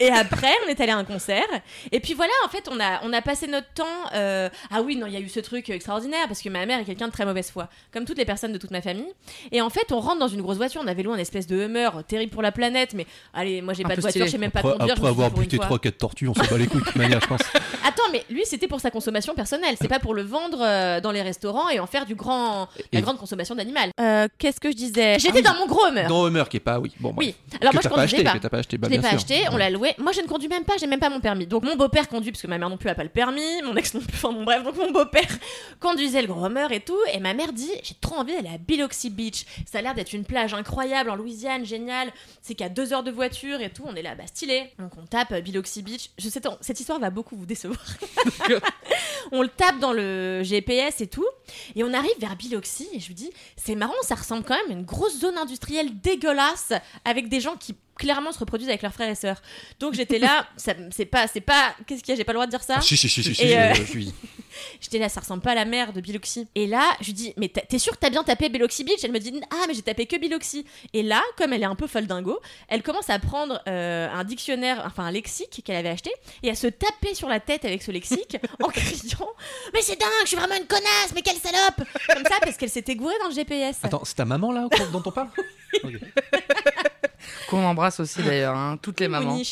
Et 0.00 0.10
après, 0.10 0.52
on 0.66 0.68
est 0.68 0.80
allé 0.80 0.92
à 0.92 0.96
un 0.96 1.04
concert. 1.04 1.46
Et 1.92 2.00
puis 2.00 2.14
voilà, 2.14 2.32
en 2.44 2.48
fait, 2.48 2.68
on 2.70 2.78
a, 2.80 3.00
on 3.04 3.12
a 3.12 3.22
passé 3.22 3.46
notre 3.46 3.68
temps. 3.74 3.84
euh, 4.14 4.48
Ah 4.70 4.82
oui, 4.82 4.96
non, 4.96 5.06
il 5.06 5.12
y 5.12 5.16
a 5.16 5.20
eu 5.20 5.28
ce 5.28 5.40
truc 5.40 5.68
extraordinaire 5.70 6.26
parce 6.28 6.40
que 6.42 6.48
ma 6.48 6.64
mère 6.66 6.80
est 6.80 6.84
quelqu'un 6.84 7.06
de 7.08 7.12
très 7.12 7.24
mauvaise 7.24 7.50
foi, 7.50 7.68
comme 7.92 8.04
toutes 8.04 8.18
les 8.18 8.24
personnes 8.24 8.52
de 8.52 8.58
toute 8.58 8.70
ma 8.70 8.82
famille. 8.82 9.06
Et 9.52 9.60
en 9.60 9.70
fait, 9.70 9.92
on 9.92 10.00
rentre 10.00 10.18
dans 10.18 10.28
une 10.28 10.42
grosse 10.42 10.56
voiture. 10.56 10.80
On 10.84 10.86
avait 10.88 11.02
loué 11.02 11.14
un 11.14 11.18
espèce 11.18 11.46
de 11.46 11.56
Hummer 11.56 11.90
terrible 12.08 12.32
pour 12.32 12.42
la 12.42 12.52
planète. 12.52 12.94
Mais 12.94 13.06
allez, 13.34 13.62
moi 13.62 13.74
j'ai 13.74 13.84
Un 13.84 13.88
pas 13.88 13.96
de 13.96 14.00
voiture, 14.00 14.26
je 14.26 14.30
sais 14.30 14.38
même 14.38 14.50
pas 14.50 14.60
Après, 14.60 14.72
conduire. 14.72 14.88
je 14.96 15.00
après 15.00 15.08
avoir 15.08 15.30
buté 15.30 15.56
fois. 15.56 15.66
3-4 15.78 15.92
tortues, 15.92 16.28
on 16.28 16.34
s'en 16.34 16.44
bat 16.44 16.58
les 16.58 16.66
couilles 16.66 16.80
de 16.80 16.86
toute 16.86 16.96
manière, 16.96 17.20
je 17.20 17.26
pense. 17.26 17.40
Attends, 17.86 18.02
mais 18.12 18.24
lui, 18.30 18.42
c'était 18.44 18.68
pour 18.68 18.80
sa 18.80 18.90
consommation 18.90 19.34
personnelle. 19.34 19.76
C'est 19.80 19.88
pas 19.88 19.98
pour 20.00 20.14
le 20.14 20.22
vendre 20.22 20.58
euh, 20.60 21.00
dans 21.00 21.10
les 21.12 21.22
restaurants 21.22 21.68
et 21.70 21.80
en 21.80 21.86
faire 21.86 22.06
du 22.06 22.14
grand, 22.14 22.68
la 22.92 22.98
Et- 22.98 23.02
grande 23.02 23.18
consommation 23.18 23.54
d'animal. 23.54 23.90
Euh, 24.00 24.26
Qu'est-ce 24.38 24.60
que 24.60 24.70
je 24.70 24.76
disais? 24.76 25.18
J'étais 25.18 25.42
dans 25.42 25.54
mon 25.54 25.66
gros 25.66 25.86
Hummer. 25.86 26.06
Dans 26.08 26.26
Hummer 26.26 26.44
qui 26.50 26.56
est 26.58 26.60
pas, 26.60 26.78
oui. 26.78 26.92
Bon, 27.00 27.14
Oui. 27.16 27.34
Alors 27.60 27.70
que 27.70 27.76
moi 27.76 27.82
je 27.82 27.88
t'as 27.88 27.88
pas 27.88 27.94
conduisais 27.94 28.16
acheté, 28.16 28.24
pas. 28.24 28.32
que 28.32 28.38
t'as 28.38 28.48
pas 28.48 28.58
acheté, 28.58 28.78
bah, 28.78 28.88
Je 28.88 28.92
l'ai 28.92 28.98
bien 28.98 29.10
pas 29.10 29.18
sûr. 29.18 29.24
acheté, 29.36 29.48
on 29.52 29.56
l'a 29.56 29.70
louer. 29.76 29.94
Moi, 29.98 30.12
je 30.12 30.20
ne 30.20 30.26
conduis 30.26 30.48
même 30.48 30.64
pas, 30.64 30.74
j'ai 30.78 30.86
même 30.86 31.00
pas 31.00 31.10
mon 31.10 31.20
permis. 31.20 31.46
Donc, 31.46 31.64
mon 31.64 31.76
beau-père 31.76 32.08
conduit, 32.08 32.32
parce 32.32 32.42
que 32.42 32.46
ma 32.46 32.58
mère 32.58 32.68
non 32.68 32.76
plus 32.76 32.88
a 32.88 32.94
pas 32.94 33.04
le 33.04 33.10
permis, 33.10 33.62
mon 33.62 33.76
ex 33.76 33.94
non 33.94 34.00
plus, 34.00 34.14
enfin 34.14 34.32
bon, 34.32 34.44
bref. 34.44 34.62
Donc, 34.62 34.76
mon 34.76 34.90
beau-père 34.90 35.38
conduisait 35.80 36.22
le 36.22 36.28
Grommer 36.28 36.66
et 36.70 36.80
tout. 36.80 36.98
Et 37.12 37.20
ma 37.20 37.34
mère 37.34 37.52
dit 37.52 37.70
J'ai 37.82 37.94
trop 38.00 38.16
envie 38.16 38.34
d'aller 38.34 38.48
à 38.48 38.58
Biloxi 38.58 39.10
Beach. 39.10 39.44
Ça 39.66 39.78
a 39.78 39.82
l'air 39.82 39.94
d'être 39.94 40.12
une 40.12 40.24
plage 40.24 40.54
incroyable 40.54 41.10
en 41.10 41.16
Louisiane, 41.16 41.64
génial. 41.64 42.12
C'est 42.42 42.54
qu'à 42.54 42.68
deux 42.68 42.92
heures 42.92 43.02
de 43.02 43.10
voiture 43.10 43.60
et 43.60 43.70
tout. 43.70 43.84
On 43.86 43.94
est 43.94 44.02
là, 44.02 44.14
bah 44.14 44.26
stylé. 44.26 44.72
Donc, 44.78 44.92
on 44.96 45.06
tape 45.06 45.32
euh, 45.32 45.40
Biloxi 45.40 45.82
Beach. 45.82 46.10
Je 46.18 46.28
sais, 46.28 46.40
cette 46.60 46.80
histoire 46.80 46.98
va 46.98 47.10
beaucoup 47.10 47.36
vous 47.36 47.46
décevoir. 47.46 47.84
on 49.32 49.42
le 49.42 49.48
tape 49.48 49.78
dans 49.78 49.92
le 49.92 50.42
GPS 50.42 51.00
et 51.00 51.06
tout. 51.06 51.26
Et 51.74 51.84
on 51.84 51.92
arrive 51.92 52.18
vers 52.18 52.36
Biloxi 52.36 52.88
et 52.92 53.00
je 53.00 53.08
lui 53.08 53.14
dis 53.14 53.30
C'est 53.56 53.74
marrant, 53.74 53.94
ça 54.02 54.14
ressemble 54.14 54.44
quand 54.44 54.56
même 54.56 54.70
à 54.70 54.72
une 54.72 54.84
grosse 54.84 55.18
zone 55.20 55.38
industrielle 55.38 56.00
dégueulasse 56.00 56.72
avec 57.04 57.28
des 57.28 57.40
gens 57.40 57.56
qui 57.56 57.74
clairement 57.96 58.32
se 58.32 58.38
reproduisent 58.38 58.68
avec 58.68 58.82
leurs 58.82 58.92
frères 58.92 59.10
et 59.10 59.14
sœurs. 59.14 59.42
Donc 59.80 59.94
j'étais 59.94 60.18
là, 60.18 60.46
c'est 60.56 61.06
pas, 61.06 61.26
c'est 61.26 61.40
pas, 61.40 61.74
qu'est-ce 61.86 62.02
qu'il 62.02 62.10
y 62.10 62.12
a, 62.12 62.16
j'ai 62.16 62.24
pas 62.24 62.32
le 62.32 62.36
droit 62.36 62.46
de 62.46 62.50
dire 62.50 62.62
ça. 62.62 62.76
Ah, 62.78 62.80
si, 62.80 62.96
si, 62.96 63.08
si, 63.08 63.22
si, 63.22 63.34
si, 63.34 63.42
Et, 63.42 63.58
euh, 63.58 63.74
je 63.74 63.82
suis. 63.82 64.14
J'étais 64.80 64.98
là, 64.98 65.08
ça 65.08 65.20
ressemble 65.20 65.42
pas 65.42 65.52
à 65.52 65.54
la 65.54 65.64
mer 65.64 65.92
de 65.92 66.00
Biloxi. 66.00 66.48
Et 66.54 66.66
là, 66.66 66.82
je 67.00 67.06
lui 67.06 67.12
dis, 67.12 67.34
mais 67.36 67.48
t'es 67.48 67.78
sûr 67.78 67.92
que 67.92 67.98
t'as 67.98 68.10
bien 68.10 68.24
tapé 68.24 68.48
Biloxi 68.48 68.84
Beach? 68.84 69.00
Elle 69.02 69.12
me 69.12 69.18
dit, 69.18 69.38
ah, 69.50 69.64
mais 69.68 69.74
j'ai 69.74 69.82
tapé 69.82 70.06
que 70.06 70.16
Biloxi. 70.16 70.64
Et 70.94 71.02
là, 71.02 71.22
comme 71.36 71.52
elle 71.52 71.62
est 71.62 71.66
un 71.66 71.74
peu 71.74 71.86
folle 71.86 72.06
dingo, 72.06 72.40
elle 72.68 72.82
commence 72.82 73.10
à 73.10 73.18
prendre 73.18 73.60
euh, 73.68 74.08
un 74.10 74.24
dictionnaire, 74.24 74.82
enfin 74.86 75.04
un 75.04 75.10
lexique 75.10 75.62
qu'elle 75.64 75.76
avait 75.76 75.90
acheté, 75.90 76.10
et 76.42 76.50
à 76.50 76.54
se 76.54 76.66
taper 76.66 77.14
sur 77.14 77.28
la 77.28 77.40
tête 77.40 77.64
avec 77.64 77.82
ce 77.82 77.90
lexique 77.90 78.38
en 78.62 78.68
criant, 78.68 79.28
mais 79.74 79.82
c'est 79.82 79.98
dingue, 79.98 80.08
je 80.22 80.28
suis 80.28 80.36
vraiment 80.36 80.56
une 80.56 80.66
connasse, 80.66 81.12
mais 81.14 81.22
quelle 81.22 81.36
salope 81.36 81.86
Comme 82.08 82.24
ça, 82.24 82.36
parce 82.40 82.56
qu'elle 82.56 82.70
s'était 82.70 82.96
gourée 82.96 83.14
dans 83.20 83.28
le 83.28 83.34
GPS. 83.34 83.78
Attends, 83.82 84.04
c'est 84.04 84.14
ta 84.14 84.24
maman 84.24 84.52
là 84.52 84.68
dont 84.92 85.02
on 85.04 85.10
parle? 85.10 85.28
Ok. 85.84 85.94
Qu'on 87.48 87.64
embrasse 87.64 88.00
aussi 88.00 88.22
d'ailleurs, 88.22 88.56
hein, 88.56 88.78
toutes 88.80 89.00
les 89.00 89.08
mamans. 89.08 89.38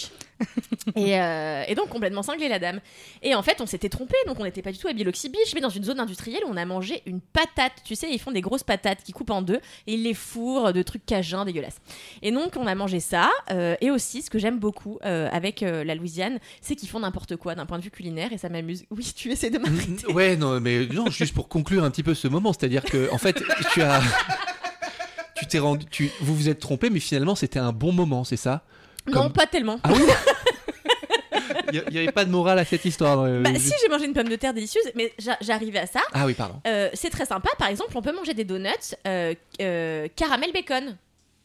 Et, 0.96 1.18
euh, 1.18 1.62
et 1.68 1.74
donc 1.76 1.88
complètement 1.88 2.22
cinglée 2.22 2.48
la 2.48 2.58
dame. 2.58 2.80
Et 3.22 3.34
en 3.36 3.42
fait 3.42 3.60
on 3.60 3.66
s'était 3.66 3.88
trompé, 3.88 4.16
donc 4.26 4.38
on 4.40 4.44
n'était 4.44 4.62
pas 4.62 4.72
du 4.72 4.78
tout 4.78 4.88
à 4.88 4.92
Biloxi 4.92 5.28
Beach, 5.28 5.54
mais 5.54 5.60
dans 5.60 5.68
une 5.70 5.84
zone 5.84 6.00
industrielle 6.00 6.42
où 6.44 6.50
on 6.50 6.56
a 6.56 6.64
mangé 6.66 7.02
une 7.06 7.20
patate. 7.20 7.72
Tu 7.84 7.94
sais, 7.94 8.10
ils 8.10 8.18
font 8.18 8.32
des 8.32 8.40
grosses 8.40 8.64
patates 8.64 9.02
qui 9.04 9.12
coupent 9.12 9.30
en 9.30 9.42
deux 9.42 9.60
et 9.86 9.94
ils 9.94 10.02
les 10.02 10.12
fourrent 10.12 10.72
de 10.72 10.82
trucs 10.82 11.06
cajuns 11.06 11.44
dégueulasses. 11.44 11.80
Et 12.20 12.32
donc 12.32 12.54
on 12.56 12.66
a 12.66 12.74
mangé 12.74 12.98
ça. 13.00 13.30
euh, 13.52 13.76
et 13.80 13.90
aussi 13.92 14.22
ce 14.22 14.28
que 14.28 14.38
j'aime 14.40 14.58
beaucoup 14.58 14.98
euh, 15.04 15.28
avec 15.32 15.62
euh, 15.62 15.84
la 15.84 15.94
Louisiane, 15.94 16.38
c'est 16.60 16.74
qu'ils 16.74 16.88
font 16.88 17.00
n'importe 17.00 17.36
quoi 17.36 17.54
d'un 17.54 17.64
point 17.64 17.78
de 17.78 17.84
vue 17.84 17.90
culinaire 17.92 18.32
et 18.32 18.38
ça 18.38 18.48
m'amuse. 18.48 18.84
Oui, 18.90 19.12
tu 19.16 19.30
essaies 19.30 19.50
de 19.50 19.58
m'arrêter. 19.58 20.06
Ouais, 20.12 20.36
non, 20.36 20.60
mais 20.60 20.86
non, 20.86 21.06
juste 21.10 21.32
pour 21.32 21.48
conclure 21.48 21.84
un 21.84 21.90
petit 21.90 22.02
peu 22.02 22.14
ce 22.14 22.28
moment, 22.28 22.52
c'est-à-dire 22.52 22.82
que, 22.84 23.10
en 23.12 23.18
fait, 23.18 23.40
tu 23.72 23.82
as. 23.82 24.02
Tu 25.36 25.46
t'es 25.46 25.58
rendu. 25.58 25.84
Tu, 25.86 26.10
vous 26.20 26.34
vous 26.34 26.48
êtes 26.48 26.60
trompé, 26.60 26.90
mais 26.90 27.00
finalement, 27.00 27.34
c'était 27.34 27.58
un 27.58 27.72
bon 27.72 27.92
moment, 27.92 28.24
c'est 28.24 28.36
ça? 28.36 28.62
Non, 29.06 29.30
pas 29.30 29.46
tellement. 29.46 29.78
Ah 29.82 29.90
oui? 29.92 30.02
Il 31.72 31.82
n'y 31.90 31.98
avait 31.98 32.12
pas 32.12 32.24
de 32.24 32.30
morale 32.30 32.58
à 32.58 32.64
cette 32.64 32.84
histoire. 32.84 33.24
le- 33.24 33.42
Bah 33.42 33.50
si, 33.56 33.72
j'ai 33.82 33.88
mangé 33.88 34.04
une 34.06 34.12
pomme 34.12 34.28
de 34.28 34.36
terre 34.36 34.54
délicieuse, 34.54 34.84
mais 34.94 35.12
j'a- 35.18 35.36
j'arrivais 35.40 35.80
à 35.80 35.86
ça. 35.86 36.00
Ah 36.12 36.24
oui, 36.26 36.34
pardon. 36.34 36.60
Euh, 36.66 36.88
c'est 36.94 37.10
très 37.10 37.26
sympa. 37.26 37.50
Par 37.58 37.68
exemple, 37.68 37.90
on 37.96 38.02
peut 38.02 38.12
manger 38.14 38.32
des 38.34 38.44
donuts 38.44 38.68
euh, 39.06 39.34
euh, 39.60 40.08
caramel 40.14 40.52
bacon. 40.52 40.96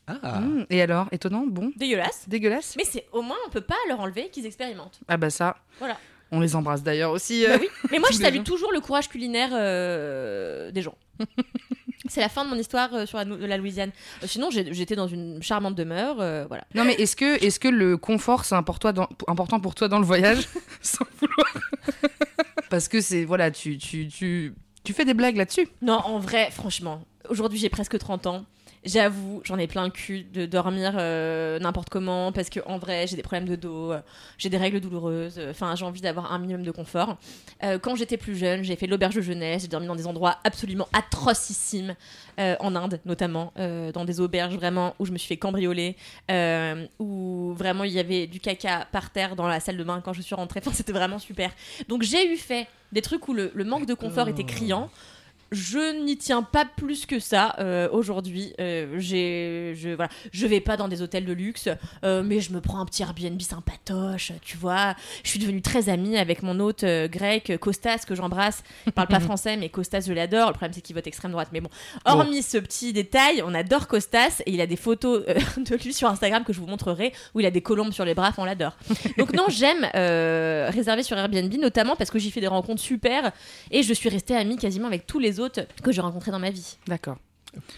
Ah. 0.07 0.39
Mmh, 0.39 0.65
et 0.69 0.81
alors, 0.81 1.07
étonnant, 1.11 1.45
bon, 1.47 1.71
Dégueulasse. 1.75 2.25
dégueulasse. 2.27 2.75
Mais 2.77 2.83
c'est 2.85 3.05
au 3.11 3.21
moins 3.21 3.37
on 3.47 3.49
peut 3.49 3.61
pas 3.61 3.75
leur 3.87 3.99
enlever 3.99 4.29
qu'ils 4.29 4.45
expérimentent. 4.45 4.99
Ah 5.07 5.17
bah 5.17 5.29
ça. 5.29 5.57
Voilà. 5.79 5.97
On 6.31 6.39
les 6.39 6.55
embrasse 6.55 6.81
d'ailleurs 6.83 7.11
aussi. 7.11 7.45
euh. 7.45 7.49
Bah 7.49 7.57
oui. 7.61 7.67
Mais 7.91 7.99
moi 7.99 8.09
je 8.11 8.17
salue 8.17 8.37
gens. 8.37 8.43
toujours 8.43 8.71
le 8.71 8.79
courage 8.81 9.07
culinaire 9.09 9.49
euh, 9.53 10.71
des 10.71 10.81
gens. 10.81 10.95
c'est 12.07 12.21
la 12.21 12.29
fin 12.29 12.45
de 12.45 12.49
mon 12.49 12.55
histoire 12.55 12.93
euh, 12.93 13.05
sur 13.05 13.17
la, 13.17 13.25
la 13.25 13.57
Louisiane. 13.57 13.91
Euh, 14.23 14.27
sinon 14.27 14.49
j'étais 14.51 14.95
dans 14.95 15.07
une 15.07 15.41
charmante 15.43 15.75
demeure, 15.75 16.17
euh, 16.19 16.45
voilà. 16.47 16.63
Non 16.75 16.85
mais 16.85 16.93
est-ce 16.93 17.15
que, 17.15 17.43
est-ce 17.43 17.59
que 17.59 17.67
le 17.67 17.97
confort 17.97 18.45
c'est 18.45 18.55
important 18.55 19.59
pour 19.59 19.75
toi 19.75 19.87
dans 19.87 19.99
le 19.99 20.05
voyage 20.05 20.47
Sans 20.81 21.05
vouloir. 21.19 21.53
Parce 22.69 22.87
que 22.87 23.01
c'est, 23.01 23.25
voilà, 23.25 23.51
tu, 23.51 23.77
tu, 23.77 24.07
tu, 24.07 24.53
tu 24.83 24.93
fais 24.93 25.03
des 25.05 25.13
blagues 25.13 25.37
là-dessus. 25.37 25.67
Non, 25.81 25.99
en 26.05 26.19
vrai, 26.19 26.49
franchement, 26.51 27.01
aujourd'hui 27.27 27.59
j'ai 27.59 27.69
presque 27.69 27.97
30 27.97 28.27
ans. 28.27 28.45
J'avoue, 28.85 29.41
j'en 29.43 29.57
ai 29.57 29.67
plein 29.67 29.83
le 29.83 29.89
cul 29.89 30.23
de 30.23 30.45
dormir 30.45 30.93
euh, 30.97 31.59
n'importe 31.59 31.89
comment 31.89 32.31
parce 32.31 32.49
que 32.49 32.61
en 32.65 32.77
vrai, 32.77 33.07
j'ai 33.07 33.17
des 33.17 33.21
problèmes 33.21 33.47
de 33.47 33.57
dos, 33.57 33.91
euh, 33.91 33.99
j'ai 34.37 34.47
des 34.49 34.55
règles 34.55 34.79
douloureuses. 34.79 35.35
euh, 35.37 35.51
Enfin, 35.51 35.75
j'ai 35.75 35.83
envie 35.83 35.99
d'avoir 35.99 36.31
un 36.31 36.39
minimum 36.39 36.63
de 36.63 36.71
confort. 36.71 37.17
Quand 37.81 37.95
j'étais 37.95 38.15
plus 38.15 38.37
jeune, 38.37 38.63
j'ai 38.63 38.77
fait 38.77 38.87
l'auberge 38.87 39.15
de 39.15 39.21
jeunesse, 39.21 39.63
j'ai 39.63 39.67
dormi 39.67 39.85
dans 39.87 39.95
des 39.95 40.07
endroits 40.07 40.37
absolument 40.45 40.87
atrocissimes, 40.93 41.95
en 42.37 42.75
Inde 42.75 43.01
notamment, 43.05 43.51
dans 43.57 44.05
des 44.05 44.21
auberges 44.21 44.55
vraiment 44.55 44.95
où 44.97 45.05
je 45.05 45.11
me 45.11 45.17
suis 45.17 45.27
fait 45.27 45.37
cambrioler, 45.37 45.97
où 46.99 47.53
vraiment 47.57 47.83
il 47.83 47.91
y 47.91 47.99
avait 47.99 48.27
du 48.27 48.39
caca 48.39 48.87
par 48.93 49.09
terre 49.09 49.35
dans 49.35 49.47
la 49.47 49.59
salle 49.59 49.75
de 49.75 49.83
bain 49.83 50.01
quand 50.03 50.13
je 50.13 50.21
suis 50.21 50.35
rentrée. 50.35 50.61
Enfin, 50.63 50.71
c'était 50.73 50.93
vraiment 50.93 51.19
super. 51.19 51.51
Donc 51.89 52.03
j'ai 52.03 52.31
eu 52.31 52.37
fait 52.37 52.67
des 52.93 53.01
trucs 53.01 53.27
où 53.27 53.33
le, 53.33 53.51
le 53.53 53.63
manque 53.65 53.85
de 53.85 53.93
confort 53.93 54.29
était 54.29 54.45
criant. 54.45 54.89
Je 55.51 56.03
n'y 56.03 56.17
tiens 56.17 56.43
pas 56.43 56.65
plus 56.65 57.05
que 57.05 57.19
ça 57.19 57.55
euh, 57.59 57.89
aujourd'hui. 57.91 58.53
Euh, 58.59 58.95
j'ai, 58.99 59.73
je, 59.75 59.89
voilà, 59.89 60.11
je 60.31 60.45
vais 60.45 60.59
pas 60.59 60.77
dans 60.77 60.87
des 60.87 61.01
hôtels 61.01 61.25
de 61.25 61.33
luxe, 61.33 61.69
euh, 62.03 62.21
mais 62.23 62.39
je 62.39 62.53
me 62.53 62.61
prends 62.61 62.79
un 62.79 62.85
petit 62.85 63.01
Airbnb 63.01 63.41
sympatoche, 63.41 64.31
tu 64.41 64.57
vois. 64.57 64.95
Je 65.23 65.29
suis 65.29 65.39
devenue 65.39 65.61
très 65.61 65.89
amie 65.89 66.17
avec 66.17 66.43
mon 66.43 66.59
hôte 66.59 66.85
grec, 66.85 67.57
Costas, 67.59 68.03
que 68.07 68.13
j'embrasse. 68.13 68.63
Il 68.85 68.91
parle 68.91 69.07
pas 69.07 69.19
français, 69.19 69.57
mais 69.57 69.69
Costas, 69.69 70.05
je 70.07 70.13
l'adore. 70.13 70.47
Le 70.49 70.53
problème, 70.53 70.73
c'est 70.73 70.81
qu'il 70.81 70.95
vote 70.95 71.07
extrême 71.07 71.31
droite. 71.31 71.49
Mais 71.51 71.61
bon, 71.61 71.69
hormis 72.05 72.43
ce 72.43 72.59
petit 72.59 72.93
détail, 72.93 73.41
on 73.43 73.53
adore 73.55 73.87
Costas 73.87 74.41
et 74.45 74.51
il 74.51 74.61
a 74.61 74.67
des 74.67 74.75
photos 74.75 75.25
de 75.57 75.83
lui 75.83 75.93
sur 75.93 76.09
Instagram 76.09 76.43
que 76.43 76.53
je 76.53 76.59
vous 76.59 76.67
montrerai 76.67 77.11
où 77.33 77.39
il 77.39 77.45
a 77.47 77.51
des 77.51 77.61
colombes 77.61 77.91
sur 77.91 78.05
les 78.05 78.13
bras. 78.13 78.33
On 78.37 78.45
l'adore. 78.45 78.77
Donc, 79.17 79.33
non, 79.33 79.45
j'aime 79.47 79.87
réserver 80.71 81.01
sur 81.01 81.17
Airbnb, 81.17 81.53
notamment 81.55 81.95
parce 81.95 82.11
que 82.11 82.19
j'y 82.19 82.29
fais 82.29 82.41
des 82.41 82.47
rencontres 82.47 82.81
super 82.81 83.31
et 83.71 83.81
je 83.81 83.93
suis 83.93 84.09
restée 84.09 84.35
amie 84.35 84.57
quasiment 84.57 84.87
avec 84.87 85.07
tous 85.07 85.17
les 85.17 85.38
autres 85.39 85.61
que 85.83 85.91
j'ai 85.91 86.01
rencontrés 86.01 86.31
dans 86.31 86.39
ma 86.39 86.49
vie. 86.51 86.77
D'accord. 86.87 87.17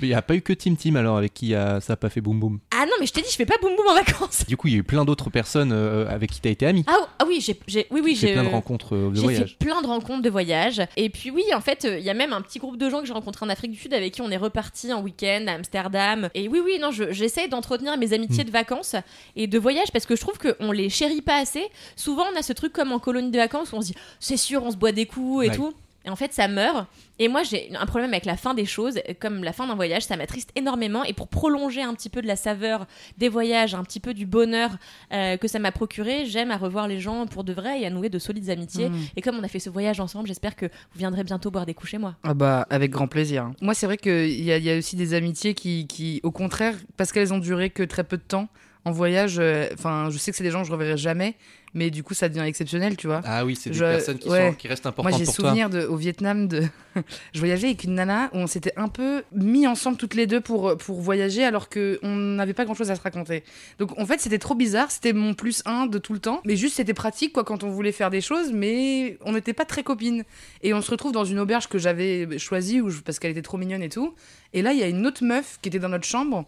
Il 0.01 0.09
n'y 0.09 0.13
a 0.13 0.21
pas 0.21 0.35
eu 0.35 0.41
que 0.41 0.51
Tim 0.51 0.75
Tim 0.75 0.95
alors 0.97 1.15
avec 1.15 1.33
qui 1.33 1.55
euh, 1.55 1.79
ça 1.79 1.93
a 1.93 1.95
pas 1.95 2.09
fait 2.09 2.19
boum 2.19 2.37
boum? 2.37 2.59
Ah 2.71 2.85
non, 2.85 2.91
mais 2.99 3.05
je 3.05 3.13
t'ai 3.13 3.21
dit, 3.21 3.29
je 3.31 3.37
fais 3.37 3.45
pas 3.45 3.55
boum 3.61 3.73
boum 3.77 3.87
en 3.87 3.93
vacances. 3.93 4.45
Du 4.45 4.57
coup, 4.57 4.67
il 4.67 4.73
y 4.73 4.75
a 4.75 4.79
eu 4.79 4.83
plein 4.83 5.05
d'autres 5.05 5.29
personnes 5.29 5.71
euh, 5.71 6.05
avec 6.09 6.29
qui 6.29 6.41
tu 6.41 6.47
as 6.49 6.51
été 6.51 6.65
ami. 6.67 6.83
Ah, 6.87 6.97
ah 7.19 7.23
oui, 7.25 7.39
j'ai, 7.39 7.57
j'ai- 7.67 7.87
oui, 7.89 8.01
oui, 8.03 8.13
j'ai 8.19 8.33
plein 8.33 8.43
de 8.43 8.49
rencontres 8.49 8.97
euh, 8.97 9.09
de 9.11 9.15
J'ai 9.15 9.21
voyage. 9.21 9.51
fait 9.57 9.65
plein 9.65 9.81
de 9.81 9.87
rencontres 9.87 10.23
de 10.23 10.29
voyage. 10.29 10.81
Et 10.97 11.09
puis 11.09 11.31
oui, 11.31 11.43
en 11.55 11.61
fait, 11.61 11.85
euh, 11.85 11.97
il 11.97 12.03
y 12.03 12.09
a 12.09 12.13
même 12.13 12.33
un 12.33 12.41
petit 12.41 12.59
groupe 12.59 12.75
de 12.75 12.89
gens 12.89 12.99
que 12.99 13.05
j'ai 13.05 13.13
rencontrés 13.13 13.45
en 13.45 13.49
Afrique 13.49 13.71
du 13.71 13.77
Sud 13.77 13.93
avec 13.93 14.11
qui 14.13 14.21
on 14.21 14.29
est 14.29 14.35
reparti 14.35 14.91
en 14.91 15.01
week-end 15.01 15.45
à 15.47 15.53
Amsterdam. 15.53 16.29
Et 16.33 16.49
oui, 16.49 16.59
oui, 16.61 16.77
non, 16.77 16.91
je- 16.91 17.13
j'essaie 17.13 17.47
d'entretenir 17.47 17.97
mes 17.97 18.11
amitiés 18.11 18.43
de 18.43 18.51
vacances 18.51 18.97
et 19.37 19.47
de 19.47 19.57
voyage 19.57 19.87
parce 19.93 20.05
que 20.05 20.17
je 20.17 20.21
trouve 20.21 20.37
qu'on 20.37 20.73
les 20.73 20.89
chérit 20.89 21.21
pas 21.21 21.37
assez. 21.37 21.63
Souvent, 21.95 22.25
on 22.35 22.37
a 22.37 22.41
ce 22.41 22.51
truc 22.51 22.73
comme 22.73 22.91
en 22.91 22.99
colonie 22.99 23.31
de 23.31 23.37
vacances 23.37 23.71
où 23.71 23.77
on 23.77 23.81
se 23.81 23.87
dit, 23.93 23.95
c'est 24.19 24.35
sûr, 24.35 24.63
on 24.65 24.71
se 24.71 24.75
boit 24.75 24.91
des 24.91 25.05
coups 25.05 25.45
et 25.45 25.49
Ouais. 25.49 25.55
tout. 25.55 25.73
Et 26.05 26.09
en 26.09 26.15
fait, 26.15 26.33
ça 26.33 26.47
meurt. 26.47 26.87
Et 27.19 27.27
moi, 27.27 27.43
j'ai 27.43 27.71
un 27.75 27.85
problème 27.85 28.11
avec 28.11 28.25
la 28.25 28.37
fin 28.37 28.53
des 28.53 28.65
choses, 28.65 28.99
comme 29.19 29.43
la 29.43 29.53
fin 29.53 29.67
d'un 29.67 29.75
voyage, 29.75 30.03
ça 30.03 30.17
m'attriste 30.17 30.51
énormément. 30.55 31.03
Et 31.03 31.13
pour 31.13 31.27
prolonger 31.27 31.81
un 31.81 31.93
petit 31.93 32.09
peu 32.09 32.21
de 32.21 32.27
la 32.27 32.35
saveur 32.35 32.87
des 33.17 33.29
voyages, 33.29 33.75
un 33.75 33.83
petit 33.83 33.99
peu 33.99 34.13
du 34.13 34.25
bonheur 34.25 34.71
euh, 35.13 35.37
que 35.37 35.47
ça 35.47 35.59
m'a 35.59 35.71
procuré, 35.71 36.25
j'aime 36.25 36.49
à 36.51 36.57
revoir 36.57 36.87
les 36.87 36.99
gens 36.99 37.27
pour 37.27 37.43
de 37.43 37.53
vrai 37.53 37.81
et 37.81 37.85
à 37.85 37.89
nouer 37.89 38.09
de 38.09 38.19
solides 38.19 38.49
amitiés. 38.49 38.89
Mm. 38.89 38.95
Et 39.15 39.21
comme 39.21 39.37
on 39.37 39.43
a 39.43 39.47
fait 39.47 39.59
ce 39.59 39.69
voyage 39.69 39.99
ensemble, 39.99 40.27
j'espère 40.27 40.55
que 40.55 40.65
vous 40.65 40.97
viendrez 40.99 41.23
bientôt 41.23 41.51
boire 41.51 41.65
des 41.65 41.73
coups 41.73 41.91
chez 41.91 41.97
moi. 41.97 42.15
Ah 42.23 42.33
bah 42.33 42.65
avec 42.69 42.91
grand 42.91 43.07
plaisir. 43.07 43.51
Moi 43.61 43.73
c'est 43.73 43.85
vrai 43.85 43.97
qu'il 43.97 44.29
y, 44.29 44.45
y 44.45 44.71
a 44.71 44.77
aussi 44.77 44.95
des 44.95 45.13
amitiés 45.13 45.53
qui, 45.53 45.87
qui 45.87 46.19
au 46.23 46.31
contraire, 46.31 46.75
parce 46.97 47.11
qu'elles 47.11 47.33
ont 47.33 47.39
duré 47.39 47.69
que 47.69 47.83
très 47.83 48.03
peu 48.03 48.17
de 48.17 48.23
temps 48.23 48.47
en 48.83 48.91
voyage, 48.91 49.37
euh, 49.39 49.67
enfin 49.73 50.09
je 50.11 50.17
sais 50.17 50.31
que 50.31 50.37
c'est 50.37 50.43
des 50.43 50.49
gens 50.51 50.61
que 50.61 50.67
je 50.67 50.71
reverrai 50.71 50.97
jamais, 50.97 51.35
mais 51.75 51.91
du 51.91 52.01
coup 52.03 52.15
ça 52.15 52.29
devient 52.29 52.41
exceptionnel, 52.47 52.97
tu 52.97 53.05
vois. 53.05 53.21
Ah 53.25 53.45
oui, 53.45 53.55
c'est 53.55 53.69
des 53.69 53.75
Je- 53.75 53.83
personnes 53.83 54.17
qui, 54.17 54.27
ouais. 54.27 54.49
sont, 54.49 54.55
qui 54.55 54.67
restent 54.67 54.85
Moi 54.85 54.89
importantes 54.89 55.19
j'ai 55.19 55.25
pour 55.25 55.35
toi. 55.35 55.45
souvenir 55.49 55.69
de, 55.69 55.85
au 55.85 55.95
Vietnam 55.97 56.47
de... 56.47 56.63
je 57.33 57.39
voyageais 57.39 57.67
avec 57.67 57.83
une 57.83 57.93
nana 57.93 58.31
où 58.33 58.37
on 58.37 58.47
s'était 58.47 58.73
un 58.77 58.87
peu 58.87 59.21
mis 59.33 59.67
ensemble 59.67 59.97
toutes 59.97 60.15
les 60.15 60.25
deux 60.25 60.41
pour, 60.41 60.75
pour 60.77 60.99
voyager 60.99 61.43
alors 61.43 61.69
qu'on 61.69 61.99
n'avait 62.07 62.55
pas 62.55 62.65
grand 62.65 62.73
chose 62.73 62.89
à 62.89 62.95
se 62.95 63.01
raconter. 63.01 63.43
Donc 63.77 63.97
en 63.99 64.05
fait 64.07 64.19
c'était 64.19 64.39
trop 64.39 64.55
bizarre, 64.55 64.89
c'était 64.89 65.13
mon 65.13 65.35
plus 65.35 65.61
un 65.65 65.85
de 65.85 65.99
tout 65.99 66.13
le 66.13 66.19
temps, 66.19 66.41
mais 66.43 66.55
juste 66.55 66.75
c'était 66.77 66.95
pratique 66.95 67.33
quoi 67.33 67.43
quand 67.43 67.63
on 67.63 67.69
voulait 67.69 67.91
faire 67.91 68.09
des 68.09 68.21
choses, 68.21 68.51
mais 68.51 69.17
on 69.21 69.33
n'était 69.33 69.53
pas 69.53 69.65
très 69.65 69.83
copines. 69.83 70.23
Et 70.63 70.73
on 70.73 70.81
se 70.81 70.89
retrouve 70.89 71.11
dans 71.11 71.23
une 71.25 71.37
auberge 71.39 71.67
que 71.67 71.77
j'avais 71.77 72.39
choisie 72.39 72.81
où 72.81 72.89
je- 72.89 73.01
parce 73.01 73.19
qu'elle 73.19 73.31
était 73.31 73.43
trop 73.43 73.57
mignonne 73.59 73.83
et 73.83 73.89
tout. 73.89 74.15
Et 74.53 74.63
là 74.63 74.73
il 74.73 74.79
y 74.79 74.83
a 74.83 74.87
une 74.87 75.05
autre 75.05 75.23
meuf 75.23 75.59
qui 75.61 75.69
était 75.69 75.79
dans 75.79 75.89
notre 75.89 76.05
chambre. 76.05 76.45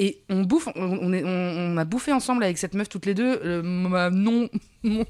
Et 0.00 0.22
on 0.30 0.42
bouffe, 0.42 0.68
on, 0.76 0.80
on 1.02 1.12
est- 1.12 1.24
on- 1.24 1.72
on 1.74 1.76
a 1.76 1.84
bouffé 1.84 2.12
ensemble 2.12 2.44
avec 2.44 2.56
cette 2.56 2.74
meuf 2.74 2.88
toutes 2.88 3.04
les 3.04 3.14
deux, 3.14 3.40
euh, 3.44 3.62
ma 3.62 4.10
non 4.10 4.48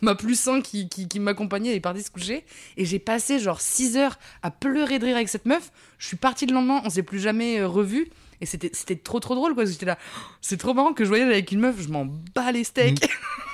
ma 0.00 0.14
plus 0.14 0.48
1 0.48 0.62
qui, 0.62 0.88
qui, 0.88 1.06
qui 1.08 1.20
m'accompagnait, 1.20 1.74
est 1.74 1.80
partie 1.80 2.02
se 2.02 2.10
coucher. 2.10 2.44
Et 2.78 2.84
j'ai 2.86 2.98
passé 2.98 3.38
genre 3.38 3.60
6 3.60 3.96
heures 3.98 4.18
à 4.42 4.50
pleurer 4.50 4.98
de 4.98 5.04
rire 5.04 5.16
avec 5.16 5.28
cette 5.28 5.44
meuf. 5.46 5.70
Je 5.98 6.06
suis 6.06 6.16
partie 6.16 6.46
le 6.46 6.54
lendemain, 6.54 6.80
on 6.84 6.90
s'est 6.90 7.02
plus 7.02 7.20
jamais 7.20 7.60
euh, 7.60 7.68
revus. 7.68 8.08
Et 8.42 8.46
c'était 8.46 8.70
c'était 8.72 8.96
trop 8.96 9.20
trop 9.20 9.34
drôle 9.34 9.54
quoi. 9.54 9.66
J'étais 9.66 9.84
là, 9.84 9.98
c'est 10.40 10.56
trop 10.56 10.72
marrant 10.72 10.94
que 10.94 11.04
je 11.04 11.10
voyage 11.10 11.28
avec 11.28 11.52
une 11.52 11.60
meuf, 11.60 11.78
je 11.80 11.88
m'en 11.90 12.06
bats 12.34 12.50
les 12.52 12.64
steaks. 12.64 13.06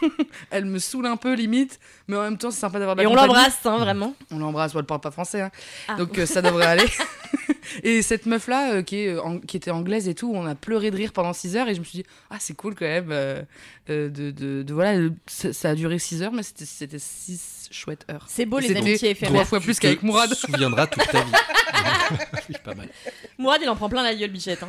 elle 0.51 0.67
me 0.67 0.79
saoule 0.79 1.07
un 1.07 1.17
peu 1.17 1.35
limite, 1.35 1.81
mais 2.09 2.17
en 2.17 2.23
même 2.23 2.39
temps 2.39 2.51
c'est 2.51 2.61
sympa 2.61 2.79
d'avoir 2.79 2.97
de 2.97 3.03
Et 3.03 3.05
la 3.05 3.11
on 3.11 3.15
l'embrasse, 3.15 3.59
hein, 3.65 3.79
vraiment. 3.79 4.15
On 4.31 4.39
l'embrasse, 4.39 4.73
elle 4.75 4.85
parle 4.85 5.01
pas 5.01 5.11
français. 5.11 5.41
hein. 5.41 5.51
Ah. 5.89 5.95
Donc 5.97 6.19
euh, 6.19 6.27
ça 6.27 6.43
devrait 6.43 6.67
aller. 6.67 6.87
et 7.83 8.03
cette 8.03 8.27
meuf-là, 8.27 8.75
euh, 8.75 8.83
qui, 8.83 9.01
est, 9.01 9.09
euh, 9.09 9.39
qui 9.47 9.57
était 9.57 9.71
anglaise 9.71 10.09
et 10.09 10.15
tout, 10.15 10.33
on 10.35 10.47
a 10.47 10.55
pleuré 10.55 10.91
de 10.91 10.97
rire 10.97 11.13
pendant 11.13 11.33
6 11.33 11.57
heures 11.57 11.69
et 11.69 11.75
je 11.75 11.81
me 11.81 11.85
suis 11.85 11.99
dit, 12.01 12.07
ah, 12.31 12.37
c'est 12.39 12.55
cool 12.55 12.75
quand 12.75 12.85
même. 12.87 13.09
euh, 13.11 13.43
de, 13.89 14.09
de, 14.09 14.63
de- 14.63 14.75
voilà, 14.75 15.09
ça, 15.27 15.53
ça 15.53 15.71
a 15.71 15.75
duré 15.75 15.99
6 15.99 16.23
heures, 16.23 16.33
mais 16.33 16.43
c'était- 16.43 16.65
c'était 16.65 16.99
6 16.99 17.69
chouettes 17.71 18.05
heures. 18.11 18.25
C'est 18.29 18.47
beau 18.47 18.59
les 18.59 18.71
amitiés 18.77 18.97
Trois 19.15 19.29
éphémères. 19.29 19.47
fois 19.47 19.61
plus 19.61 19.75
Tu 19.75 19.81
qu'avec 19.81 20.01
te 20.01 20.07
Mourad. 20.07 20.33
souviendras 20.35 20.87
toute 20.89 21.07
ta 21.07 21.23
vie. 21.23 21.33
pas 22.65 22.75
mal. 22.75 22.89
Mourad, 23.39 23.61
il 23.63 23.69
en 23.69 23.77
prend 23.77 23.89
plein 23.89 24.03
la 24.03 24.15
gueule, 24.15 24.31
bichette. 24.31 24.63
hein. 24.63 24.69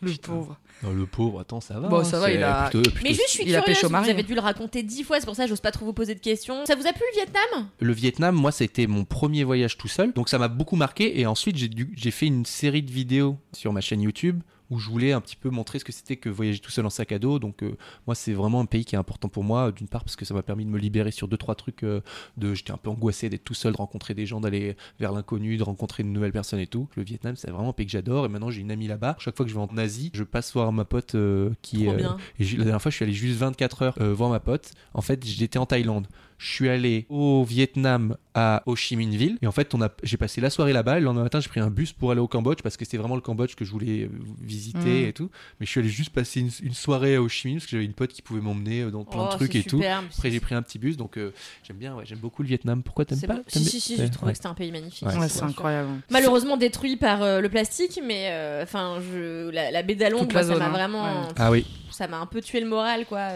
Le 0.00 0.12
pauvre. 0.16 0.56
Non, 0.82 0.90
le 0.92 1.06
pauvre, 1.06 1.40
attends, 1.40 1.60
ça 1.60 1.78
va. 1.78 1.88
Bon, 1.88 1.98
hein, 2.00 2.04
ça 2.04 2.18
va, 2.18 2.30
il 2.32 2.42
a- 2.42 2.68
plutôt- 2.68 2.82
plutôt- 2.90 3.04
Mais 3.04 3.10
juste, 3.10 3.26
je 3.28 3.32
suis 3.32 3.42
Il 3.46 3.54
a 3.54 3.60
curieuse, 3.62 3.84
vous 3.84 3.94
avez 4.10 4.22
dû 4.22 4.34
le 4.34 4.40
raconter 4.40 4.82
dix 4.82 5.04
fois, 5.04 5.20
c'est 5.20 5.26
pour 5.26 5.36
ça 5.36 5.44
que 5.44 5.48
j'ose 5.48 5.60
pas 5.60 5.70
trop 5.70 5.84
vous 5.84 5.92
poser 5.92 6.14
de 6.14 6.20
questions. 6.20 6.66
Ça 6.66 6.74
vous 6.74 6.86
a 6.86 6.92
plu 6.92 7.02
le 7.12 7.16
Vietnam? 7.16 7.68
Le 7.78 7.92
Vietnam, 7.92 8.34
moi, 8.34 8.50
c'était 8.52 8.86
mon 8.86 9.04
premier 9.04 9.44
voyage 9.44 9.76
tout 9.78 9.88
seul, 9.88 10.12
donc 10.12 10.28
ça 10.28 10.38
m'a 10.38 10.48
beaucoup 10.48 10.76
marqué. 10.76 11.20
Et 11.20 11.26
ensuite, 11.26 11.56
j'ai 11.56 11.68
dû- 11.68 11.92
j'ai 11.96 12.10
fait 12.10 12.26
une 12.26 12.44
série 12.44 12.82
de 12.82 12.90
vidéos 12.90 13.36
sur 13.52 13.72
ma 13.72 13.80
chaîne 13.80 14.02
YouTube 14.02 14.40
où 14.72 14.78
je 14.78 14.88
voulais 14.88 15.12
un 15.12 15.20
petit 15.20 15.36
peu 15.36 15.50
montrer 15.50 15.78
ce 15.78 15.84
que 15.84 15.92
c'était 15.92 16.16
que 16.16 16.30
voyager 16.30 16.58
tout 16.58 16.70
seul 16.70 16.86
en 16.86 16.90
sac 16.90 17.12
à 17.12 17.18
dos. 17.18 17.38
Donc, 17.38 17.62
euh, 17.62 17.76
moi, 18.06 18.14
c'est 18.14 18.32
vraiment 18.32 18.60
un 18.60 18.64
pays 18.64 18.86
qui 18.86 18.94
est 18.94 18.98
important 18.98 19.28
pour 19.28 19.44
moi, 19.44 19.70
d'une 19.70 19.86
part 19.86 20.02
parce 20.02 20.16
que 20.16 20.24
ça 20.24 20.32
m'a 20.32 20.42
permis 20.42 20.64
de 20.64 20.70
me 20.70 20.78
libérer 20.78 21.10
sur 21.10 21.28
deux 21.28 21.36
trois 21.36 21.54
trucs. 21.54 21.82
euh, 21.82 22.00
de, 22.38 22.54
j'étais 22.54 22.70
un 22.72 22.78
peu 22.78 22.88
angoissé 22.88 23.28
d'être 23.28 23.44
tout 23.44 23.52
seul, 23.52 23.72
de 23.72 23.76
rencontrer 23.76 24.14
des 24.14 24.24
gens, 24.24 24.40
d'aller 24.40 24.74
vers 24.98 25.12
l'inconnu, 25.12 25.58
de 25.58 25.62
rencontrer 25.62 26.04
de 26.04 26.08
nouvelles 26.08 26.32
personnes 26.32 26.60
et 26.60 26.66
tout. 26.66 26.88
Le 26.96 27.02
Vietnam, 27.02 27.36
c'est 27.36 27.50
vraiment 27.50 27.68
un 27.68 27.74
pays 27.74 27.84
que 27.84 27.92
j'adore. 27.92 28.24
Et 28.24 28.28
maintenant, 28.30 28.50
j'ai 28.50 28.62
une 28.62 28.70
amie 28.70 28.88
là-bas. 28.88 29.16
Chaque 29.18 29.36
fois 29.36 29.44
que 29.44 29.50
je 29.50 29.54
vais 29.56 29.60
en 29.60 29.76
Asie, 29.76 30.10
je 30.14 30.24
passe 30.24 30.54
voir 30.54 30.72
ma 30.72 30.86
pote 30.86 31.14
euh, 31.16 31.50
qui 31.60 31.84
est 31.84 31.96
la 31.98 32.64
dernière 32.64 32.80
fois, 32.80 32.90
je 32.90 32.96
suis 32.96 33.04
allé 33.04 33.12
juste 33.12 33.38
24 33.38 33.82
heures 33.82 33.98
voir 34.14 34.30
ma 34.30 34.40
pote. 34.40 34.72
En 34.94 35.02
fait, 35.02 35.22
j'étais 35.24 35.58
en 35.58 35.66
Thaïlande. 35.66 36.06
Je 36.44 36.50
suis 36.50 36.68
allé 36.68 37.06
au 37.08 37.44
Vietnam 37.44 38.16
à 38.34 38.62
Ho 38.66 38.74
Chi 38.74 38.96
Minh 38.96 39.14
Ville. 39.14 39.38
Et 39.42 39.46
en 39.46 39.52
fait, 39.52 39.74
on 39.74 39.82
a, 39.82 39.90
j'ai 40.02 40.16
passé 40.16 40.40
la 40.40 40.50
soirée 40.50 40.72
là-bas. 40.72 40.96
Et 40.96 41.00
le 41.00 41.04
lendemain 41.04 41.22
matin, 41.22 41.38
j'ai 41.38 41.48
pris 41.48 41.60
un 41.60 41.70
bus 41.70 41.92
pour 41.92 42.10
aller 42.10 42.20
au 42.20 42.26
Cambodge 42.26 42.62
parce 42.62 42.76
que 42.76 42.84
c'était 42.84 42.96
vraiment 42.96 43.14
le 43.14 43.20
Cambodge 43.20 43.54
que 43.54 43.64
je 43.64 43.70
voulais 43.70 44.02
euh, 44.04 44.08
visiter 44.40 45.04
Mm. 45.04 45.08
et 45.08 45.12
tout. 45.12 45.30
Mais 45.60 45.66
je 45.66 45.70
suis 45.70 45.78
allé 45.80 45.88
juste 45.88 46.10
passer 46.10 46.40
une, 46.40 46.50
une 46.64 46.74
soirée 46.74 47.14
à 47.14 47.22
Ho 47.22 47.28
Chi 47.28 47.46
Minh 47.46 47.58
parce 47.58 47.66
que 47.66 47.70
j'avais 47.72 47.84
une 47.84 47.92
pote 47.92 48.10
qui 48.12 48.22
pouvait 48.22 48.40
m'emmener 48.40 48.80
euh, 48.82 48.90
dans 48.90 49.04
plein 49.04 49.28
Oh, 49.28 49.32
de 49.32 49.36
trucs 49.36 49.54
et 49.54 49.62
tout. 49.62 49.80
Après, 50.16 50.30
j'ai 50.32 50.40
pris 50.40 50.54
un 50.56 50.62
petit 50.62 50.78
bus. 50.80 50.96
Donc, 50.96 51.16
euh, 51.16 51.32
j'aime 51.62 51.76
bien, 51.76 51.94
ouais, 51.94 52.04
j'aime 52.06 52.18
beaucoup 52.18 52.42
le 52.42 52.48
Vietnam. 52.48 52.82
Pourquoi 52.82 53.04
t'aimes 53.04 53.20
pas 53.20 53.38
Si, 53.46 53.64
si, 53.64 53.80
si, 53.80 54.10
trouvé 54.10 54.26
ouais. 54.26 54.32
que 54.32 54.36
c'était 54.38 54.48
un 54.48 54.54
pays 54.54 54.72
magnifique. 54.72 55.06
Ouais, 55.06 55.14
c'est 55.22 55.28
c'est 55.28 55.42
incroyable. 55.44 55.90
Malheureusement 56.10 56.56
détruit 56.56 56.96
par 56.96 57.22
euh, 57.22 57.40
le 57.40 57.48
plastique, 57.50 58.00
mais 58.04 58.30
euh, 58.32 58.62
enfin, 58.64 58.98
je 59.12 59.50
la, 59.50 59.70
la 59.70 59.82
baie 59.82 59.94
d'Along, 59.94 60.26
ça 60.32 60.42
zone, 60.42 60.58
m'a 60.58 60.66
hein. 60.66 60.70
vraiment, 60.70 61.02
Ouais. 61.04 61.28
Ah 61.36 61.50
oui. 61.50 61.66
ça 61.90 62.08
m'a 62.08 62.18
un 62.18 62.26
peu 62.26 62.40
tué 62.40 62.58
le 62.60 62.66
moral, 62.66 63.04
quoi. 63.06 63.28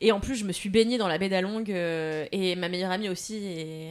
Et 0.00 0.10
en 0.12 0.18
plus, 0.20 0.34
je 0.36 0.44
me 0.44 0.52
suis 0.52 0.70
baignée 0.70 0.98
dans 0.98 1.08
la 1.08 1.18
baie 1.18 1.28
d'Along 1.28 1.64
euh, 1.68 2.24
et 2.50 2.56
ma 2.56 2.68
meilleure 2.68 2.90
amie 2.90 3.08
aussi 3.08 3.40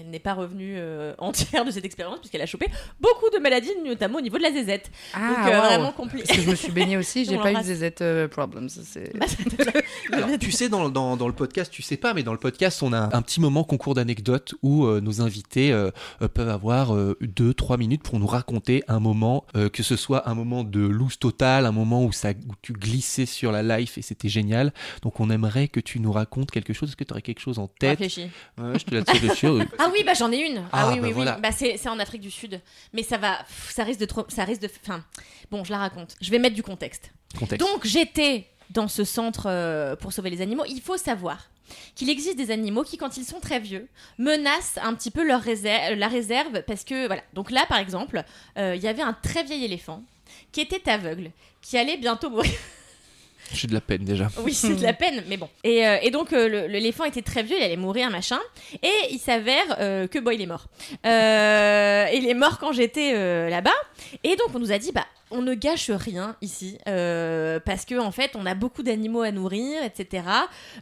n'est 0.10 0.20
pas 0.20 0.34
revenue 0.34 0.76
euh, 0.78 1.14
entière 1.18 1.66
de 1.66 1.72
cette 1.72 1.86
expérience 1.86 2.20
puisqu'elle 2.20 2.42
a 2.42 2.46
chopé 2.46 2.68
beaucoup 3.00 3.30
de 3.34 3.40
maladies, 3.40 3.72
notamment 3.86 4.18
au 4.18 4.22
niveau 4.22 4.38
de 4.38 4.44
la 4.44 4.52
zézette. 4.52 4.90
Ah, 5.14 5.30
Donc 5.30 5.54
euh, 5.54 5.60
vraiment 5.60 5.92
compliqué. 5.92 6.28
Parce 6.28 6.40
que 6.40 6.46
je 6.46 6.50
me 6.50 6.56
suis 6.56 6.72
baignée 6.72 6.98
aussi, 6.98 7.26
j'ai 7.30 7.38
pas 7.38 7.52
eu 7.52 7.56
de. 7.56 7.62
ZZ 7.62 7.92
euh, 8.02 8.28
problems. 8.28 8.70
Alors, 10.12 10.30
tu 10.40 10.52
sais, 10.52 10.70
dans, 10.70 10.90
dans, 10.90 11.18
dans 11.18 11.28
le 11.28 11.34
podcast, 11.34 11.72
tu 11.72 11.82
sais 11.82 11.98
pas, 11.98 12.14
mais 12.14 12.24
dans 12.24 12.32
le 12.32 12.40
podcast, 12.40 12.82
on 12.84 12.94
a 12.94 13.16
un 13.16 13.22
petit 13.22 13.42
moment 13.42 13.64
concours 13.64 13.94
d'anecdotes 13.94 14.56
où 14.62 14.86
euh, 14.86 15.02
nos 15.02 15.22
invités 15.22 15.72
euh, 15.72 15.92
peuvent 16.34 16.50
avoir 16.50 16.96
2-3 16.96 17.78
minutes 17.78 18.04
pour 18.04 18.20
nous 18.20 18.28
raconter 18.28 18.84
un 18.88 19.00
moment, 19.00 19.46
euh, 19.56 19.70
que 19.70 19.84
ce 19.84 19.96
soit 19.96 20.30
un 20.30 20.36
moment 20.36 20.64
de 20.64 20.80
loose 20.80 21.20
total, 21.20 21.66
un 21.66 21.72
moment 21.72 22.04
où, 22.04 22.12
ça, 22.12 22.32
où 22.32 22.54
tu 22.62 22.74
glissais 22.74 23.26
sur 23.26 23.52
la 23.52 23.64
life 23.64 23.98
et 23.98 24.02
c'était 24.02 24.30
génial. 24.30 24.74
Donc 25.02 25.20
on 25.20 25.30
aimerait 25.30 25.68
que 25.68 25.80
tu 25.80 26.00
nous 26.00 26.12
racontes 26.12 26.52
quelque 26.52 26.74
chose. 26.74 26.90
Est-ce 26.90 26.96
que 26.96 27.04
tu 27.04 27.14
aurais 27.14 27.22
quelque 27.22 27.40
chose 27.40 27.60
en 27.60 27.68
tête 27.68 28.00
Réfléchis. 28.00 28.30
Ouais, 28.58 28.78
Je 28.80 28.86
te 28.86 28.96
la 28.96 29.04
tire 29.04 29.22
dessus. 29.22 29.48
Ah 29.80 29.90
oui, 29.92 30.04
bah 30.06 30.14
j'en 30.14 30.32
ai 30.32 30.38
une. 30.38 30.58
Ah, 30.72 30.88
Ah, 30.88 30.90
oui, 30.92 31.00
bah 31.00 31.08
oui, 31.08 31.14
voilà. 31.14 31.36
oui. 31.36 31.42
Bah 31.42 31.52
c'est 31.52 31.78
c'est 31.78 31.90
en 31.90 32.00
Afrique 32.00 32.22
du 32.22 32.32
Sud, 32.32 32.62
mais 32.94 33.04
ça 33.04 33.18
va, 33.18 33.40
ça 33.70 33.84
risque 33.84 34.00
de 34.00 34.06
trop, 34.06 34.26
ça 34.30 34.44
risque 34.44 34.62
de, 34.62 34.70
enfin, 34.84 35.04
bon, 35.52 35.64
je 35.64 35.72
la 35.72 35.78
raconte. 35.80 36.16
Je 36.22 36.32
vais 36.32 36.40
mettre 36.40 36.56
du 36.56 36.64
contexte. 36.64 37.12
Contexte. 37.38 37.66
Donc 37.68 37.86
j'étais 37.86 38.48
dans 38.72 38.88
ce 38.88 39.04
centre 39.04 39.44
euh, 39.48 39.96
pour 39.96 40.12
sauver 40.14 40.30
les 40.30 40.42
animaux. 40.42 40.64
Il 40.68 40.82
faut 40.82 40.98
savoir 40.98 41.50
qu'il 41.96 42.10
existe 42.10 42.38
des 42.38 42.50
animaux 42.52 42.84
qui, 42.84 42.98
quand 42.98 43.18
ils 43.18 43.26
sont 43.26 43.40
très 43.42 43.60
vieux, 43.60 43.88
menacent 44.18 44.78
un 44.82 44.94
petit 44.94 45.12
peu 45.12 45.26
leur 45.28 45.42
réserve, 45.42 45.96
la 45.96 46.08
réserve 46.08 46.64
parce 46.64 46.84
que 46.84 47.08
voilà. 47.08 47.22
Donc 47.34 47.52
là, 47.52 47.66
par 47.68 47.78
exemple, 47.78 48.24
euh, 48.58 48.76
il 48.76 48.82
y 48.82 48.88
avait 48.88 49.02
un 49.02 49.14
très 49.14 49.44
vieil 49.44 49.66
éléphant 49.66 50.02
qui 50.52 50.62
était 50.62 50.90
aveugle, 50.90 51.32
qui 51.62 51.78
allait 51.78 51.98
bientôt 51.98 52.30
mourir. 52.30 52.52
J'ai 53.54 53.68
de 53.68 53.74
la 53.74 53.82
peine 53.82 54.04
déjà. 54.04 54.28
Oui, 54.44 54.54
c'est 54.54 54.76
de 54.76 54.84
la 54.84 54.94
peine, 54.94 55.24
mais 55.28 55.38
bon. 55.38 55.50
Et, 55.64 55.88
euh, 55.88 55.98
et 56.02 56.12
donc, 56.12 56.34
euh, 56.34 56.68
l'éléphant 56.68 57.06
était 57.06 57.22
très 57.22 57.44
vieux, 57.44 57.56
il 57.58 57.64
allait 57.64 57.78
mourir, 57.78 58.10
machin. 58.10 58.40
Et 58.84 58.92
il 59.12 59.20
s'avère 59.20 59.78
euh, 59.80 60.08
que, 60.08 60.20
bon, 60.20 60.32
il 60.32 60.42
est 60.42 60.46
mort. 60.48 60.66
Euh, 61.06 62.08
il 62.14 62.28
est 62.28 62.34
mort 62.34 62.60
quand 62.60 62.72
j'étais 62.72 63.14
euh, 63.16 63.50
là-bas. 63.50 63.72
Et 64.24 64.36
donc, 64.36 64.50
on 64.54 64.60
nous 64.60 64.72
a 64.72 64.78
dit, 64.78 64.92
bah, 64.92 65.06
on 65.32 65.42
ne 65.42 65.54
gâche 65.54 65.90
rien 65.92 66.36
ici, 66.42 66.78
euh, 66.88 67.60
parce 67.60 67.86
que 67.86 68.00
en 68.00 68.12
fait, 68.12 68.32
on 68.36 68.46
a 68.46 68.56
beaucoup 68.56 68.84
d'animaux 68.84 69.22
à 69.22 69.32
nourrir, 69.32 69.84
etc. 69.84 70.24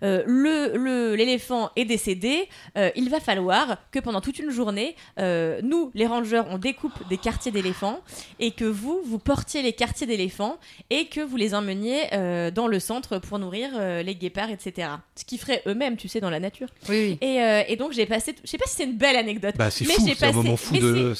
Euh, 0.03 0.23
le 0.25 1.15
l'éléphant 1.15 1.69
est 1.75 1.85
décédé. 1.85 2.47
euh, 2.77 2.89
il 2.95 3.09
va 3.09 3.19
falloir 3.19 3.77
que 3.91 3.99
pendant 3.99 4.21
toute 4.21 4.39
une 4.39 4.51
journée, 4.51 4.95
euh, 5.19 5.59
nous, 5.63 5.91
les 5.93 6.05
rangers, 6.07 6.41
on 6.49 6.57
découpe 6.57 6.93
des 7.09 7.17
quartiers 7.17 7.51
d'éléphants 7.51 7.99
et 8.39 8.51
que 8.51 8.65
vous, 8.65 9.01
vous 9.05 9.19
portiez 9.19 9.61
les 9.61 9.73
quartiers 9.73 10.07
d'éléphants 10.07 10.57
et 10.89 11.05
que 11.07 11.21
vous 11.21 11.37
les 11.37 11.53
emmeniez 11.55 12.01
euh, 12.13 12.51
dans 12.51 12.67
le 12.67 12.79
centre 12.79 13.17
pour 13.19 13.39
nourrir 13.39 13.69
euh, 13.75 14.03
les 14.03 14.15
guépards, 14.15 14.49
etc. 14.49 14.89
Ce 15.15 15.25
qu'ils 15.25 15.39
feraient 15.39 15.61
eux-mêmes, 15.67 15.97
tu 15.97 16.07
sais, 16.07 16.19
dans 16.19 16.29
la 16.29 16.39
nature. 16.39 16.67
Oui, 16.89 17.17
oui. 17.21 17.27
Et, 17.27 17.41
euh, 17.41 17.63
et 17.67 17.75
donc, 17.75 17.93
j'ai 17.93 18.05
passé. 18.05 18.35
Je 18.43 18.49
sais 18.49 18.57
pas 18.57 18.65
si 18.67 18.75
c'est 18.75 18.83
une 18.85 18.97
belle 18.97 19.15
anecdote. 19.15 19.55
bah, 19.57 19.71
c'est 19.71 19.85
Mais 19.87 19.93
fou, 19.95 20.03
j'ai 20.05 20.15
c'est 20.15 20.25
un 20.25 20.27
passé- 20.27 20.37
moment 20.37 20.57
fou 20.57 20.73
mais 20.73 20.79
de. 20.79 21.13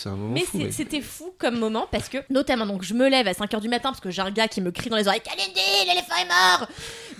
Mais 0.59 0.71
c'était 0.71 1.01
fou 1.01 1.33
comme 1.37 1.57
moment 1.59 1.87
parce 1.91 2.09
que, 2.09 2.17
notamment, 2.29 2.65
donc 2.65 2.83
je 2.83 2.93
me 2.93 3.07
à 3.15 3.31
5h 3.31 3.59
du 3.61 3.69
matin 3.69 3.89
parce 3.89 3.99
que 4.01 4.11
j'ai 4.11 4.21
un 4.21 4.31
gars 4.31 4.47
qui 4.47 4.61
me 4.61 4.71
crie 4.71 4.89
dans 4.89 4.97
les 4.97 5.07
oreilles 5.07 5.21
Kalindi, 5.21 5.87
l'éléphant 5.87 6.15
est 6.21 6.27
mort 6.27 6.67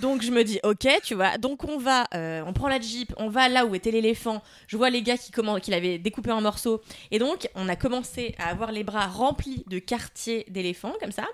Donc 0.00 0.22
je 0.22 0.30
me 0.30 0.44
dis, 0.44 0.60
ok, 0.62 0.86
tu 1.02 1.14
vois. 1.14 1.38
Donc 1.38 1.64
on 1.64 1.78
va, 1.78 2.06
euh, 2.14 2.42
on 2.46 2.52
prend 2.52 2.68
la 2.68 2.80
jeep, 2.80 3.12
on 3.16 3.28
va 3.28 3.48
là 3.48 3.64
où 3.64 3.74
était 3.74 3.90
l'éléphant. 3.90 4.42
Je 4.66 4.76
vois 4.76 4.90
les 4.90 5.02
gars 5.02 5.16
qui, 5.16 5.30
comment, 5.30 5.58
qui 5.58 5.70
l'avaient 5.70 5.98
découpé 5.98 6.30
en 6.30 6.40
morceaux. 6.40 6.82
Et 7.10 7.18
donc 7.18 7.48
on 7.54 7.68
a 7.68 7.76
commencé 7.76 8.34
à 8.38 8.48
avoir 8.50 8.72
les 8.72 8.84
bras 8.84 9.06
remplis 9.06 9.64
de 9.68 9.78
quartiers 9.78 10.44
d'éléphants, 10.48 10.92
comme 11.00 11.12
ça. 11.12 11.24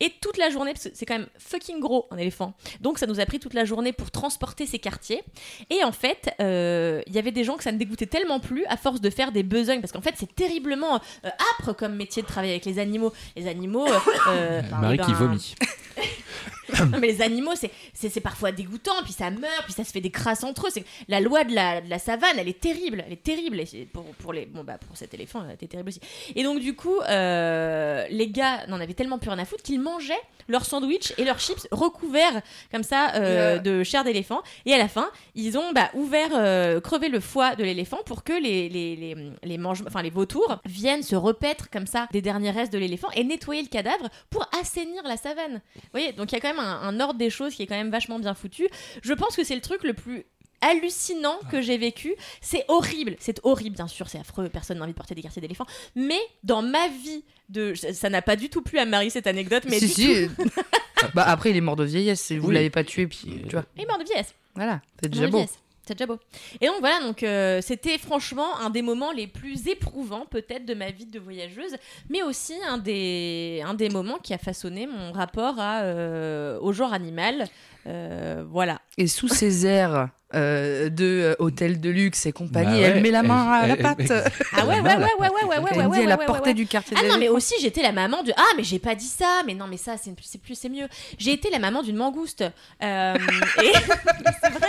Et 0.00 0.12
toute 0.20 0.36
la 0.36 0.50
journée, 0.50 0.72
parce 0.72 0.84
que 0.84 0.90
c'est 0.94 1.06
quand 1.06 1.18
même 1.18 1.28
fucking 1.38 1.80
gros 1.80 2.06
un 2.10 2.16
éléphant. 2.16 2.54
Donc 2.80 2.98
ça 2.98 3.06
nous 3.06 3.20
a 3.20 3.26
pris 3.26 3.40
toute 3.40 3.54
la 3.54 3.64
journée 3.64 3.92
pour 3.92 4.10
transporter 4.10 4.66
ces 4.66 4.78
quartiers. 4.78 5.22
Et 5.70 5.82
en 5.84 5.92
fait, 5.92 6.34
euh, 6.40 7.02
il 7.06 7.14
y 7.14 7.18
avait 7.18 7.32
des 7.32 7.44
gens 7.44 7.56
que 7.56 7.64
ça 7.64 7.72
ne 7.72 7.78
dégoûtait 7.78 8.06
tellement 8.06 8.40
plus 8.40 8.64
à 8.66 8.76
force 8.76 9.00
de 9.00 9.10
faire 9.10 9.32
des 9.32 9.42
besognes. 9.42 9.80
Parce 9.80 9.92
qu'en 9.92 10.00
fait, 10.00 10.14
c'est 10.16 10.34
terriblement 10.34 11.00
euh, 11.24 11.30
âpre 11.58 11.74
comme 11.76 11.96
métier 11.96 12.22
de 12.22 12.26
travailler 12.26 12.52
avec 12.52 12.64
les 12.64 12.78
animaux. 12.78 13.12
Les 13.36 13.48
animaux. 13.48 13.86
euh, 13.86 13.98
euh, 14.28 14.62
Marie 14.80 14.96
ben, 14.96 15.06
qui 15.06 15.12
vomit. 15.12 15.54
non, 16.90 16.98
mais 17.00 17.06
les 17.08 17.22
animaux, 17.22 17.52
c'est- 17.54 18.20
parfois 18.20 18.52
dégoûtant, 18.52 18.92
puis 19.04 19.12
ça 19.12 19.30
meurt, 19.30 19.64
puis 19.64 19.72
ça 19.72 19.84
se 19.84 19.90
fait 19.90 20.00
des 20.00 20.10
crasses 20.10 20.44
entre 20.44 20.66
eux. 20.68 20.82
La 21.08 21.20
loi 21.20 21.44
de 21.44 21.54
la, 21.54 21.80
de 21.80 21.90
la 21.90 21.98
savane, 21.98 22.38
elle 22.38 22.48
est 22.48 22.60
terrible, 22.60 23.02
elle 23.06 23.12
est 23.12 23.22
terrible. 23.22 23.60
Et 23.60 23.88
pour, 23.92 24.04
pour, 24.04 24.32
les, 24.32 24.46
bon, 24.46 24.62
bah, 24.64 24.78
pour 24.86 24.96
cet 24.96 25.12
éléphant, 25.14 25.42
elle 25.46 25.54
était 25.54 25.66
terrible 25.66 25.88
aussi. 25.88 26.00
Et 26.36 26.42
donc, 26.44 26.60
du 26.60 26.74
coup, 26.76 27.00
euh, 27.08 28.06
les 28.10 28.28
gars 28.28 28.66
n'en 28.68 28.80
avaient 28.80 28.94
tellement 28.94 29.18
plus 29.18 29.30
rien 29.30 29.38
à 29.38 29.44
foutre 29.44 29.62
qu'ils 29.62 29.80
mangeaient 29.80 30.14
leurs 30.48 30.64
sandwichs 30.64 31.12
et 31.18 31.24
leurs 31.24 31.38
chips 31.38 31.66
recouverts 31.70 32.42
comme 32.70 32.82
ça 32.82 33.14
euh, 33.14 33.56
Euh. 33.56 33.58
de 33.58 33.82
chair 33.84 34.04
d'éléphant. 34.04 34.42
Et 34.66 34.74
à 34.74 34.78
la 34.78 34.88
fin, 34.88 35.08
ils 35.34 35.56
ont 35.56 35.72
bah, 35.72 35.90
ouvert, 35.94 36.30
euh, 36.34 36.80
crevé 36.80 37.08
le 37.08 37.20
foie 37.20 37.54
de 37.56 37.64
l'éléphant 37.64 37.98
pour 38.04 38.24
que 38.24 38.32
les, 38.32 38.68
les, 38.68 38.96
les, 38.96 39.16
les, 39.42 39.58
mange- 39.58 39.84
les 40.02 40.10
vautours 40.10 40.58
viennent 40.64 41.02
se 41.02 41.14
repaître 41.16 41.70
comme 41.70 41.86
ça 41.86 42.08
des 42.12 42.20
derniers 42.22 42.50
restes 42.50 42.72
de 42.72 42.78
l'éléphant 42.78 43.08
et 43.14 43.24
nettoyer 43.24 43.62
le 43.62 43.68
cadavre 43.68 44.08
pour 44.30 44.48
assainir 44.60 45.02
la 45.04 45.16
savane. 45.16 45.60
Vous 45.76 45.80
voyez, 45.92 46.12
donc 46.12 46.32
il 46.32 46.34
y 46.34 46.38
a 46.38 46.40
quand 46.40 46.54
même 46.54 46.61
un, 46.62 46.80
un 46.82 47.00
ordre 47.00 47.18
des 47.18 47.30
choses 47.30 47.54
qui 47.54 47.62
est 47.62 47.66
quand 47.66 47.76
même 47.76 47.90
vachement 47.90 48.18
bien 48.18 48.34
foutu. 48.34 48.68
Je 49.02 49.12
pense 49.12 49.36
que 49.36 49.44
c'est 49.44 49.54
le 49.54 49.60
truc 49.60 49.82
le 49.84 49.94
plus 49.94 50.24
hallucinant 50.60 51.38
que 51.50 51.60
j'ai 51.60 51.76
vécu. 51.76 52.14
C'est 52.40 52.64
horrible, 52.68 53.16
c'est 53.18 53.40
horrible 53.42 53.76
bien 53.76 53.88
sûr, 53.88 54.08
c'est 54.08 54.18
affreux, 54.18 54.48
personne 54.48 54.78
n'a 54.78 54.84
envie 54.84 54.92
de 54.92 54.96
porter 54.96 55.14
des 55.14 55.22
quartiers 55.22 55.42
d'éléphants. 55.42 55.66
Mais 55.96 56.20
dans 56.44 56.62
ma 56.62 56.88
vie 56.88 57.24
de, 57.48 57.74
ça 57.74 58.08
n'a 58.08 58.22
pas 58.22 58.36
du 58.36 58.48
tout 58.48 58.62
plu 58.62 58.78
à 58.78 58.84
Marie 58.84 59.10
cette 59.10 59.26
anecdote, 59.26 59.64
mais 59.68 59.78
si, 59.80 59.86
du 59.86 59.92
si. 59.92 60.28
tout. 60.36 60.44
bah 61.14 61.24
après, 61.26 61.50
il 61.50 61.56
est 61.56 61.60
mort 61.60 61.76
de 61.76 61.84
vieillesse. 61.84 62.30
Vous 62.32 62.48
Oui. 62.48 62.54
l'avez 62.54 62.70
pas 62.70 62.84
tué, 62.84 63.06
puis 63.08 63.42
tu 63.48 63.50
vois. 63.56 63.64
Il 63.76 63.82
est 63.82 63.86
mort 63.86 63.98
de 63.98 64.04
vieillesse. 64.04 64.34
Voilà, 64.54 64.80
c'est 65.02 65.08
Mort 65.08 65.12
déjà 65.12 65.26
de 65.26 65.30
beau. 65.32 65.38
vieillesse. 65.38 65.58
C'est 65.86 65.94
déjà 65.94 66.06
beau. 66.06 66.18
Et 66.60 66.66
donc 66.68 66.76
voilà, 66.80 67.00
donc 67.00 67.22
euh, 67.24 67.60
c'était 67.60 67.98
franchement 67.98 68.56
un 68.60 68.70
des 68.70 68.82
moments 68.82 69.10
les 69.10 69.26
plus 69.26 69.66
éprouvants 69.66 70.26
peut-être 70.30 70.64
de 70.64 70.74
ma 70.74 70.90
vie 70.90 71.06
de 71.06 71.18
voyageuse, 71.18 71.74
mais 72.08 72.22
aussi 72.22 72.54
un 72.68 72.78
des, 72.78 73.62
un 73.66 73.74
des 73.74 73.88
moments 73.88 74.18
qui 74.18 74.32
a 74.32 74.38
façonné 74.38 74.86
mon 74.86 75.10
rapport 75.12 75.58
à, 75.58 75.80
euh, 75.82 76.58
au 76.60 76.72
genre 76.72 76.92
animal. 76.92 77.46
Euh, 77.88 78.44
voilà. 78.48 78.80
Et 78.96 79.08
sous 79.08 79.26
ces 79.34 79.66
airs 79.66 80.08
euh, 80.34 80.88
de 80.88 81.04
euh, 81.04 81.34
hôtel 81.40 81.80
de 81.80 81.90
luxe 81.90 82.26
et 82.26 82.32
compagnie, 82.32 82.66
Bah 82.80 82.86
ouais, 82.88 82.92
elle 82.94 83.02
met 83.02 83.10
la 83.10 83.24
main 83.24 83.50
à 83.50 83.66
la 83.66 83.74
elle- 83.74 83.82
patte. 83.82 83.98
elle- 84.00 84.24
Ah 84.56 84.64
ouais, 84.66 84.80
ouais, 84.80 84.82
ouais, 84.82 84.94
ouais, 84.96 85.04
ouais, 85.18 85.28
ouais, 85.30 85.58
ouais, 85.58 85.70
Elle 85.72 85.78
ouais, 85.78 85.82
dit, 85.82 85.88
ouais, 85.90 86.02
elle 86.04 86.12
a 86.12 86.16
ouais, 86.16 86.26
porté 86.26 86.50
ouais. 86.50 86.54
du 86.54 86.66
quartier 86.66 86.96
Ah 86.98 87.06
non, 87.08 87.18
mais 87.18 87.28
aussi 87.28 87.54
j'étais 87.60 87.82
la 87.82 87.90
maman 87.92 88.22
de. 88.22 88.32
Ah, 88.36 88.44
mais 88.56 88.62
j'ai 88.62 88.78
pas 88.78 88.94
dit 88.94 89.04
ça, 89.08 89.42
mais 89.46 89.54
non, 89.54 89.66
mais 89.66 89.76
ça, 89.78 89.96
c'est 90.00 90.14
c'est 90.22 90.40
plus, 90.40 90.54
c'est 90.54 90.68
mieux. 90.68 90.86
J'ai 91.18 91.32
été 91.32 91.50
la 91.50 91.58
maman 91.58 91.82
d'une 91.82 91.96
mangouste. 91.96 92.44
Euh, 92.82 93.14
et 93.62 93.72
c'est 94.42 94.50
vrai. 94.52 94.68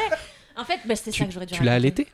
En 0.55 0.65
fait, 0.65 0.79
bah, 0.85 0.95
c'était 0.95 1.11
ça 1.17 1.25
que 1.25 1.31
j'aurais 1.31 1.45
dû 1.45 1.53
tu 1.55 1.63
l'as 1.63 1.73
allaité 1.73 2.07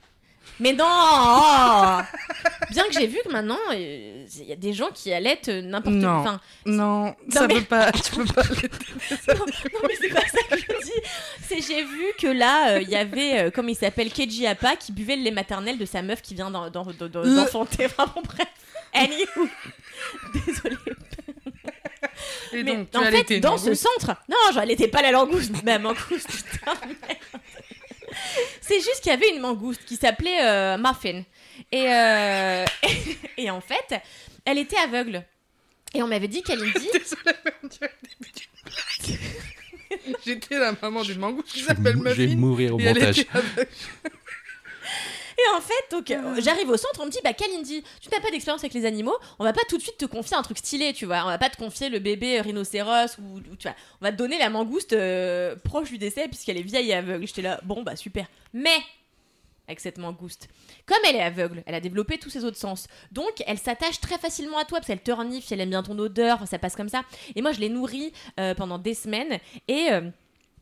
Mais 0.59 0.73
non 0.73 0.85
oh 0.87 1.99
Bien 2.71 2.83
que 2.83 2.93
j'ai 2.93 3.07
vu 3.07 3.17
que 3.25 3.31
maintenant, 3.31 3.57
euh, 3.73 4.25
il 4.37 4.45
y 4.45 4.51
a 4.51 4.55
des 4.55 4.73
gens 4.73 4.89
qui 4.93 5.11
allaitent 5.11 5.49
euh, 5.49 5.61
n'importe 5.61 5.95
Non. 5.95 6.17
Enfin, 6.19 6.39
Non, 6.65 7.15
ça 7.29 7.47
mais- 7.47 7.55
peut 7.55 7.61
pas. 7.63 7.91
Tu 8.03 8.11
peux 8.11 8.25
pas. 8.25 8.43
non, 8.43 9.45
non, 9.45 9.79
mais 9.87 9.95
c'est 9.99 10.09
pas 10.09 10.21
ça 10.21 10.37
que 10.49 10.57
je 10.57 10.85
dis. 10.85 11.01
C'est 11.47 11.61
j'ai 11.61 11.83
vu 11.83 12.05
que 12.19 12.27
là, 12.27 12.73
euh, 12.75 12.81
il 12.81 12.89
y 12.89 12.95
avait, 12.95 13.39
euh, 13.39 13.51
comme 13.51 13.69
il 13.69 13.75
s'appelle, 13.75 14.11
Keiji 14.11 14.45
Appa, 14.47 14.75
qui 14.75 14.91
buvait 14.91 15.15
le 15.15 15.23
lait 15.23 15.31
maternel 15.31 15.77
de 15.77 15.85
sa 15.85 16.01
meuf 16.01 16.21
qui 16.21 16.35
vient 16.35 16.51
d'en- 16.51 16.69
d'en- 16.69 16.85
d'en- 16.85 17.07
d'enfanter. 17.09 17.87
Vraiment, 17.97 18.21
bref. 18.23 18.47
Anywho. 18.93 19.49
Désolée. 20.45 20.75
Et 22.53 22.63
Mais 22.63 22.75
donc, 22.75 22.91
tu 22.91 22.97
en 22.97 23.03
fait, 23.03 23.39
dans 23.39 23.57
ce 23.57 23.73
centre, 23.73 24.15
non, 24.27 24.35
j'allaitais 24.53 24.87
pas 24.87 25.01
la 25.01 25.11
langouste, 25.11 25.51
la 25.63 25.79
mangouste, 25.79 26.27
putain, 26.29 26.73
merde. 26.85 27.19
C'est 28.69 28.81
juste 28.81 28.99
qu'il 29.01 29.09
y 29.11 29.15
avait 29.15 29.29
une 29.29 29.39
mangouste 29.41 29.83
qui 29.85 29.95
s'appelait 29.95 30.43
euh, 30.43 30.77
Muffin. 30.77 31.23
Et, 31.71 31.91
euh, 31.91 32.65
et 33.37 33.49
en 33.49 33.61
fait, 33.61 33.99
elle 34.45 34.59
était 34.59 34.77
aveugle. 34.77 35.25
Et 35.95 36.03
on 36.03 36.07
m'avait 36.07 36.27
dit 36.27 36.43
qu'elle 36.43 36.59
dit. 36.61 36.69
Désolée, 36.93 37.37
mais 37.45 37.51
on 37.63 37.67
dirait 37.67 37.91
le 38.03 38.09
début 38.09 38.31
d'une 38.31 38.63
blague. 38.63 39.19
J'étais 40.23 40.59
la 40.59 40.73
maman 40.79 41.01
d'une 41.01 41.17
mangouste 41.17 41.47
qui 41.51 41.61
s'appelle 41.61 41.95
mou- 41.97 42.03
je 42.09 42.13
vais 42.13 42.27
Muffin. 42.27 42.37
mourir 42.37 42.75
au 42.75 42.79
et 42.79 42.83
elle 42.83 42.93
montage. 42.99 43.19
était 43.19 43.29
aveugle. 43.33 43.69
Et 45.39 45.55
en 45.55 45.61
fait, 45.61 45.91
donc, 45.91 46.11
euh, 46.11 46.41
j'arrive 46.41 46.69
au 46.69 46.75
centre, 46.75 46.99
on 47.01 47.05
me 47.05 47.11
dit, 47.11 47.19
bah, 47.23 47.33
Kalindi, 47.33 47.83
tu 48.01 48.09
n'as 48.09 48.19
pas 48.19 48.29
d'expérience 48.29 48.61
avec 48.61 48.73
les 48.73 48.85
animaux, 48.85 49.15
on 49.37 49.43
va 49.43 49.53
pas 49.53 49.61
tout 49.69 49.77
de 49.77 49.81
suite 49.81 49.97
te 49.97 50.05
confier 50.05 50.35
un 50.35 50.41
truc 50.41 50.57
stylé, 50.57 50.91
tu 50.91 51.05
vois. 51.05 51.21
On 51.23 51.27
va 51.27 51.37
pas 51.37 51.49
te 51.49 51.57
confier 51.57 51.89
le 51.89 51.99
bébé 51.99 52.41
rhinocéros 52.41 53.17
ou, 53.19 53.37
ou, 53.37 53.55
tu 53.55 53.67
vois. 53.67 53.75
On 54.01 54.05
va 54.05 54.11
te 54.11 54.17
donner 54.17 54.37
la 54.37 54.49
mangouste 54.49 54.93
euh, 54.93 55.55
proche 55.63 55.89
du 55.89 55.97
décès 55.97 56.27
puisqu'elle 56.27 56.57
est 56.57 56.63
vieille 56.63 56.89
et 56.89 56.95
aveugle. 56.95 57.25
J'étais 57.25 57.41
là, 57.41 57.59
bon, 57.63 57.83
bah, 57.83 57.95
super. 57.95 58.25
Mais, 58.53 58.77
avec 59.67 59.79
cette 59.79 59.97
mangouste, 59.97 60.49
comme 60.85 60.97
elle 61.07 61.15
est 61.15 61.21
aveugle, 61.21 61.63
elle 61.65 61.75
a 61.75 61.79
développé 61.79 62.17
tous 62.17 62.31
ses 62.31 62.43
autres 62.43 62.57
sens. 62.57 62.87
Donc, 63.11 63.43
elle 63.45 63.59
s'attache 63.59 64.01
très 64.01 64.17
facilement 64.17 64.57
à 64.57 64.65
toi 64.65 64.79
parce 64.79 64.87
qu'elle 64.87 65.03
te 65.03 65.11
renifle, 65.11 65.53
elle 65.53 65.61
aime 65.61 65.69
bien 65.69 65.83
ton 65.83 65.97
odeur, 65.99 66.45
ça 66.47 66.59
passe 66.59 66.75
comme 66.75 66.89
ça. 66.89 67.03
Et 67.35 67.41
moi, 67.41 67.53
je 67.53 67.59
l'ai 67.59 67.69
nourrie 67.69 68.11
euh, 68.39 68.55
pendant 68.55 68.77
des 68.77 68.93
semaines 68.93 69.39
et. 69.67 69.89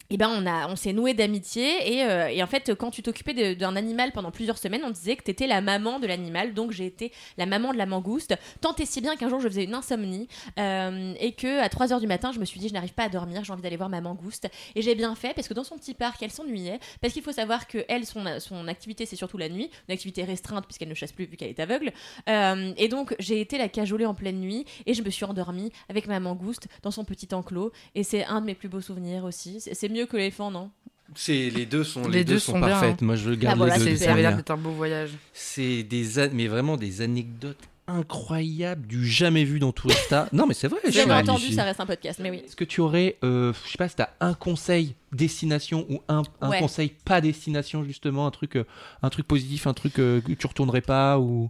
Eh 0.09 0.17
ben 0.17 0.29
on, 0.29 0.45
a, 0.45 0.69
on 0.69 0.75
s'est 0.75 0.93
noué 0.93 1.13
d'amitié 1.13 1.97
et, 1.97 2.03
euh, 2.03 2.43
en 2.43 2.47
fait 2.47 2.73
quand 2.75 2.91
tu 2.91 3.03
t'occupais 3.03 3.55
d'un 3.55 3.75
animal 3.75 4.11
pendant 4.11 4.31
plusieurs 4.31 4.57
semaines 4.57 4.83
on 4.85 4.91
disait 4.91 5.15
que 5.15 5.23
t'étais 5.23 5.47
la 5.47 5.61
maman 5.61 5.99
de 5.99 6.07
l'animal. 6.07 6.53
Donc 6.53 6.71
j'ai 6.71 6.85
été 6.85 7.11
la 7.37 7.45
maman 7.45 7.73
de 7.73 7.77
la 7.77 7.85
mangouste. 7.85 8.35
Tant 8.61 8.75
et 8.75 8.85
si 8.85 9.01
bien 9.01 9.15
qu'un 9.15 9.29
jour 9.29 9.39
je 9.39 9.47
faisais 9.49 9.65
une 9.65 9.73
insomnie 9.73 10.27
euh, 10.59 11.13
et 11.19 11.33
que 11.33 11.59
à 11.59 11.67
3h 11.67 11.99
du 11.99 12.07
matin 12.07 12.31
je 12.31 12.39
me 12.39 12.45
suis 12.45 12.59
dit 12.59 12.69
je 12.69 12.73
n'arrive 12.73 12.93
pas 12.93 13.03
à 13.03 13.09
dormir 13.09 13.43
j'ai 13.43 13.51
envie 13.51 13.61
d'aller 13.61 13.77
voir 13.77 13.89
ma 13.89 14.01
mangouste. 14.01 14.49
Et 14.75 14.81
j'ai 14.81 14.95
bien 14.95 15.13
fait 15.15 15.33
parce 15.33 15.47
que 15.47 15.53
dans 15.53 15.63
son 15.63 15.77
petit 15.77 15.93
parc 15.93 16.21
elle 16.23 16.31
s'ennuyait. 16.31 16.79
Parce 17.01 17.13
qu'il 17.13 17.23
faut 17.23 17.31
savoir 17.31 17.67
que 17.67 17.83
elle 17.89 18.05
son, 18.05 18.23
son 18.39 18.67
activité 18.67 19.05
c'est 19.05 19.15
surtout 19.15 19.37
la 19.37 19.49
nuit. 19.49 19.69
Une 19.89 19.93
activité 19.93 20.23
restreinte 20.23 20.65
puisqu'elle 20.65 20.89
ne 20.89 20.93
chasse 20.93 21.11
plus 21.11 21.25
vu 21.25 21.35
qu'elle 21.35 21.49
est 21.49 21.59
aveugle. 21.59 21.91
Euh, 22.29 22.73
et 22.77 22.87
donc 22.87 23.15
j'ai 23.19 23.41
été 23.41 23.57
la 23.57 23.67
cajoler 23.67 24.05
en 24.05 24.13
pleine 24.13 24.39
nuit 24.39 24.65
et 24.85 24.93
je 24.93 25.03
me 25.03 25.09
suis 25.09 25.25
endormie 25.25 25.71
avec 25.89 26.07
ma 26.07 26.19
mangouste 26.19 26.67
dans 26.81 26.91
son 26.91 27.03
petit 27.03 27.33
enclos. 27.33 27.71
Et 27.95 28.03
c'est 28.03 28.23
un 28.25 28.39
de 28.41 28.45
mes 28.45 28.55
plus 28.55 28.69
beaux 28.69 28.81
souvenirs 28.81 29.25
aussi. 29.25 29.59
C'est 29.59 29.96
mieux 29.97 30.05
que 30.05 30.17
l'éléphant 30.17 30.51
non? 30.51 30.69
C'est 31.15 31.49
les 31.49 31.65
deux 31.65 31.83
sont 31.83 32.07
Les 32.07 32.19
les, 32.19 32.23
deux 32.25 32.33
deux 32.33 32.39
sont 32.39 32.51
sont 32.53 32.59
bien, 32.59 32.67
parfaits. 32.69 32.89
Parfaite, 32.89 33.01
moi 33.01 33.15
je 33.15 33.31
garde 33.31 33.57
voilà, 33.57 33.77
les 33.77 33.85
deux. 33.91 33.95
Ça 33.95 34.11
avait 34.11 34.21
l'air 34.21 34.35
d'être 34.35 34.51
un 34.51 34.57
beau 34.57 34.71
voyage. 34.71 35.11
C'est 35.33 35.83
des 35.83 36.29
mais 36.33 36.47
vraiment 36.47 36.75
des 36.77 37.01
anecdotes. 37.01 37.57
incroyable, 37.87 38.85
du 38.85 39.07
jamais 39.07 39.45
vu 39.45 39.59
dans 39.59 39.71
Tourista. 39.71 40.27
non 40.33 40.45
mais 40.45 40.53
c'est 40.53 40.67
vrai. 40.67 40.79
suis- 40.91 41.09
entendu, 41.09 41.53
ça 41.53 41.63
reste 41.63 41.79
un 41.79 41.85
podcast, 41.85 42.19
mais 42.21 42.29
oui. 42.29 42.41
Est-ce 42.45 42.57
que 42.57 42.65
tu 42.65 42.81
aurais, 42.81 43.15
euh, 43.23 43.53
je 43.65 43.71
sais 43.71 43.77
pas, 43.77 43.87
si 43.87 43.95
t'as 43.95 44.09
un 44.19 44.33
conseil 44.33 44.95
destination 45.13 45.85
ou 45.89 46.01
un, 46.09 46.23
un 46.41 46.49
Ouais. 46.49 46.59
conseil 46.59 46.91
pas 47.05 47.21
destination 47.21 47.85
justement, 47.85 48.27
un 48.27 48.31
truc, 48.31 48.57
euh, 48.57 48.65
un 49.01 49.09
truc 49.09 49.25
positif, 49.25 49.65
un 49.67 49.73
truc 49.73 49.99
euh, 49.99 50.19
que 50.19 50.33
tu 50.33 50.45
retournerais 50.47 50.81
pas 50.81 51.17
ou, 51.19 51.49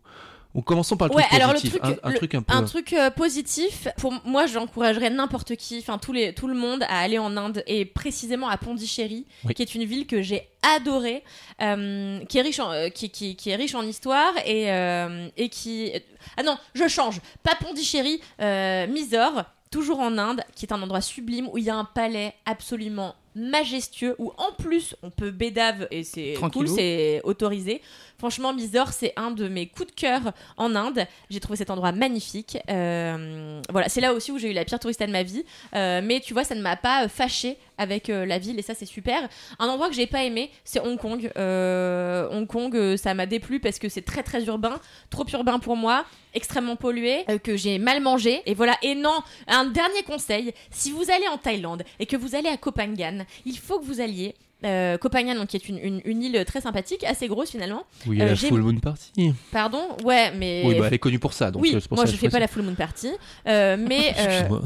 ou 0.55 0.61
commençons 0.61 0.97
par 0.97 1.09
le 1.09 1.13
Ouais, 1.15 1.23
truc 1.23 1.33
alors 1.35 1.49
le 1.49 1.53
positif, 1.55 1.79
truc, 1.79 1.97
un, 2.03 2.07
un 2.07 2.11
le- 2.11 2.17
truc 2.17 2.35
un 2.35 2.41
peu. 2.41 2.53
un 2.53 2.63
truc 2.63 2.93
euh, 2.93 3.09
positif, 3.11 3.87
pour 3.97 4.13
moi, 4.25 4.45
j'encouragerais 4.47 5.09
n'importe 5.09 5.55
qui, 5.55 5.77
enfin 5.79 5.97
tous 5.97 6.13
les, 6.13 6.33
tout 6.33 6.47
le 6.47 6.55
monde 6.55 6.83
à 6.89 6.99
aller 6.99 7.19
en 7.19 7.35
Inde 7.37 7.63
et 7.67 7.85
précisément 7.85 8.47
à 8.49 8.57
Pondichéry, 8.57 9.25
Oui. 9.45 9.53
qui 9.53 9.61
est 9.61 9.75
une 9.75 9.83
ville 9.83 10.07
que 10.07 10.21
j'ai 10.21 10.47
adorée, 10.63 11.23
euh, 11.61 12.19
qui 12.25 12.37
est 12.37 12.41
riche 12.41 12.59
en, 12.59 12.71
euh, 12.71 12.89
qui, 12.89 13.09
qui, 13.09 13.35
qui 13.35 13.49
est 13.51 13.55
riche 13.55 13.75
en 13.75 13.83
histoire 13.83 14.33
et, 14.45 14.71
euh, 14.71 15.27
et 15.37 15.49
qui 15.49 15.91
ah 16.37 16.43
non, 16.43 16.57
je 16.73 16.87
change, 16.87 17.21
pas 17.43 17.55
Pondichéry, 17.55 18.19
euh, 18.41 18.87
Mysore, 18.87 19.43
toujours 19.69 19.99
en 19.99 20.17
Inde, 20.17 20.41
qui 20.55 20.65
est 20.65 20.71
un 20.73 20.81
endroit 20.81 21.01
sublime 21.01 21.47
où 21.51 21.57
il 21.57 21.65
y 21.65 21.69
a 21.69 21.75
un 21.75 21.83
palais 21.85 22.33
absolument 22.45 23.15
majestueux 23.35 24.15
où 24.17 24.31
en 24.37 24.51
plus 24.61 24.95
on 25.03 25.11
peut 25.11 25.29
bédave 25.29 25.87
et 25.91 26.03
c'est 26.03 26.33
cool, 26.51 26.67
c'est 26.67 27.21
autorisé. 27.23 27.81
Franchement, 28.19 28.51
Mysore, 28.51 28.93
c'est 28.93 29.13
un 29.15 29.29
de 29.29 29.47
mes 29.47 29.67
coups 29.67 29.89
de 29.89 29.95
cœur 29.95 30.33
en 30.57 30.73
Inde. 30.73 31.05
J'ai 31.29 31.39
trouvé 31.39 31.55
cet 31.55 31.69
endroit 31.69 31.91
magnifique. 31.91 32.57
Euh, 32.67 33.61
voilà, 33.69 33.89
c'est 33.89 34.01
là 34.01 34.13
aussi 34.13 34.31
où 34.31 34.39
j'ai 34.39 34.49
eu 34.49 34.53
la 34.53 34.65
pire 34.65 34.79
tourista 34.79 35.05
de 35.05 35.11
ma 35.11 35.21
vie. 35.21 35.45
Euh, 35.75 36.01
mais 36.03 36.19
tu 36.19 36.33
vois, 36.33 36.43
ça 36.43 36.55
ne 36.55 36.61
m'a 36.61 36.75
pas 36.75 37.07
fâché 37.09 37.57
avec 37.77 38.09
euh, 38.09 38.25
la 38.25 38.39
ville 38.39 38.57
et 38.57 38.63
ça, 38.63 38.73
c'est 38.73 38.87
super. 38.87 39.29
Un 39.59 39.67
endroit 39.67 39.87
que 39.87 39.93
j'ai 39.93 40.07
pas 40.07 40.23
aimé, 40.23 40.49
c'est 40.63 40.79
Hong 40.79 40.97
Kong. 40.97 41.31
Hong 41.35 42.47
Kong, 42.47 42.95
ça 42.97 43.13
m'a 43.13 43.27
déplu 43.27 43.59
parce 43.59 43.77
que 43.77 43.87
c'est 43.87 44.01
très 44.01 44.23
très 44.23 44.45
urbain, 44.45 44.79
trop 45.11 45.25
urbain 45.31 45.59
pour 45.59 45.75
moi, 45.75 46.03
extrêmement 46.33 46.75
pollué, 46.75 47.23
que 47.43 47.55
j'ai 47.55 47.77
mal 47.77 48.01
mangé. 48.01 48.41
Et 48.47 48.55
voilà. 48.55 48.77
Et 48.81 48.95
non, 48.95 49.19
un 49.47 49.65
dernier 49.65 50.01
conseil 50.01 50.53
si 50.71 50.89
vous 50.91 51.11
allez 51.11 51.27
en 51.27 51.37
Thaïlande 51.37 51.83
et 51.99 52.07
que 52.07 52.17
vous 52.17 52.33
allez 52.33 52.49
à 52.49 52.57
Koh 52.57 52.71
Phangan, 52.75 53.25
il 53.45 53.59
faut 53.59 53.79
que 53.79 53.85
vous 53.85 54.01
alliez. 54.01 54.33
Euh, 54.65 54.97
donc, 54.99 55.47
qui 55.47 55.55
est 55.55 55.69
une, 55.69 55.77
une- 55.77 56.01
une 56.03 56.23
île 56.23 56.43
très 56.45 56.61
sympathique, 56.61 57.03
assez 57.03 57.27
grosse 57.27 57.51
finalement. 57.51 57.85
Oui, 58.07 58.15
il 58.15 58.19
y 58.19 58.21
a 58.21 58.25
euh, 58.25 58.29
la 58.29 58.35
Full 58.35 58.61
Moon 58.61 58.79
Party. 58.79 59.11
Pardon, 59.51 59.87
ouais, 60.03 60.31
mais 60.35 60.63
Oui, 60.65 60.79
bah, 60.79 60.85
elle 60.87 60.93
est 60.95 60.99
connue 60.99 61.19
pour 61.19 61.33
ça. 61.33 61.51
Donc 61.51 61.61
oui, 61.61 61.75
euh, 61.75 61.79
pour 61.87 61.97
moi 61.97 62.05
ça 62.05 62.11
je 62.11 62.15
que 62.17 62.21
fais 62.21 62.29
pas 62.29 62.39
la 62.39 62.47
full 62.47 62.63
moon 62.63 62.73
party, 62.75 63.09
euh, 63.47 63.77
mais 63.79 64.13
euh, 64.19 64.49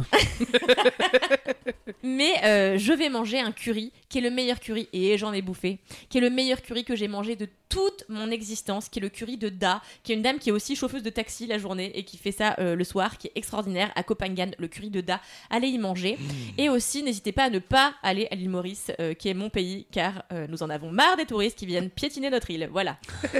mais 2.04 2.32
euh, 2.44 2.78
je 2.78 2.94
vais 2.94 3.10
manger 3.10 3.40
un 3.40 3.52
curry 3.52 3.92
qui 4.10 4.20
est 4.20 4.22
le 4.22 4.30
meilleur 4.32 4.60
curry 4.60 4.88
et 4.94 5.18
j'en 5.18 5.34
ai 5.34 5.42
bouffé, 5.42 5.80
qui 6.10 6.18
est 6.18 6.22
le 6.22 6.30
meilleur 6.30 6.62
curry 6.62 6.84
que 6.84 6.96
j'ai 6.96 7.08
mangé 7.08 7.36
de 7.36 7.48
toute 7.70 8.04
mon 8.10 8.30
existence, 8.32 8.90
qui 8.90 9.00
est 9.00 9.02
le 9.02 9.10
curry 9.10 9.38
de 9.38 9.48
Da, 9.50 9.82
qui 10.04 10.12
est 10.12 10.16
une 10.16 10.22
dame 10.22 10.40
qui 10.40 10.50
est 10.50 10.52
aussi 10.52 10.76
chauffeuse 10.76 11.04
de 11.04 11.10
taxi 11.10 11.48
la 11.48 11.58
journée 11.58 11.92
et 11.98 12.04
qui 12.04 12.18
fait 12.18 12.34
ça 12.34 12.56
le 12.60 12.84
soir, 12.84 13.18
qui 13.18 13.28
est 13.28 13.32
extraordinaire 13.36 13.92
à 13.96 14.04
Copenhague, 14.04 14.56
le 14.58 14.68
curry 14.68 14.90
de 14.90 15.00
Da. 15.00 15.22
Allez 15.50 15.70
y 15.70 15.78
manger 15.78 16.18
et 16.58 16.68
aussi 16.70 17.02
n'hésitez 17.04 17.32
pas 17.32 17.46
à 17.46 17.50
ne 17.50 17.60
pas 17.60 17.94
aller 18.04 18.28
à 18.32 18.36
l'île 18.36 18.50
Maurice, 18.50 18.92
qui 19.18 19.30
est 19.30 19.34
mon 19.34 19.50
pays, 19.50 19.81
car 19.90 20.24
euh, 20.32 20.46
nous 20.50 20.64
en 20.64 20.70
avons 20.70 20.92
marre 20.92 21.18
des 21.18 21.26
touristes 21.26 21.58
qui 21.58 21.66
viennent 21.66 21.90
piétiner 21.90 22.30
notre 22.30 22.50
île. 22.52 22.70
Voilà. 22.72 22.98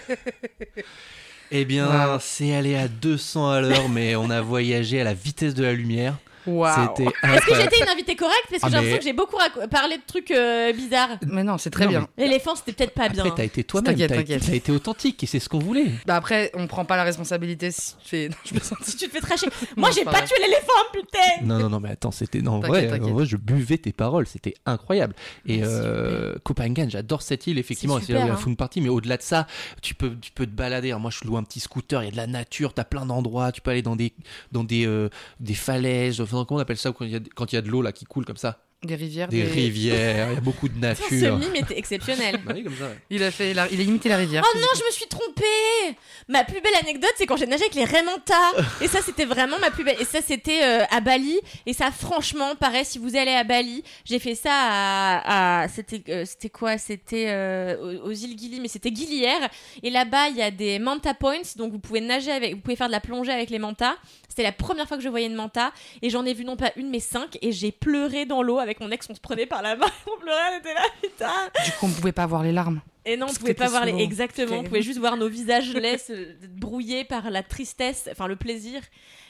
Eh 1.54 1.66
bien, 1.66 2.14
Wow. 2.14 2.18
c'est 2.22 2.56
allé 2.56 2.76
à 2.78 2.88
200 2.88 3.50
à 3.50 3.60
l'heure, 3.60 3.90
mais 3.90 4.16
on 4.16 4.30
a 4.30 4.40
voyagé 4.40 5.02
à 5.02 5.04
la 5.04 5.14
vitesse 5.14 5.54
de 5.54 5.64
la 5.64 5.74
lumière. 5.74 6.18
C'était 6.46 7.10
Est-ce 7.24 7.46
que 7.46 7.56
j'étais 7.56 7.80
une 7.82 7.90
invitée 7.90 8.16
correcte 8.16 8.48
Parce 8.50 8.62
que 8.62 8.68
Ah, 8.68 8.70
j'ai 8.70 8.76
l'impression 8.76 8.94
mais- 8.94 8.98
que 9.00 9.04
j'ai 9.04 9.14
beaucoup 9.14 9.38
parlé 9.70 9.98
de 9.98 10.04
trucs 10.06 10.32
euh, 10.32 10.74
bizarres. 10.74 11.18
Mais 11.28 11.44
non, 11.44 11.58
c'est 11.58 11.70
très 11.70 11.86
Non, 11.86 11.90
bien. 11.92 12.08
L'éléphant, 12.18 12.56
c'était 12.56 12.74
peut-être 12.74 12.94
pas 12.94 13.10
bien. 13.10 13.24
Après, 13.26 13.36
t'as 13.38 13.44
été 13.46 13.64
toi-même, 13.64 13.94
T'inquiète, 13.94 14.10
t'as 14.10 14.16
t'inquiète. 14.18 14.44
t'as 14.46 14.54
été 14.56 14.72
authentique 14.72 15.24
et 15.24 15.28
c'est 15.28 15.40
ce 15.40 15.50
qu'on 15.50 15.60
voulait. 15.60 15.92
Bah 16.06 16.16
après, 16.16 16.52
on 16.56 16.68
prend 16.68 16.86
pas 16.86 16.98
la 16.98 17.04
responsabilité 17.04 17.72
si 17.72 17.96
tu 18.04 18.08
fais. 18.10 18.30
Non, 18.32 18.36
je 18.46 18.52
plaisante. 18.54 18.80
Si 18.84 18.98
tu 18.98 19.08
te 19.08 19.12
fais 19.14 19.20
tracher. 19.22 19.48
Moi, 19.76 19.90
Non, 19.90 19.94
j'ai 19.96 20.02
c'est 20.04 20.06
pas 20.06 20.22
tué 20.22 20.36
l'éléphant, 20.42 20.72
putain 20.94 21.44
Non, 21.46 21.60
non, 21.60 21.70
non, 21.70 21.80
mais 21.80 21.90
attends, 21.92 22.12
c'était. 22.12 22.42
Non, 22.42 22.54
en 22.54 22.60
vrai, 22.60 22.92
en 23.02 23.10
vrai, 23.14 23.26
je 23.26 23.38
buvais 23.38 23.78
tes 23.78 23.92
paroles, 23.94 24.28
c'était 24.28 24.54
incroyable. 24.66 25.14
Et 25.46 25.62
euh, 25.64 26.36
Copenhagen, 26.44 26.88
j'adore 26.90 27.22
cette 27.22 27.48
île, 27.48 27.58
effectivement, 27.60 28.00
C'est 28.00 28.08
c'est 28.08 28.14
là 28.14 28.20
où 28.20 28.24
il 28.24 28.28
y 28.28 28.30
a 28.32 28.36
super, 28.36 28.40
la 28.40 28.52
Fun 28.52 28.56
Party, 28.56 28.82
mais 28.82 28.90
au-delà 28.90 29.18
de 29.18 29.22
ça, 29.22 29.48
tu 29.82 29.96
peux, 29.96 30.16
tu 30.22 30.32
peux 30.32 30.46
te 30.46 30.52
balader. 30.52 30.90
Alors, 30.90 31.00
moi, 31.02 31.12
je 31.12 31.28
loue 31.28 31.38
un 31.38 31.44
petit 31.44 31.60
scooter, 31.60 32.02
il 32.04 32.06
y 32.06 32.10
a 32.10 32.12
de 32.12 32.18
la 32.18 32.28
nature, 32.28 32.74
t'as 32.74 32.84
plein 32.84 33.06
d'endroits, 33.06 33.52
tu 33.52 33.62
peux 33.62 33.72
aller 33.72 33.82
dans 33.82 33.96
des, 33.96 34.14
dans 34.52 34.64
des, 34.64 34.86
euh, 34.86 35.10
des 35.40 35.54
falaises, 35.54 36.22
comment 36.32 36.46
on 36.52 36.58
appelle 36.58 36.78
ça 36.78 36.92
quand 36.92 37.06
il 37.06 37.12
y 37.12 37.16
a, 37.16 37.20
quand 37.36 37.52
il 37.52 37.56
y 37.56 37.58
a 37.58 37.62
de 37.62 37.70
l'eau 37.70 37.82
là 37.82 37.92
qui 37.92 38.06
coule 38.06 38.26
comme 38.26 38.38
ça 38.38 38.60
Des 38.84 38.96
rivières. 38.96 39.28
Des 39.28 39.44
rivières, 39.44 40.30
il 40.32 40.34
y 40.36 40.38
a 40.38 40.42
beaucoup 40.42 40.68
de 40.68 40.74
Putain, 40.76 40.96
Ce 40.96 41.14
nature. 41.16 41.38
mime 41.38 41.56
était 41.56 41.78
exceptionnel. 41.78 42.40
Bah 42.46 42.54
oui, 42.56 42.64
comme 42.64 42.76
ça. 42.76 42.90
Il 43.10 43.22
a 43.24 43.30
fait, 43.32 43.54
la- 43.54 43.70
il 43.70 43.80
a 43.80 43.84
imité 43.84 44.10
la 44.10 44.18
rivière. 44.18 44.44
Oh 44.46 44.58
non, 44.58 44.68
je 44.76 44.84
me 44.86 44.92
suis 44.92 45.06
trompée 45.08 45.96
Ma 46.28 46.44
plus 46.44 46.62
belle 46.62 46.74
anecdote, 46.82 47.12
c'est 47.18 47.26
quand 47.26 47.36
j'ai 47.38 47.46
nagé 47.48 47.64
avec 47.64 47.76
les 47.76 47.84
Raymanta. 47.86 48.34
Et 48.82 48.88
ça, 48.88 49.00
c'était 49.04 49.26
vraiment 49.26 49.60
ma 49.60 49.70
plus 49.70 49.84
belle. 49.84 49.98
Et 50.00 50.06
ça, 50.06 50.20
c'était 50.26 50.64
euh, 50.64 50.84
à 50.90 51.00
Bali. 51.02 51.40
Et 51.66 51.74
ça, 51.74 51.92
franchement, 51.92 52.56
pareil, 52.56 52.86
si 52.86 52.98
vous 53.00 53.16
allez 53.16 53.32
à 53.34 53.44
Bali, 53.44 53.84
j'ai 54.06 54.18
fait 54.20 54.36
ça 54.36 54.52
à... 54.54 55.62
à- 55.64 55.68
c'était 55.68 56.02
euh, 56.12 56.24
c'était 56.26 56.50
quoi? 56.50 56.78
C'était 56.78 57.26
euh, 57.30 58.00
aux, 58.04 58.12
îles 58.12 58.38
Gili, 58.40 58.60
mais 58.62 58.68
c'était 58.68 58.94
Gilière. 58.94 59.50
Et 59.84 59.90
là-bas, 59.90 60.30
il 60.30 60.38
y 60.38 60.42
a 60.42 60.52
des 60.52 60.80
Manta 60.80 61.14
Points, 61.14 61.42
donc 61.58 61.72
vous 61.72 61.80
pouvez 61.80 62.02
nager 62.02 62.32
avec... 62.32 62.56
Vous 62.56 62.62
pouvez 62.62 62.76
faire 62.76 62.88
de 62.88 62.92
la 62.94 63.00
plongée 63.02 63.32
avec 63.32 63.50
les 63.50 63.60
mantas. 63.60 63.96
C'était 64.32 64.44
la 64.44 64.54
première 64.54 64.88
fois 64.88 64.96
que 64.96 65.04
je 65.04 65.10
voyais 65.10 65.28
une 65.28 65.36
manta. 65.36 65.74
Et 66.02 66.10
j'en 66.10 66.24
ai 66.26 66.34
vu 66.34 66.46
non 66.46 66.56
pas 66.56 66.72
une, 66.78 66.90
mais 66.90 67.02
cinq. 67.02 67.38
Et 67.42 67.52
j'ai 67.52 67.74
pleuré 67.74 68.26
dans 68.26 68.42
l'eau 68.42 68.60
avec 68.60 68.80
mon 68.80 68.90
ex, 68.90 69.06
on 69.10 69.14
se 69.14 69.20
prenait 69.20 69.46
par 69.46 69.62
la 69.62 69.76
main. 69.76 69.88
On 70.08 70.18
pleurait, 70.22 70.54
on 70.56 70.60
était 70.60 70.74
là, 70.74 70.84
putain 71.02 71.50
Du 71.66 71.72
coup, 71.74 71.88
on 71.88 71.90
pouvait 71.90 72.14
pas 72.14 72.26
voir 72.28 72.42
les 72.42 72.54
larmes. 72.54 72.80
Et 73.06 73.18
non, 73.18 73.28
on 73.30 73.34
pouvait 73.34 73.54
pas 73.54 73.68
voir 73.70 73.86
les... 73.86 73.94
Exactement, 74.04 74.58
on 74.60 74.64
pouvait 74.64 74.82
juste 74.82 75.00
voir 75.00 75.18
nos 75.18 75.28
visages 75.30 75.74
laids 75.74 75.98
se 75.98 76.14
brouillés 76.58 77.04
par 77.04 77.30
la 77.32 77.44
tristesse, 77.44 78.08
enfin 78.12 78.28
le 78.28 78.36
plaisir. 78.36 78.82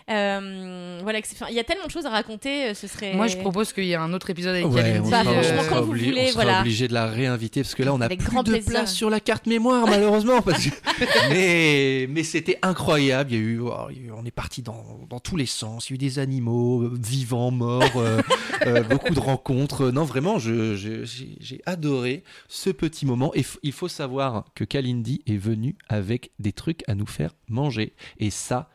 Euh, 0.09 0.99
voilà, 1.03 1.19
il 1.49 1.55
y 1.55 1.59
a 1.59 1.63
tellement 1.63 1.86
de 1.86 1.91
choses 1.91 2.07
à 2.07 2.09
raconter, 2.09 2.65
euh, 2.69 2.74
ce 2.74 2.88
serait... 2.88 3.13
Moi, 3.13 3.28
je 3.28 3.38
propose 3.38 3.72
qu'il 3.72 3.86
y 3.86 3.91
ait 3.91 3.95
un 3.95 4.11
autre 4.13 4.30
épisode 4.32 4.55
avec 4.55 4.65
Ouais, 4.65 4.82
Kalindi, 4.82 5.09
Bah, 5.11 5.24
franchement, 5.24 5.61
quand 5.69 5.82
vous 5.82 5.88
voulez, 5.93 6.24
on 6.28 6.32
sera 6.32 6.43
voilà. 6.43 6.59
obligé 6.61 6.88
de 6.88 6.93
la 6.93 7.05
réinviter 7.05 7.61
parce 7.61 7.76
que 7.76 7.84
là 7.84 7.93
on 7.93 8.01
a 8.01 8.05
Avec 8.05 8.19
plus 8.19 8.30
grand 8.30 8.43
de 8.43 8.51
plaisir. 8.51 8.69
place 8.72 8.93
sur 8.93 9.09
la 9.11 9.19
carte 9.19 9.45
mémoire 9.45 9.86
malheureusement 9.88 10.41
parce 10.41 10.65
que- 10.65 10.72
mais 11.30 12.07
mais 12.09 12.24
c'était 12.24 12.57
incroyable. 12.63 13.32
Il 13.32 13.36
y 13.38 13.39
a 13.39 13.41
eu 13.43 13.59
oh, 13.61 13.74
il 13.91 13.97
y 13.97 13.99
a 14.01 14.03
eu- 14.07 14.11
on 14.11 14.26
est 14.26 14.32
parti 14.32 14.61
dans, 14.63 14.84
dans 15.09 15.19
tous 15.19 15.38
les 15.38 15.45
sens. 15.45 15.89
Il 15.89 15.93
y 15.93 15.93
a 15.93 15.95
eu 15.95 15.97
des 15.99 16.19
animaux 16.19 16.82
euh, 16.84 16.91
vivants 16.99 17.51
morts 17.51 17.84
euh, 17.97 18.22
euh, 18.65 18.82
beaucoup 18.84 19.13
de 19.13 19.19
rencontres. 19.19 19.91
Non 19.91 20.03
vraiment 20.03 20.39
je- 20.39 20.76
je- 20.76 21.03
j'ai 21.05 21.61
adoré 21.65 22.24
ce 22.49 22.69
petit 22.72 23.05
moment. 23.05 23.32
Et 23.36 23.45
il 23.64 23.72
faut 23.72 23.88
savoir 23.88 24.45
que 24.55 24.64
Kalindi 24.64 25.22
est 25.28 25.38
venu 25.38 25.76
avec 25.88 26.32
des 26.39 26.53
trucs 26.53 26.88
à 26.88 26.95
nous 26.95 27.05
faire 27.05 27.36
manger. 27.47 27.93
Et 28.18 28.30
ça 28.30 28.70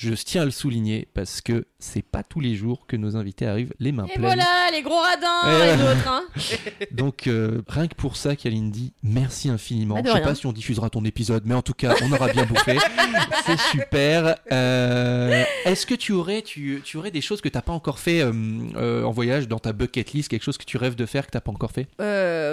je 0.00 0.14
tiens 0.14 0.42
à 0.42 0.44
le 0.44 0.52
souligner 0.52 1.08
parce 1.12 1.40
que 1.40 1.66
c'est 1.80 2.02
pas 2.04 2.22
tous 2.22 2.38
les 2.38 2.54
jours 2.54 2.86
que 2.86 2.96
nos 2.96 3.16
invités 3.16 3.46
arrivent 3.46 3.74
les 3.80 3.90
mains 3.90 4.04
Et 4.04 4.10
pleines. 4.12 4.22
voilà, 4.22 4.46
les 4.72 4.82
gros 4.82 4.94
radins, 5.00 5.58
Ouais. 5.58 5.76
les 5.76 5.82
autres, 5.82 6.08
hein. 6.08 6.22
Donc, 6.92 7.26
euh, 7.26 7.62
rien 7.66 7.88
que 7.88 7.96
pour 7.96 8.16
ça, 8.16 8.36
Kalindi, 8.36 8.92
merci 9.02 9.48
infiniment. 9.48 9.96
De 10.00 10.06
Je 10.06 10.12
sais 10.12 10.18
rien. 10.18 10.24
pas 10.26 10.34
si 10.36 10.46
on 10.46 10.52
diffusera 10.52 10.88
ton 10.88 11.04
épisode, 11.04 11.42
mais 11.46 11.54
en 11.54 11.62
tout 11.62 11.72
cas, 11.74 11.96
on 12.02 12.12
aura 12.12 12.28
bien 12.32 12.44
bouffé. 12.44 12.78
C'est 13.46 13.58
super. 13.58 14.36
Euh, 14.52 15.42
Est-ce 15.64 15.84
que 15.84 15.94
tu 15.96 16.12
aurais, 16.12 16.42
tu, 16.42 16.80
tu 16.84 16.96
aurais 16.96 17.10
des 17.10 17.20
choses 17.20 17.40
que 17.40 17.48
t'as 17.48 17.62
pas 17.62 17.72
encore 17.72 17.98
fait 17.98 18.20
euh, 18.22 19.02
en 19.02 19.10
voyage 19.10 19.48
dans 19.48 19.58
ta 19.58 19.72
bucket 19.72 20.12
list, 20.12 20.28
quelque 20.28 20.44
chose 20.44 20.58
que 20.58 20.64
tu 20.64 20.76
rêves 20.76 20.94
de 20.94 21.06
faire 21.06 21.26
que 21.26 21.32
t'as 21.32 21.40
pas 21.40 21.50
encore 21.52 21.72
fait? 21.72 21.88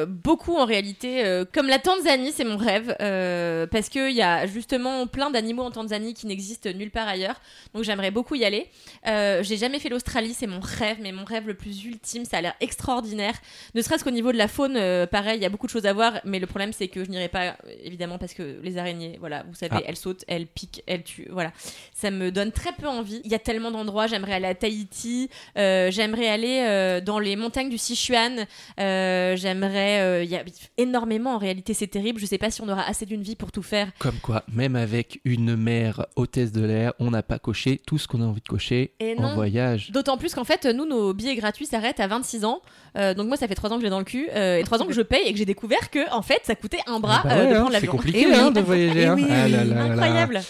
Beaucoup 0.08 0.56
en 0.56 0.66
réalité. 0.66 1.43
comme 1.54 1.68
la 1.68 1.78
Tanzanie, 1.80 2.32
c'est 2.32 2.43
mon 2.46 2.58
rêve. 2.58 2.96
parce 3.72 3.89
qu'il 3.89 4.12
y 4.16 4.22
a 4.24 4.48
justement 4.48 5.06
plein 5.08 5.30
d'animaux 5.30 5.64
en 5.64 5.72
Tanzanie 5.72 6.14
qui 6.16 6.26
n'existent 6.26 6.72
nulle 6.74 6.91
part 6.91 7.08
ailleurs. 7.08 7.35
Donc 7.74 7.84
j'aimerais 7.84 8.12
beaucoup 8.12 8.36
y 8.36 8.46
aller. 8.46 8.68
Euh, 9.08 9.44
J'ai 9.44 9.58
jamais 9.58 9.80
fait 9.80 9.90
l'Australie, 9.90 10.34
c'est 10.34 10.48
mon 10.48 10.60
rêve, 10.62 10.98
mais 11.02 11.12
mon 11.12 11.24
rêve 11.26 11.48
le 11.48 11.54
plus 11.54 11.84
ultime. 11.86 12.26
Ça 12.26 12.38
a 12.38 12.42
l'air 12.42 12.54
extraordinaire. 12.62 13.34
Ne 13.74 13.82
serait-ce 13.82 14.04
qu'au 14.04 14.12
niveau 14.12 14.32
de 14.32 14.38
la 14.38 14.48
faune, 14.48 14.76
euh, 14.78 15.06
pareil, 15.08 15.38
il 15.40 15.42
y 15.44 15.46
a 15.46 15.50
beaucoup 15.50 15.68
de 15.68 15.72
choses 15.72 15.86
à 15.86 15.94
voir. 15.94 16.20
Mais 16.26 16.40
le 16.40 16.48
problème, 16.48 16.72
c'est 16.74 16.88
que 16.88 17.04
je 17.04 17.10
n'irai 17.10 17.28
pas, 17.30 17.56
évidemment, 17.84 18.18
parce 18.18 18.34
que 18.34 18.60
les 18.64 18.78
araignées, 18.78 19.18
voilà, 19.20 19.44
vous 19.48 19.56
savez, 19.56 19.76
Ah. 19.78 19.84
elles 19.88 19.98
sautent, 19.98 20.24
elles 20.28 20.48
piquent, 20.48 20.84
elles 20.88 21.04
tuent. 21.04 21.28
Voilà. 21.32 21.52
Ça 21.94 22.12
me 22.12 22.32
donne 22.32 22.52
très 22.52 22.72
peu 22.74 22.88
envie. 22.88 23.22
Il 23.26 23.32
y 23.32 23.36
a 23.36 23.40
tellement 23.40 23.72
d'endroits. 23.72 24.08
J'aimerais 24.08 24.34
aller 24.34 24.48
à 24.48 24.56
Tahiti. 24.56 25.30
euh, 25.58 25.92
j'aimerais 25.92 26.28
aller 26.30 27.02
dans 27.06 27.20
les 27.20 27.36
montagnes 27.36 27.70
du 27.70 27.78
Sichuan. 27.78 28.46
J'aimerais. 29.36 30.24
Il 30.26 30.30
y 30.30 30.36
a 30.36 30.44
énormément 30.78 31.36
en 31.36 31.38
réalité, 31.38 31.74
c'est 31.74 31.88
terrible. 31.88 32.20
Je 32.20 32.26
sais 32.26 32.38
pas 32.38 32.52
si 32.52 32.62
on 32.62 32.70
aura 32.70 32.84
assez 32.88 33.06
d'une 33.06 33.22
vie 33.22 33.36
pour 33.36 33.52
tout 33.52 33.64
faire. 33.64 33.92
Comme 34.00 34.18
quoi, 34.20 34.44
même 34.52 34.76
avec 34.76 35.20
une 35.26 35.56
mère 35.56 36.06
hôtesse 36.16 36.52
de 36.52 36.64
l'air, 36.66 36.94
on 37.00 37.12
n'a 37.12 37.24
pas 37.26 37.40
coché 37.40 37.82
tout 37.86 37.98
ce 37.98 38.08
qu'on 38.08 38.22
a 38.22 38.26
envie 38.26 38.42
de 38.42 38.48
cocher 38.48 38.94
Et 39.00 39.16
en 39.18 39.22
non. 39.22 39.36
voyage. 39.36 39.92
D'autant 39.92 40.18
plus 40.18 40.34
qu'en 40.34 40.44
fait, 40.44 40.66
nous, 40.66 40.86
nos 40.86 41.14
billets 41.14 41.36
gratuits 41.36 41.66
s'arrêtent 41.66 42.00
à 42.00 42.08
26 42.08 42.46
ans. 42.46 42.62
Euh, 42.98 43.14
donc 43.14 43.28
moi, 43.28 43.38
ça 43.38 43.48
fait 43.48 43.56
3 43.56 43.74
ans 43.74 43.78
que 43.78 43.84
j'ai 43.84 43.90
dans 43.90 44.00
le 44.00 44.06
cul 44.06 44.30
euh, 44.34 44.58
et 44.58 44.64
3 44.64 44.82
ans 44.82 44.86
que 44.86 44.94
je 44.94 45.02
paye 45.02 45.28
et 45.28 45.32
que 45.34 45.38
j'ai 45.38 45.46
découvert 45.46 45.90
que, 45.92 46.10
en 46.14 46.22
fait, 46.22 46.42
ça 46.44 46.56
coûtait 46.56 46.80
un 46.88 47.00
bras 47.00 47.22
Bah 47.24 47.32
euh, 47.34 47.46
ouais, 47.46 47.54
de 47.54 47.58
hein, 47.58 47.68
c'est 47.80 47.88
compliqué 47.88 48.26
Eh 48.30 48.34
hein, 48.34 48.52
de 48.52 48.62
voyager. 48.62 49.02
Eh 49.02 49.06
hein. 49.06 49.16
oui. 49.16 49.26
Ah 49.30 49.48
là 49.48 49.64
là 49.64 49.64
là 49.64 49.74
là. 49.74 49.84
Incroyable. 49.94 50.42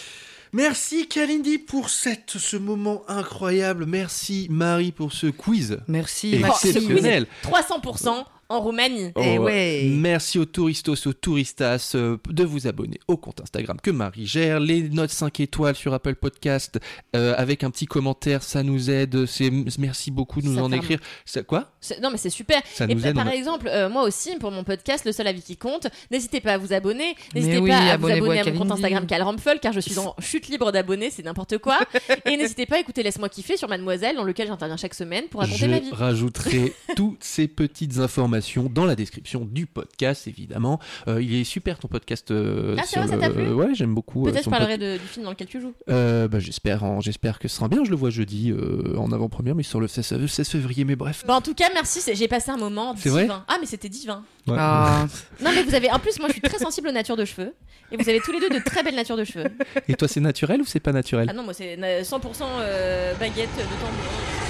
Merci 0.52 1.06
Kalindi 1.08 1.58
pour 1.58 1.90
cette, 1.90 2.30
ce 2.38 2.56
moment 2.56 3.02
incroyable. 3.08 3.84
Merci 3.86 4.46
Marie 4.50 4.92
pour 4.92 5.12
ce 5.12 5.26
quiz 5.26 5.80
Merci, 5.88 6.34
exceptionnel. 6.34 7.26
300% 7.42 8.24
en 8.48 8.60
Roumanie. 8.60 9.12
Eh 9.18 9.38
Oh, 9.38 9.42
ouais. 9.42 9.84
Merci 9.90 10.38
aux 10.38 10.44
touristos, 10.44 11.06
aux 11.06 11.12
touristas 11.12 11.92
euh, 11.94 12.16
de 12.28 12.44
vous 12.44 12.66
abonner 12.66 13.00
au 13.08 13.16
compte 13.16 13.40
Instagram 13.40 13.78
que 13.82 13.90
Marie 13.90 14.26
gère. 14.26 14.60
Les 14.60 14.88
notes 14.88 15.10
5 15.10 15.40
étoiles 15.40 15.74
sur 15.74 15.92
Apple 15.94 16.14
Podcast 16.14 16.78
euh, 17.14 17.34
avec 17.36 17.64
un 17.64 17.70
petit 17.70 17.86
commentaire, 17.86 18.42
ça 18.42 18.62
nous 18.62 18.90
aide. 18.90 19.26
C'est 19.26 19.50
merci 19.78 20.10
beaucoup 20.10 20.40
de 20.40 20.46
nous 20.46 20.56
Ça 20.56 20.62
en 20.62 20.68
ferme. 20.68 20.82
écrire. 20.82 21.00
Ça, 21.24 21.42
quoi? 21.42 21.70
Non, 22.02 22.10
mais 22.10 22.18
c'est 22.18 22.30
super. 22.30 22.60
Ça 22.72 22.84
Et 22.88 22.94
nous 22.94 23.06
aide. 23.06 23.14
par 23.16 23.26
a- 23.28 23.34
exemple, 23.34 23.68
euh, 23.68 23.88
moi 23.88 24.02
aussi, 24.04 24.36
pour 24.36 24.50
mon 24.50 24.64
podcast, 24.64 25.04
Le 25.04 25.12
seul 25.12 25.26
avis 25.26 25.42
qui 25.42 25.56
compte, 25.56 25.86
n'hésitez 26.10 26.40
pas 26.40 26.52
à 26.54 26.58
vous 26.58 26.72
abonner. 26.72 27.14
N'hésitez 27.34 27.58
oui, 27.58 27.70
pas 27.70 27.78
à 27.78 27.96
vous 27.96 28.08
abonner 28.08 28.38
à 28.40 28.42
à, 28.42 28.50
mon 28.52 28.58
compte. 28.60 28.72
Instagram 28.72 29.06
Calrampfel, 29.06 29.58
car 29.60 29.72
je 29.72 29.80
suis 29.80 29.98
en 29.98 30.14
chute 30.20 30.48
libre 30.48 30.70
d'abonnés, 30.72 31.10
c'est 31.10 31.24
n'importe 31.24 31.58
quoi. 31.58 31.78
Et 32.24 32.36
n'hésitez 32.36 32.66
pas 32.66 32.76
à 32.76 32.80
écouter 32.80 33.02
Laisse-moi 33.02 33.28
kiffer 33.28 33.56
sur 33.56 33.68
Mademoiselle, 33.68 34.16
dans 34.16 34.24
lequel 34.24 34.46
j'interviens 34.48 34.76
chaque 34.76 34.94
semaine 34.94 35.24
pour 35.30 35.40
raconter 35.40 35.58
Je 35.58 35.66
ma 35.66 35.78
vie. 35.80 35.90
rajouterai 35.90 36.72
toutes 36.96 37.22
ces 37.24 37.48
petites 37.48 37.98
informations 37.98 38.35
dans 38.70 38.84
la 38.84 38.94
description 38.94 39.44
du 39.44 39.66
podcast, 39.66 40.26
évidemment. 40.26 40.78
Euh, 41.08 41.22
il 41.22 41.34
est 41.34 41.44
super 41.44 41.78
ton 41.78 41.88
podcast. 41.88 42.30
euh, 42.30 42.76
Ah, 42.78 42.82
c'est 42.86 42.98
vrai, 43.00 43.08
ça 43.08 43.16
t'a 43.18 43.30
plu 43.30 43.48
Ouais, 43.52 43.68
j'aime 43.74 43.94
beaucoup. 43.94 44.26
euh, 44.26 44.30
Peut-être 44.30 44.44
je 44.44 44.50
parlerai 44.50 44.78
de- 44.78 44.94
du 44.98 45.06
film 45.06 45.24
dans 45.24 45.30
lequel 45.30 45.46
tu 45.46 45.60
joues. 45.60 45.74
Euh, 45.90 46.28
bah, 46.28 46.38
j'espère, 46.38 46.84
hein, 46.84 46.98
j'espère 47.00 47.38
que 47.38 47.48
ce 47.48 47.56
sera 47.56 47.68
bien. 47.68 47.84
Je 47.84 47.90
le 47.90 47.96
vois 47.96 48.10
jeudi 48.10 48.50
euh, 48.52 48.96
en 48.98 49.12
avant-première, 49.12 49.54
mais 49.54 49.62
sur 49.62 49.80
le 49.80 49.88
16, 49.88 50.26
16 50.26 50.48
février. 50.48 50.84
Mais 50.84 50.96
bref. 50.96 51.24
Bah, 51.26 51.34
en 51.34 51.40
tout 51.40 51.54
cas, 51.54 51.68
merci, 51.74 52.00
j'ai 52.14 52.28
passé 52.28 52.50
un 52.50 52.56
moment 52.56 52.94
C'est 52.96 53.08
vrai 53.08 53.22
divin. 53.24 53.44
ah, 53.48 53.56
mais 53.60 53.66
c'était 53.66 53.88
divin. 53.88 54.24
Ouais. 54.46 54.56
Ah, 54.58 55.06
Non, 55.42 55.50
mais 55.54 55.62
vous 55.62 55.74
avez. 55.74 55.90
En 55.90 55.98
plus, 55.98 56.18
moi, 56.18 56.28
je 56.28 56.32
suis 56.34 56.42
très 56.42 56.58
sensible 56.58 56.88
aux 56.88 56.92
natures 56.92 57.16
de 57.16 57.24
cheveux. 57.24 57.52
Et 57.92 57.96
vous 57.96 58.08
avez 58.08 58.20
tous 58.20 58.32
les 58.32 58.40
deux 58.40 58.48
de 58.50 58.58
très 58.58 58.82
belles 58.82 58.96
natures 58.96 59.16
de 59.16 59.24
cheveux. 59.24 59.46
Et 59.88 59.94
toi, 59.94 60.08
c'est 60.08 60.20
naturel 60.20 60.60
ou 60.60 60.64
c'est 60.64 60.80
pas 60.80 60.92
naturel? 60.92 61.28
Ah 61.30 61.32
non, 61.32 61.44
moi, 61.44 61.54
c'est 61.54 61.78
euh, 61.80 62.02
100% 62.02 62.42
euh, 62.60 63.14
baguette 63.14 63.48
de 63.56 63.62
tambour. 63.62 64.45